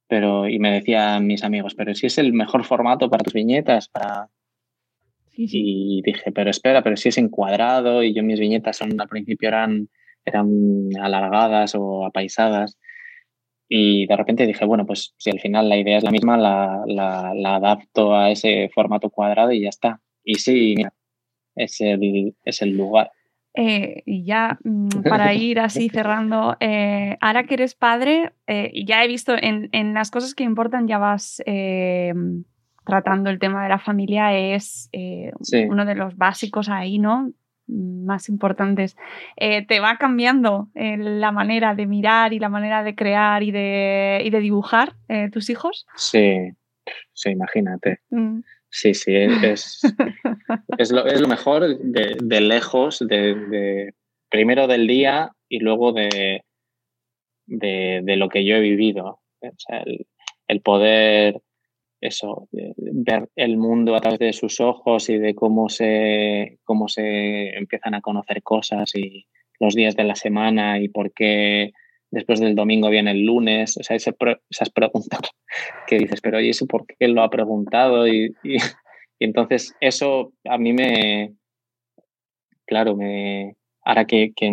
pero 0.07 0.47
y 0.47 0.59
me 0.59 0.71
decían 0.71 1.25
mis 1.25 1.43
amigos, 1.43 1.73
pero 1.75 1.95
si 1.95 2.07
es 2.07 2.17
el 2.17 2.33
mejor 2.33 2.65
formato 2.65 3.09
para 3.09 3.23
tus 3.23 3.33
viñetas, 3.33 3.87
para 3.89 4.29
Sí, 5.29 5.47
sí. 5.47 5.61
y 5.63 6.01
dije, 6.01 6.31
pero 6.31 6.49
espera, 6.49 6.81
pero 6.81 6.97
si 6.97 7.09
es 7.09 7.17
encuadrado 7.17 8.03
y 8.03 8.13
yo 8.13 8.23
mis 8.23 8.39
viñetas 8.39 8.77
son 8.77 8.99
al 8.99 9.07
principio 9.07 9.49
eran 9.49 9.87
eran 10.25 10.89
alargadas 10.99 11.75
o 11.75 12.05
apaisadas 12.05 12.77
y 13.69 14.07
de 14.07 14.15
repente 14.15 14.47
dije, 14.47 14.65
bueno, 14.65 14.85
pues 14.85 15.13
si 15.17 15.29
al 15.29 15.39
final 15.39 15.69
la 15.69 15.77
idea 15.77 15.97
es 15.97 16.03
la 16.03 16.11
misma, 16.11 16.37
la, 16.37 16.83
la, 16.85 17.33
la 17.35 17.55
adapto 17.55 18.15
a 18.15 18.31
ese 18.31 18.69
formato 18.73 19.09
cuadrado 19.09 19.51
y 19.51 19.61
ya 19.61 19.69
está. 19.69 20.01
Y 20.23 20.35
sí, 20.35 20.73
mira, 20.77 20.93
es 21.57 21.81
el, 21.81 22.35
es 22.45 22.61
el 22.61 22.77
lugar. 22.77 23.11
Eh, 23.59 24.03
y 24.05 24.23
ya 24.23 24.59
mm, 24.63 24.87
para 25.09 25.33
ir 25.33 25.59
así 25.59 25.89
cerrando, 25.89 26.55
eh, 26.59 27.17
ahora 27.21 27.45
que 27.45 27.55
eres 27.55 27.73
padre, 27.73 28.31
eh, 28.45 28.71
ya 28.85 29.03
he 29.03 29.07
visto 29.07 29.33
en, 29.35 29.69
en 29.71 29.93
las 29.95 30.11
cosas 30.11 30.35
que 30.35 30.43
importan, 30.43 30.87
ya 30.87 30.99
vas 30.99 31.41
tratando 32.85 33.29
el 33.29 33.39
tema 33.39 33.63
de 33.63 33.69
la 33.69 33.79
familia, 33.79 34.37
es 34.37 34.89
Sí. 35.41 35.65
uno 35.67 35.85
de 35.85 35.95
los 35.95 36.15
básicos 36.15 36.69
ahí, 36.69 36.99
¿no? 36.99 37.31
Más 37.67 38.29
importantes. 38.29 38.95
¿Te 39.35 39.79
va 39.81 39.97
cambiando 39.97 40.69
la 40.73 41.33
manera 41.33 41.75
de 41.75 41.85
mirar 41.85 42.31
y 42.31 42.39
la 42.39 42.47
manera 42.47 42.83
de 42.83 42.95
crear 42.95 43.43
y 43.43 43.51
de, 43.51 44.21
y 44.23 44.29
de 44.29 44.39
dibujar 44.39 44.93
tus 45.33 45.49
hijos? 45.49 45.85
Sí, 45.97 46.51
sí, 47.11 47.31
imagínate. 47.31 47.99
Mm. 48.09 48.39
Sí, 48.69 48.93
sí, 48.93 49.15
es, 49.15 49.79
es, 50.77 50.91
lo, 50.91 51.05
es 51.07 51.21
lo 51.21 51.27
mejor 51.27 51.77
de, 51.79 52.17
de 52.21 52.41
lejos, 52.41 52.99
de, 52.99 53.35
de- 53.35 53.93
primero 54.29 54.67
del 54.67 54.87
día 54.87 55.31
y 55.47 55.59
luego 55.59 55.93
de, 55.93 56.41
de, 57.45 58.01
de 58.03 58.15
lo 58.17 58.27
que 58.29 58.45
yo 58.45 58.57
he 58.57 58.59
vivido. 58.59 59.21
O 59.41 59.51
sea, 59.57 59.79
el, 59.79 60.05
el 60.47 60.61
poder, 60.61 61.41
eso, 62.01 62.49
ver 62.51 63.29
el 63.35 63.57
mundo 63.57 63.95
a 63.95 64.01
través 64.01 64.19
de 64.19 64.33
sus 64.33 64.59
ojos 64.59 65.09
y 65.09 65.17
de 65.17 65.33
cómo 65.33 65.69
se, 65.69 66.59
cómo 66.65 66.87
se 66.89 67.55
empiezan 67.57 67.93
a 67.95 68.01
conocer 68.01 68.43
cosas 68.43 68.93
y 68.95 69.27
los 69.59 69.73
días 69.73 69.95
de 69.95 70.03
la 70.03 70.15
semana 70.15 70.79
y 70.79 70.89
por 70.89 71.13
qué 71.13 71.71
después 72.11 72.39
del 72.39 72.55
domingo 72.55 72.89
viene 72.89 73.11
el 73.11 73.25
lunes. 73.25 73.77
O 73.77 73.83
sea, 73.83 73.95
ese 73.95 74.15
esas 74.49 74.69
preguntas 74.69 75.19
que 75.87 75.97
dices, 75.97 76.21
pero 76.21 76.39
¿y 76.41 76.49
eso 76.49 76.65
por 76.65 76.85
qué 76.85 77.07
lo 77.07 77.21
ha 77.23 77.29
preguntado? 77.29 78.07
Y, 78.07 78.35
y- 78.43 78.57
entonces 79.19 79.75
eso 79.79 80.33
a 80.45 80.57
mí 80.59 80.73
me, 80.73 81.33
claro, 82.65 82.95
me, 82.95 83.55
ahora 83.83 84.05
que, 84.05 84.31
que 84.35 84.51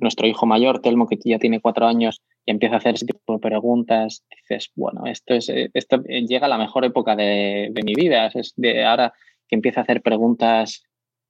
nuestro 0.00 0.26
hijo 0.26 0.46
mayor, 0.46 0.80
Telmo, 0.80 1.06
que 1.06 1.18
ya 1.22 1.38
tiene 1.38 1.60
cuatro 1.60 1.86
años, 1.86 2.22
y 2.46 2.52
empieza 2.52 2.76
a 2.76 2.78
hacer 2.78 2.94
ese 2.94 3.06
tipo 3.06 3.34
de 3.34 3.40
preguntas, 3.40 4.24
dices, 4.30 4.70
bueno, 4.74 5.02
esto 5.06 5.34
es, 5.34 5.50
esto 5.74 6.02
llega 6.04 6.46
a 6.46 6.48
la 6.48 6.58
mejor 6.58 6.84
época 6.84 7.16
de, 7.16 7.68
de 7.72 7.82
mi 7.82 7.94
vida, 7.94 8.28
es 8.32 8.54
de 8.56 8.84
ahora 8.84 9.12
que 9.48 9.56
empieza 9.56 9.80
a 9.80 9.82
hacer 9.82 10.00
preguntas 10.00 10.84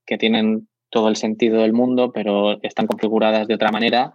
que 0.05 0.19
tienen 0.19 0.69
todo 0.91 1.09
el 1.09 1.17
sentido 1.17 1.63
del 1.63 1.73
mundo, 1.73 2.13
pero 2.13 2.63
están 2.63 2.87
configuradas 2.87 3.49
de 3.49 3.55
otra 3.55 3.73
manera, 3.73 4.13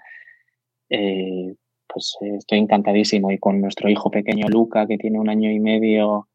eh, 0.91 1.55
pues 1.87 2.17
eh, 2.21 2.35
estoy 2.37 2.59
encantadísimo. 2.59 3.31
Y 3.31 3.39
con 3.39 3.61
nuestro 3.61 3.89
hijo 3.89 4.11
pequeño 4.11 4.47
Luca, 4.49 4.85
que 4.87 4.97
tiene 4.97 5.19
un 5.19 5.29
año 5.29 5.49
y 5.49 5.59
medio, 5.59 6.27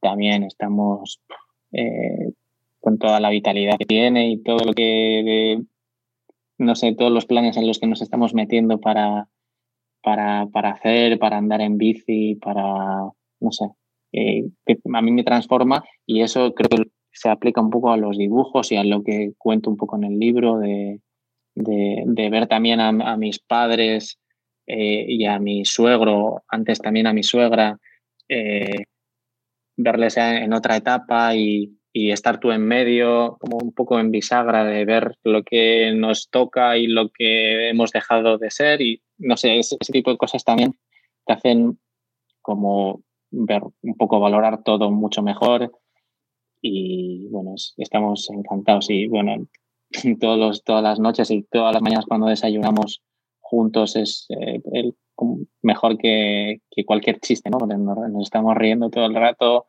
también 0.00 0.42
estamos 0.42 1.20
eh, 1.72 2.32
con 2.80 2.98
toda 2.98 3.20
la 3.20 3.30
vitalidad 3.30 3.76
que 3.78 3.84
tiene 3.84 4.30
y 4.30 4.42
todo 4.42 4.64
lo 4.64 4.72
que, 4.72 5.60
no 6.58 6.74
sé, 6.74 6.94
todos 6.94 7.12
los 7.12 7.26
planes 7.26 7.58
en 7.58 7.66
los 7.66 7.78
que 7.78 7.86
nos 7.86 8.00
estamos 8.00 8.32
metiendo 8.32 8.80
para, 8.80 9.28
para, 10.02 10.46
para 10.46 10.70
hacer, 10.70 11.18
para 11.18 11.36
andar 11.36 11.60
en 11.60 11.76
bici, 11.76 12.36
para, 12.36 12.62
no 13.40 13.52
sé, 13.52 13.66
que 14.12 14.48
a 14.92 15.02
mí 15.02 15.12
me 15.12 15.24
transforma 15.24 15.84
y 16.06 16.22
eso 16.22 16.54
creo 16.54 16.68
que 16.70 16.90
se 17.12 17.28
aplica 17.28 17.60
un 17.60 17.70
poco 17.70 17.92
a 17.92 17.98
los 17.98 18.16
dibujos 18.16 18.72
y 18.72 18.76
a 18.76 18.84
lo 18.84 19.02
que 19.02 19.34
cuento 19.36 19.68
un 19.68 19.76
poco 19.76 19.96
en 19.96 20.04
el 20.04 20.18
libro 20.18 20.58
de, 20.58 21.00
de, 21.54 22.30
ver 22.30 22.46
también 22.46 22.80
a, 22.80 23.16
mis 23.16 23.38
padres 23.38 24.18
eh, 24.66 25.04
y 25.08 25.24
a 25.26 25.38
mi 25.38 25.64
suegro, 25.64 26.42
antes 26.48 26.80
también 26.80 27.06
a 27.06 27.12
mi 27.12 27.22
suegra, 27.22 27.78
eh, 28.28 28.84
verles 29.76 30.16
en 30.16 30.52
otra 30.52 30.76
etapa 30.76 31.34
y, 31.34 31.80
y 31.92 32.10
estar 32.12 32.38
tú 32.38 32.52
en 32.52 32.66
medio, 32.66 33.36
como 33.40 33.58
un 33.58 33.72
poco 33.72 33.98
en 33.98 34.10
bisagra 34.10 34.64
de 34.64 34.84
ver 34.84 35.16
lo 35.24 35.42
que 35.42 35.92
nos 35.94 36.28
toca 36.30 36.76
y 36.76 36.86
lo 36.86 37.10
que 37.10 37.68
hemos 37.68 37.90
dejado 37.90 38.38
de 38.38 38.50
ser. 38.50 38.80
Y 38.80 39.02
no 39.18 39.36
sé, 39.36 39.58
ese, 39.58 39.76
tipo 39.92 40.10
de 40.10 40.16
cosas 40.16 40.44
también 40.44 40.76
te 41.26 41.32
hacen 41.32 41.78
como 42.42 43.02
ver 43.30 43.62
un 43.82 43.96
poco 43.96 44.20
valorar 44.20 44.62
todo 44.62 44.90
mucho 44.90 45.22
mejor. 45.22 45.72
Y 46.62 47.26
bueno, 47.28 47.54
es- 47.54 47.74
estamos 47.76 48.28
encantados. 48.30 48.88
Y 48.90 49.08
bueno, 49.08 49.48
todos 50.20 50.38
los, 50.38 50.64
todas 50.64 50.82
las 50.82 50.98
noches 51.00 51.30
y 51.30 51.42
todas 51.42 51.72
las 51.72 51.82
mañanas 51.82 52.06
cuando 52.06 52.26
desayunamos 52.26 53.02
juntos 53.40 53.96
es 53.96 54.26
eh, 54.30 54.60
el- 54.72 54.94
mejor 55.62 55.98
que, 55.98 56.62
que 56.70 56.84
cualquier 56.86 57.20
chiste, 57.20 57.50
¿no? 57.50 57.58
Porque 57.58 57.76
nos, 57.76 57.98
nos 58.10 58.22
estamos 58.22 58.54
riendo 58.56 58.88
todo 58.88 59.04
el 59.06 59.14
rato 59.14 59.66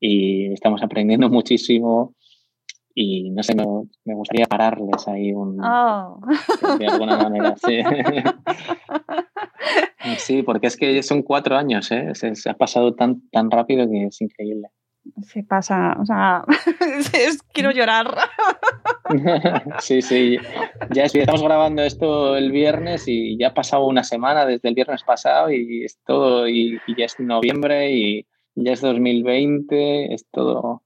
y 0.00 0.50
estamos 0.52 0.82
aprendiendo 0.82 1.28
muchísimo 1.30 2.14
y 2.94 3.30
no 3.30 3.42
sé, 3.42 3.54
me, 3.54 3.64
me 4.06 4.14
gustaría 4.14 4.46
pararles 4.46 5.06
ahí 5.06 5.32
un, 5.32 5.58
Oh. 5.62 6.20
de 6.78 6.86
alguna 6.86 7.18
manera, 7.18 7.54
sí. 7.56 7.80
Sí, 10.18 10.42
porque 10.42 10.68
es 10.68 10.76
que 10.76 11.02
son 11.02 11.22
cuatro 11.22 11.56
años, 11.56 11.90
¿eh? 11.92 12.14
Se, 12.14 12.34
se 12.34 12.48
ha 12.50 12.54
pasado 12.54 12.94
tan, 12.94 13.28
tan 13.30 13.50
rápido 13.50 13.88
que 13.88 14.04
es 14.04 14.20
increíble. 14.20 14.68
Se 15.22 15.42
pasa, 15.42 15.96
o 16.00 16.04
sea, 16.06 16.44
es- 17.12 17.42
quiero 17.52 17.70
llorar. 17.72 18.16
Sí, 19.80 20.02
sí. 20.02 20.38
Ya 20.90 21.04
es, 21.04 21.14
estamos 21.14 21.42
grabando 21.42 21.82
esto 21.82 22.36
el 22.36 22.52
viernes 22.52 23.04
y 23.06 23.38
ya 23.38 23.48
ha 23.48 23.54
pasado 23.54 23.86
una 23.86 24.04
semana 24.04 24.46
desde 24.46 24.68
el 24.68 24.74
viernes 24.74 25.02
pasado 25.02 25.50
y 25.50 25.84
es 25.84 25.98
todo, 26.04 26.48
y, 26.48 26.78
y 26.86 26.96
ya 26.96 27.06
es 27.06 27.18
noviembre 27.18 27.92
y 27.92 28.26
ya 28.54 28.72
es 28.72 28.80
2020, 28.80 30.14
es 30.14 30.26
todo. 30.30 30.82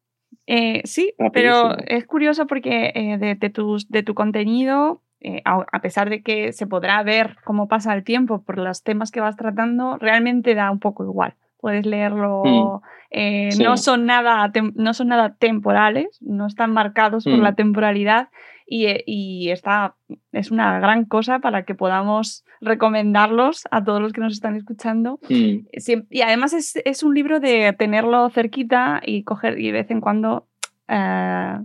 Eh, 0.46 0.82
sí, 0.84 1.14
pero 1.32 1.76
es 1.86 2.06
curioso 2.06 2.46
porque 2.46 2.92
eh, 2.94 3.18
de, 3.18 3.34
de 3.34 3.50
tus, 3.50 3.88
de 3.88 4.02
tu 4.02 4.14
contenido, 4.14 5.02
eh, 5.20 5.40
a, 5.44 5.64
a 5.70 5.80
pesar 5.80 6.10
de 6.10 6.22
que 6.22 6.52
se 6.52 6.66
podrá 6.66 7.02
ver 7.02 7.36
cómo 7.44 7.68
pasa 7.68 7.94
el 7.94 8.04
tiempo 8.04 8.42
por 8.42 8.58
los 8.58 8.82
temas 8.82 9.10
que 9.10 9.20
vas 9.20 9.36
tratando, 9.36 9.98
realmente 9.98 10.54
da 10.54 10.70
un 10.70 10.80
poco 10.80 11.04
igual. 11.04 11.36
Puedes 11.62 11.86
leerlo, 11.86 12.42
Mm. 12.44 12.80
eh, 13.12 13.48
Sí. 13.52 13.62
no, 13.62 13.76
son 13.76 14.04
nada 14.04 14.50
no 14.74 14.92
son 14.94 15.08
nada 15.08 15.36
temporales, 15.38 16.18
no 16.20 16.46
están 16.48 16.72
marcados 16.72 17.22
por 17.24 17.38
Mm. 17.38 17.42
la 17.42 17.54
temporalidad 17.54 18.28
y, 18.66 18.86
eh, 18.86 19.04
y 19.06 19.50
está, 19.50 19.94
es 20.32 20.50
una 20.50 20.80
gran 20.80 21.04
cosa 21.04 21.38
para 21.38 21.62
que 21.64 21.76
podamos 21.76 22.44
recomendarlos 22.60 23.62
a 23.70 23.84
todos 23.84 24.00
los 24.02 24.12
que 24.12 24.20
nos 24.20 24.32
están 24.32 24.56
escuchando 24.56 25.20
Mm, 25.30 25.66
Siem- 25.78 26.06
y 26.10 26.22
además 26.22 26.52
es, 26.52 26.74
es 26.84 27.04
un 27.04 27.14
libro 27.14 27.38
de 27.38 27.72
tenerlo 27.78 28.28
cerquita 28.30 29.00
y 29.04 29.22
coger 29.22 29.58
y 29.60 29.66
de 29.66 29.72
vez 29.72 29.90
en 29.92 30.00
cuando 30.00 30.48
eh, 30.88 31.58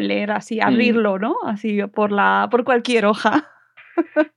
leer 0.00 0.30
así, 0.30 0.60
abrirlo, 0.60 1.18
¿no? 1.18 1.34
Así 1.44 1.80
por 1.92 2.12
la 2.12 2.46
por 2.52 2.62
cualquier 2.62 3.04
hoja. 3.06 3.48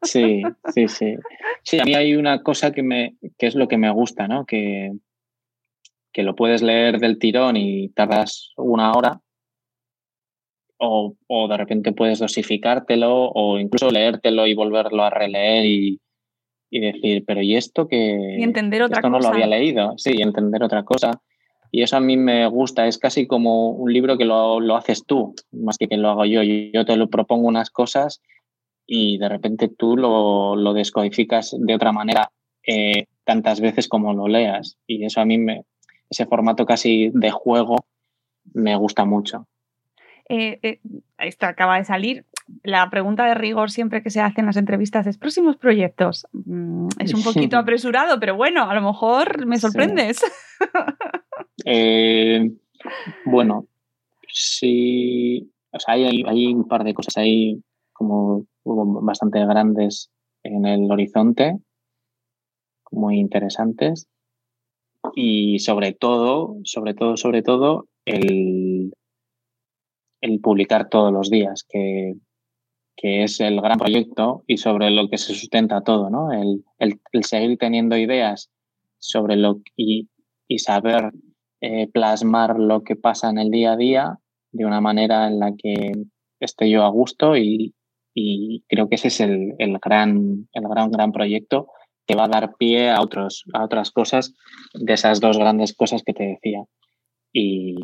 Sí, 0.01 0.41
sí, 0.74 0.88
sí. 0.88 1.16
Sí, 1.64 1.80
a 1.80 1.84
mí 1.86 1.95
hay 1.95 2.16
una 2.16 2.41
cosa 2.43 2.72
que, 2.72 2.84
me, 2.84 3.16
que 3.38 3.47
es 3.47 3.55
lo 3.55 3.68
que 3.68 3.78
me 3.78 3.89
gusta, 3.89 4.28
¿no? 4.28 4.45
Que, 4.45 4.91
que 6.11 6.24
lo 6.24 6.36
puedes 6.36 6.61
leer 6.61 6.99
del 6.99 7.20
tirón 7.20 7.57
y 7.57 7.89
tardas 7.89 8.51
una 8.57 8.91
hora. 8.91 9.20
O, 10.78 11.16
o 11.28 11.47
de 11.47 11.57
repente 11.57 11.93
puedes 11.93 12.20
dosificártelo 12.20 13.30
o 13.30 13.57
incluso 13.57 13.89
leértelo 13.89 14.45
y 14.47 14.53
volverlo 14.53 15.03
a 15.03 15.09
releer 15.09 15.66
y, 15.66 16.01
y 16.70 16.80
decir, 16.80 17.24
pero 17.26 17.41
¿y 17.41 17.55
esto 17.55 17.88
que 17.88 18.38
Y 18.38 18.43
entender 18.43 18.82
otra 18.82 18.97
esto 18.97 19.09
no 19.09 19.18
cosa. 19.18 19.30
lo 19.30 19.34
había 19.36 19.47
leído? 19.47 19.93
Sí, 19.97 20.14
y 20.18 20.22
entender 20.22 20.61
otra 20.64 20.84
cosa. 20.84 21.22
Y 21.72 21.84
eso 21.84 21.97
a 21.97 22.01
mí 22.01 22.18
me 22.18 22.45
gusta, 22.47 22.86
es 22.88 22.97
casi 22.97 23.26
como 23.26 23.70
un 23.70 23.93
libro 23.93 24.18
que 24.18 24.26
lo, 24.26 24.59
lo 24.59 24.76
haces 24.76 25.05
tú, 25.05 25.34
más 25.51 25.78
que 25.78 25.88
que 25.88 25.97
lo 25.97 26.09
hago 26.09 26.26
yo. 26.26 26.41
Yo 26.43 26.86
te 26.86 26.97
lo 26.97 27.09
propongo 27.09 27.47
unas 27.47 27.70
cosas 27.72 28.22
y 28.86 29.17
de 29.17 29.29
repente 29.29 29.67
tú 29.69 29.97
lo, 29.97 30.55
lo 30.55 30.73
descodificas 30.73 31.55
de 31.57 31.75
otra 31.75 31.91
manera 31.91 32.31
eh, 32.65 33.07
tantas 33.23 33.61
veces 33.61 33.88
como 33.88 34.13
lo 34.13 34.27
leas. 34.27 34.77
Y 34.88 35.05
eso 35.05 35.21
a 35.21 35.25
mí, 35.25 35.38
me, 35.38 35.65
ese 36.09 36.25
formato 36.25 36.65
casi 36.65 37.11
de 37.13 37.31
juego, 37.31 37.86
me 38.53 38.75
gusta 38.75 39.05
mucho. 39.05 39.47
Eh, 40.29 40.59
eh, 40.61 40.79
esto 41.17 41.45
acaba 41.45 41.77
de 41.77 41.86
salir. 41.86 42.25
La 42.63 42.89
pregunta 42.89 43.25
de 43.25 43.36
rigor 43.36 43.71
siempre 43.71 44.03
que 44.03 44.09
se 44.09 44.19
hace 44.19 44.41
en 44.41 44.47
las 44.47 44.57
entrevistas 44.57 45.07
es 45.07 45.17
próximos 45.17 45.57
proyectos. 45.57 46.27
Mm, 46.34 46.88
es 46.99 47.13
un 47.13 47.23
poquito 47.23 47.57
apresurado, 47.57 48.19
pero 48.19 48.36
bueno, 48.36 48.69
a 48.69 48.73
lo 48.73 48.81
mejor 48.81 49.45
me 49.45 49.59
sorprendes. 49.59 50.21
Eh, 51.65 52.51
bueno, 53.25 53.67
sí, 54.27 55.51
o 55.71 55.79
sea, 55.79 55.93
hay, 55.93 56.23
hay 56.27 56.47
un 56.47 56.67
par 56.67 56.84
de 56.84 56.93
cosas 56.93 57.15
ahí 57.17 57.61
como 57.93 58.45
bastante 58.66 59.45
grandes 59.45 60.09
en 60.43 60.66
el 60.66 60.91
horizonte, 60.91 61.59
muy 62.91 63.20
interesantes. 63.20 64.07
Y 65.16 65.59
sobre 65.59 65.93
todo, 65.93 66.57
sobre 66.64 66.93
todo, 66.93 67.18
sobre 67.18 67.41
todo, 67.41 67.88
el, 68.05 68.93
el 70.22 70.39
publicar 70.39 70.89
todos 70.89 71.11
los 71.11 71.30
días, 71.30 71.66
que, 71.68 72.14
que, 72.95 73.24
es 73.24 73.41
el 73.41 73.59
gran 73.59 73.78
proyecto 73.78 74.43
y 74.47 74.57
sobre 74.57 74.91
lo 74.91 75.09
que 75.09 75.18
se 75.18 75.34
sustenta 75.34 75.82
todo, 75.82 76.09
¿no? 76.09 76.32
El, 76.32 76.64
el, 76.80 77.24
seguir 77.26 77.57
teniendo 77.57 77.97
ideas 77.97 78.49
sobre 78.97 79.36
lo 79.36 79.61
y, 79.76 80.07
y 80.47 80.59
saber 80.59 81.11
eh, 81.59 81.88
plasmar 81.91 82.57
lo 82.57 82.84
que 82.84 82.95
pasa 82.95 83.30
en 83.30 83.39
el 83.39 83.51
día 83.51 83.74
a 83.74 83.78
día 83.78 84.20
de 84.51 84.66
una 84.66 84.80
manera 84.80 85.28
en 85.28 85.39
la 85.39 85.53
que 85.57 85.91
esté 86.39 86.70
yo 86.70 86.84
a 86.84 86.89
gusto 86.89 87.36
y, 87.36 87.74
y 88.14 88.64
creo 88.68 88.89
que 88.89 88.95
ese 88.95 89.07
es 89.07 89.20
el, 89.20 89.55
el, 89.57 89.78
gran, 89.80 90.47
el 90.53 90.64
gran, 90.68 90.91
gran 90.91 91.11
proyecto 91.11 91.68
que 92.05 92.16
va 92.16 92.26
a 92.26 92.30
dar 92.30 92.55
pie 92.57 92.91
a, 92.91 93.01
otros, 93.01 93.45
a 93.53 93.64
otras 93.64 93.91
cosas 93.91 94.34
de 94.74 94.93
esas 94.93 95.20
dos 95.20 95.38
grandes 95.38 95.74
cosas 95.74 96.03
que 96.03 96.14
te 96.14 96.24
decía. 96.24 96.64
Y 97.32 97.76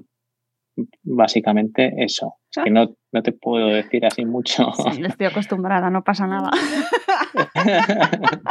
básicamente 1.04 1.94
eso. 1.98 2.36
Es 2.52 2.64
que 2.64 2.72
no, 2.72 2.90
no 3.12 3.22
te 3.22 3.32
puedo 3.32 3.68
decir 3.68 4.06
así 4.06 4.26
mucho. 4.26 4.72
Sí, 4.94 5.02
estoy 5.04 5.28
acostumbrada, 5.28 5.90
no 5.90 6.04
pasa 6.04 6.26
nada. 6.26 6.50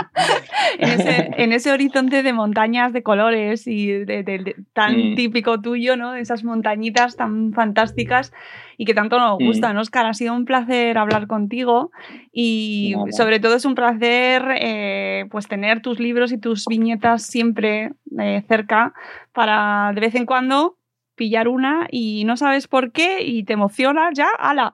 en, 0.79 0.89
ese, 0.89 1.31
en, 1.37 1.53
ese, 1.53 1.72
horizonte 1.72 2.22
de 2.22 2.33
montañas 2.33 2.93
de 2.93 3.03
colores 3.03 3.66
y 3.66 3.89
de, 3.89 4.22
de, 4.22 4.39
de 4.39 4.57
tan 4.72 5.12
mm. 5.12 5.14
típico 5.16 5.61
tuyo, 5.61 5.97
¿no? 5.97 6.14
Esas 6.14 6.45
montañitas 6.45 7.16
tan 7.16 7.53
fantásticas 7.53 8.33
y 8.76 8.85
que 8.85 8.95
tanto 8.95 9.18
nos 9.18 9.39
gustan. 9.39 9.76
Mm. 9.76 9.81
Oscar, 9.81 10.07
ha 10.07 10.14
sido 10.14 10.33
un 10.33 10.45
placer 10.45 10.97
hablar 10.97 11.26
contigo 11.26 11.91
y 12.33 12.95
Nada. 12.97 13.12
sobre 13.12 13.41
todo 13.41 13.57
es 13.57 13.64
un 13.64 13.74
placer 13.74 14.45
eh, 14.61 15.26
pues 15.31 15.49
tener 15.49 15.83
tus 15.83 15.99
libros 15.99 16.31
y 16.33 16.39
tus 16.39 16.66
viñetas 16.66 17.24
siempre 17.24 17.93
eh, 18.18 18.43
cerca 18.49 18.95
para 19.33 19.93
de 19.95 20.01
vez 20.01 20.14
en 20.14 20.24
cuando 20.24 20.78
pillar 21.19 21.49
una 21.49 21.87
y 21.91 22.25
no 22.25 22.39
sabes 22.39 22.69
por 22.69 22.93
qué 22.93 23.23
y 23.23 23.45
te 23.45 23.53
emociona 23.53 24.09
ya, 24.14 24.29
ala. 24.39 24.73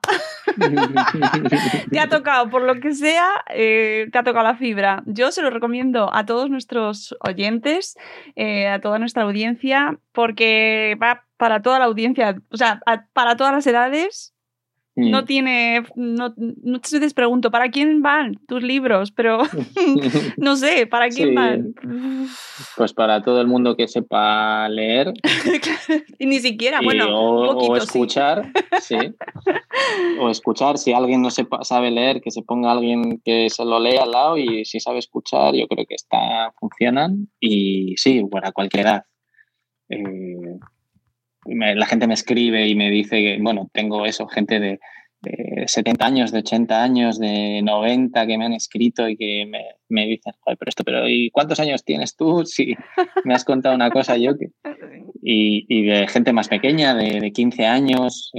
te 1.91 1.99
ha 1.99 2.07
tocado, 2.07 2.49
por 2.49 2.61
lo 2.61 2.79
que 2.79 2.93
sea, 2.93 3.27
eh, 3.49 4.07
te 4.11 4.17
ha 4.17 4.23
tocado 4.23 4.45
la 4.45 4.55
fibra. 4.55 5.03
Yo 5.05 5.31
se 5.31 5.41
lo 5.41 5.49
recomiendo 5.49 6.13
a 6.13 6.25
todos 6.25 6.49
nuestros 6.49 7.17
oyentes, 7.19 7.97
eh, 8.37 8.69
a 8.69 8.79
toda 8.79 8.99
nuestra 8.99 9.23
audiencia, 9.23 9.99
porque 10.13 10.97
va 11.01 11.25
para 11.35 11.61
toda 11.61 11.79
la 11.79 11.85
audiencia, 11.85 12.37
o 12.49 12.57
sea, 12.57 12.79
a, 12.85 13.07
para 13.11 13.35
todas 13.35 13.53
las 13.53 13.67
edades. 13.67 14.34
No 14.97 15.25
tiene, 15.25 15.83
no, 15.95 16.33
muchas 16.63 16.93
veces 16.93 17.13
pregunto, 17.13 17.51
¿para 17.51 17.69
quién 17.69 18.01
van 18.01 18.39
tus 18.47 18.63
libros? 18.63 19.11
Pero 19.11 19.39
no 20.37 20.55
sé, 20.55 20.87
¿para 20.87 21.09
quién 21.09 21.29
sí. 21.29 21.35
van? 21.35 21.75
Pues 22.77 22.93
para 22.93 23.21
todo 23.21 23.41
el 23.41 23.47
mundo 23.47 23.75
que 23.75 23.89
sepa 23.89 24.69
leer. 24.69 25.13
y 26.19 26.25
ni 26.25 26.39
siquiera, 26.39 26.79
y 26.81 26.85
bueno, 26.85 27.07
o, 27.09 27.55
poquito, 27.55 27.71
o 27.73 27.75
escuchar, 27.75 28.51
sí. 28.81 28.95
sí. 28.99 29.13
O 30.19 30.29
escuchar, 30.29 30.77
si 30.77 30.93
alguien 30.93 31.21
no 31.21 31.29
sepa, 31.29 31.63
sabe 31.63 31.91
leer, 31.91 32.21
que 32.21 32.31
se 32.31 32.41
ponga 32.41 32.71
alguien 32.71 33.21
que 33.25 33.49
se 33.49 33.65
lo 33.65 33.79
lea 33.79 34.03
al 34.03 34.11
lado 34.11 34.37
y 34.37 34.63
si 34.63 34.79
sabe 34.79 34.99
escuchar, 34.99 35.53
yo 35.53 35.67
creo 35.67 35.85
que 35.85 35.95
está, 35.95 36.53
funcionan. 36.57 37.27
Y 37.39 37.95
sí, 37.97 38.23
para 38.31 38.53
cualquier 38.53 38.85
edad. 38.85 39.03
Eh, 39.89 40.57
me, 41.45 41.75
la 41.75 41.85
gente 41.85 42.07
me 42.07 42.13
escribe 42.13 42.67
y 42.67 42.75
me 42.75 42.89
dice 42.89 43.17
que, 43.17 43.37
bueno, 43.41 43.69
tengo 43.73 44.05
eso, 44.05 44.27
gente 44.27 44.59
de, 44.59 44.79
de 45.21 45.65
70 45.67 46.05
años, 46.05 46.31
de 46.31 46.39
80 46.39 46.83
años, 46.83 47.19
de 47.19 47.61
90 47.63 48.27
que 48.27 48.37
me 48.37 48.45
han 48.45 48.53
escrito 48.53 49.07
y 49.07 49.17
que 49.17 49.45
me, 49.45 49.63
me 49.89 50.05
dicen, 50.05 50.33
Joder, 50.39 50.57
pero 50.57 50.69
esto, 50.69 50.83
pero 50.83 51.07
¿y 51.07 51.29
cuántos 51.31 51.59
años 51.59 51.83
tienes 51.83 52.15
tú? 52.15 52.43
Si 52.45 52.75
me 53.23 53.33
has 53.33 53.43
contado 53.43 53.75
una 53.75 53.89
cosa 53.89 54.17
yo 54.17 54.37
que... 54.37 54.49
Y, 55.27 55.65
y 55.67 55.85
de 55.87 56.07
gente 56.07 56.33
más 56.33 56.49
pequeña, 56.49 56.93
de, 56.93 57.19
de 57.19 57.31
15 57.31 57.65
años, 57.65 58.31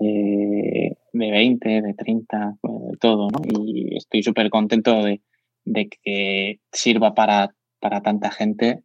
de, 0.00 0.96
de 1.12 1.30
20, 1.30 1.80
de 1.80 1.94
30, 1.94 2.56
de 2.60 2.96
todo, 2.98 3.28
¿no? 3.30 3.40
Y 3.44 3.96
estoy 3.96 4.24
súper 4.24 4.50
contento 4.50 5.04
de, 5.04 5.20
de 5.64 5.88
que 5.88 6.58
sirva 6.72 7.14
para, 7.14 7.54
para 7.78 8.02
tanta 8.02 8.32
gente 8.32 8.82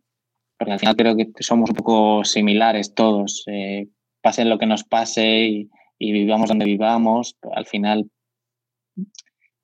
porque 0.62 0.74
al 0.74 0.80
final 0.80 0.96
creo 0.96 1.18
que 1.18 1.32
somos 1.40 1.72
un 1.72 1.76
poco 1.76 2.24
similares 2.24 2.94
todos. 2.94 3.46
Eh, 3.48 3.88
pase 4.22 4.46
lo 4.46 4.60
que 4.60 4.68
nos 4.68 4.84
pase 4.84 5.48
y, 5.48 5.72
y, 5.98 6.12
vivamos 6.12 6.50
donde 6.50 6.66
vivamos, 6.66 7.36
al 7.56 7.66
final 7.66 8.12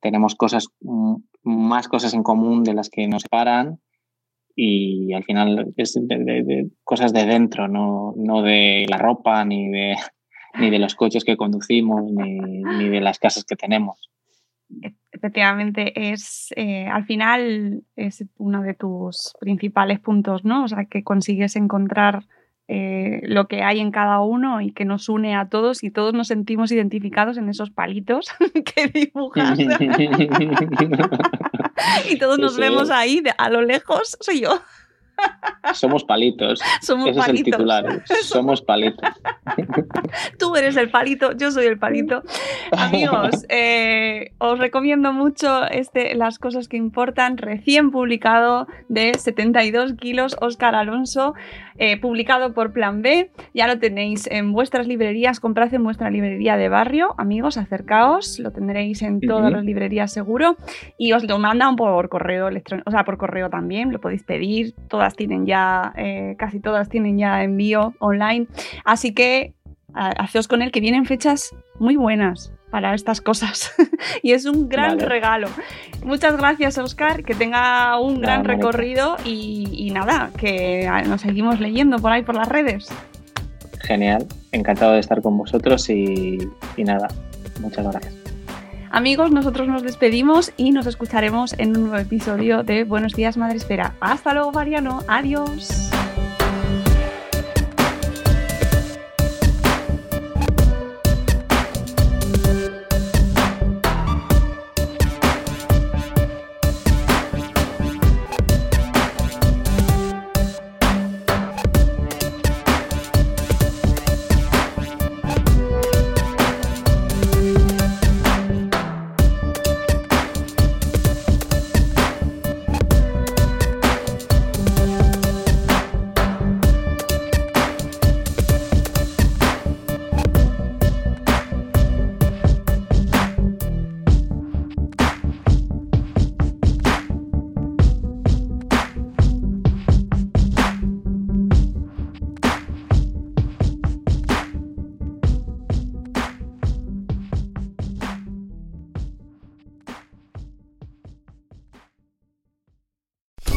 tenemos 0.02 0.34
cosas, 0.34 0.70
más 1.44 1.88
cosas 1.88 2.16
en 2.16 2.24
común 2.24 2.64
de 2.64 2.74
las 2.74 2.90
que 2.90 3.08
nos 3.08 3.22
separan 3.22 3.80
y 4.56 5.14
al 5.14 5.24
final 5.24 5.72
es 5.78 5.94
de, 5.94 6.18
de, 6.18 6.42
de 6.42 6.72
cosas 6.84 7.14
de 7.14 7.28
dentro, 7.28 7.68
no, 7.68 8.16
no 8.18 8.42
de 8.42 8.88
la 8.90 8.98
ropa 8.98 9.46
ni 9.46 9.70
de, 9.70 9.98
ni 10.60 10.72
de 10.72 10.80
los 10.80 10.96
coches 10.96 11.24
que 11.24 11.38
conducimos 11.38 12.12
ni, 12.12 12.40
ni 12.40 12.90
de 12.90 13.02
las 13.02 13.20
casas 13.20 13.44
que 13.44 13.56
tenemos 13.56 14.10
efectivamente 15.12 16.12
es 16.12 16.50
eh, 16.56 16.88
al 16.88 17.06
final 17.06 17.84
es 17.96 18.24
uno 18.38 18.62
de 18.62 18.74
tus 18.74 19.34
principales 19.40 20.00
puntos, 20.00 20.46
¿no? 20.46 20.66
O 20.66 20.68
sea, 20.68 20.86
que 20.86 21.04
consigues 21.04 21.56
encontrar 21.56 22.26
eh, 22.70 23.22
lo 23.24 23.48
que 23.48 23.64
hay 23.64 23.80
en 23.80 23.92
cada 23.92 24.20
uno 24.20 24.60
y 24.60 24.74
que 24.74 24.84
nos 24.84 25.08
une 25.08 25.38
a 25.38 25.48
todos 25.48 25.84
y 25.84 25.92
todos 25.92 26.14
nos 26.14 26.28
sentimos 26.28 26.70
identificados 26.72 27.38
en 27.38 27.48
esos 27.48 27.72
palitos 27.72 28.28
que 28.76 28.88
dibujas. 28.88 29.58
y 32.12 32.18
todos 32.18 32.40
nos 32.40 32.58
vemos 32.58 32.90
ahí 32.90 33.22
de, 33.22 33.34
a 33.38 33.50
lo 33.50 33.62
lejos, 33.62 34.18
soy 34.20 34.42
yo. 34.42 34.60
Somos 35.74 36.04
palitos. 36.04 36.60
Somos 36.82 37.10
Ese 37.10 37.20
palitos. 37.20 37.34
es 37.34 37.40
el 37.40 37.46
titular. 37.46 38.04
Somos 38.24 38.62
palitos. 38.62 39.10
Tú 40.40 40.56
eres 40.56 40.78
el 40.78 40.90
palito, 40.90 41.32
yo 41.34 41.52
soy 41.52 41.66
el 41.66 41.78
palito. 41.78 42.24
Amigos, 42.72 43.46
eh, 43.50 44.32
os 44.38 44.60
recomiendo 44.60 45.14
mucho 45.14 45.66
este 45.66 46.16
Las 46.16 46.40
cosas 46.40 46.68
que 46.68 46.78
importan, 46.78 47.38
recién 47.38 47.92
publicado 47.92 48.68
de 48.88 49.14
72 49.14 49.94
kilos, 49.94 50.38
Oscar 50.42 50.76
Alonso, 50.76 51.34
eh, 51.78 52.00
publicado 52.00 52.54
por 52.54 52.74
Plan 52.74 53.02
B. 53.02 53.32
Ya 53.54 53.68
lo 53.68 53.80
tenéis 53.80 54.28
en 54.28 54.52
vuestras 54.52 54.88
librerías, 54.88 55.40
comprad 55.40 55.74
en 55.74 55.84
vuestra 55.84 56.10
librería 56.10 56.58
de 56.58 56.70
barrio, 56.70 57.16
amigos, 57.18 57.58
acercaos, 57.58 58.40
lo 58.40 58.52
tendréis 58.52 59.02
en 59.02 59.20
todas 59.20 59.46
uh 59.46 59.48
-huh. 59.48 59.58
las 59.58 59.66
librerías 59.66 60.12
seguro. 60.12 60.58
Y 60.98 61.14
os 61.14 61.24
lo 61.24 61.40
mandan 61.40 61.76
por 61.76 62.10
correo 62.10 62.48
electrónico, 62.48 62.90
o 62.90 62.92
sea, 62.92 63.04
por 63.04 63.18
correo 63.18 63.50
también, 63.50 63.92
lo 63.92 64.00
podéis 64.00 64.24
pedir, 64.24 64.74
todas 64.88 65.16
tienen 65.16 65.46
ya, 65.46 65.94
eh, 65.96 66.36
casi 66.38 66.60
todas 66.60 66.90
tienen 66.90 67.18
ya 67.18 67.44
envío 67.44 67.94
online, 68.00 68.48
así 68.86 69.14
que 69.14 69.54
haceos 69.94 70.48
con 70.48 70.62
él 70.62 70.72
que 70.72 70.82
vienen 70.82 71.06
fechas 71.06 71.56
muy 71.80 71.96
buenas 71.96 72.57
para 72.70 72.94
estas 72.94 73.22
cosas 73.22 73.72
y 74.22 74.34
es 74.34 74.46
un 74.46 74.70
gran 74.70 74.98
vale. 74.98 75.06
regalo. 75.06 75.48
Muchas 76.04 76.38
gracias 76.38 76.78
Oscar, 76.78 77.24
que 77.24 77.36
tenga 77.36 78.00
un 78.00 78.22
gran 78.22 78.44
recorrido 78.44 79.18
y, 79.26 79.70
y, 79.72 79.92
nada, 79.92 80.32
que 80.38 80.90
nos 81.08 81.22
seguimos 81.22 81.60
leyendo 81.60 82.00
por 82.00 82.12
ahí 82.12 82.24
por 82.24 82.36
las 82.36 82.48
redes. 82.48 82.90
Genial, 83.82 84.26
encantado 84.52 84.94
de 84.94 85.00
estar 85.00 85.22
con 85.22 85.38
vosotros 85.38 85.90
y, 85.90 86.38
y 86.76 86.84
nada, 86.84 87.08
muchas 87.62 87.88
gracias. 87.88 88.14
Amigos, 88.90 89.32
nosotros 89.32 89.68
nos 89.68 89.84
despedimos 89.84 90.54
y 90.58 90.72
nos 90.72 90.88
escucharemos 90.88 91.54
en 91.60 91.76
un 91.76 91.90
nuevo 91.90 91.98
episodio 91.98 92.64
de 92.64 92.84
Buenos 92.84 93.14
días 93.14 93.38
Madre 93.38 93.58
Espera. 93.58 93.96
Hasta 94.00 94.34
luego, 94.34 94.52
Mariano. 94.52 95.02
Adiós. 95.08 95.92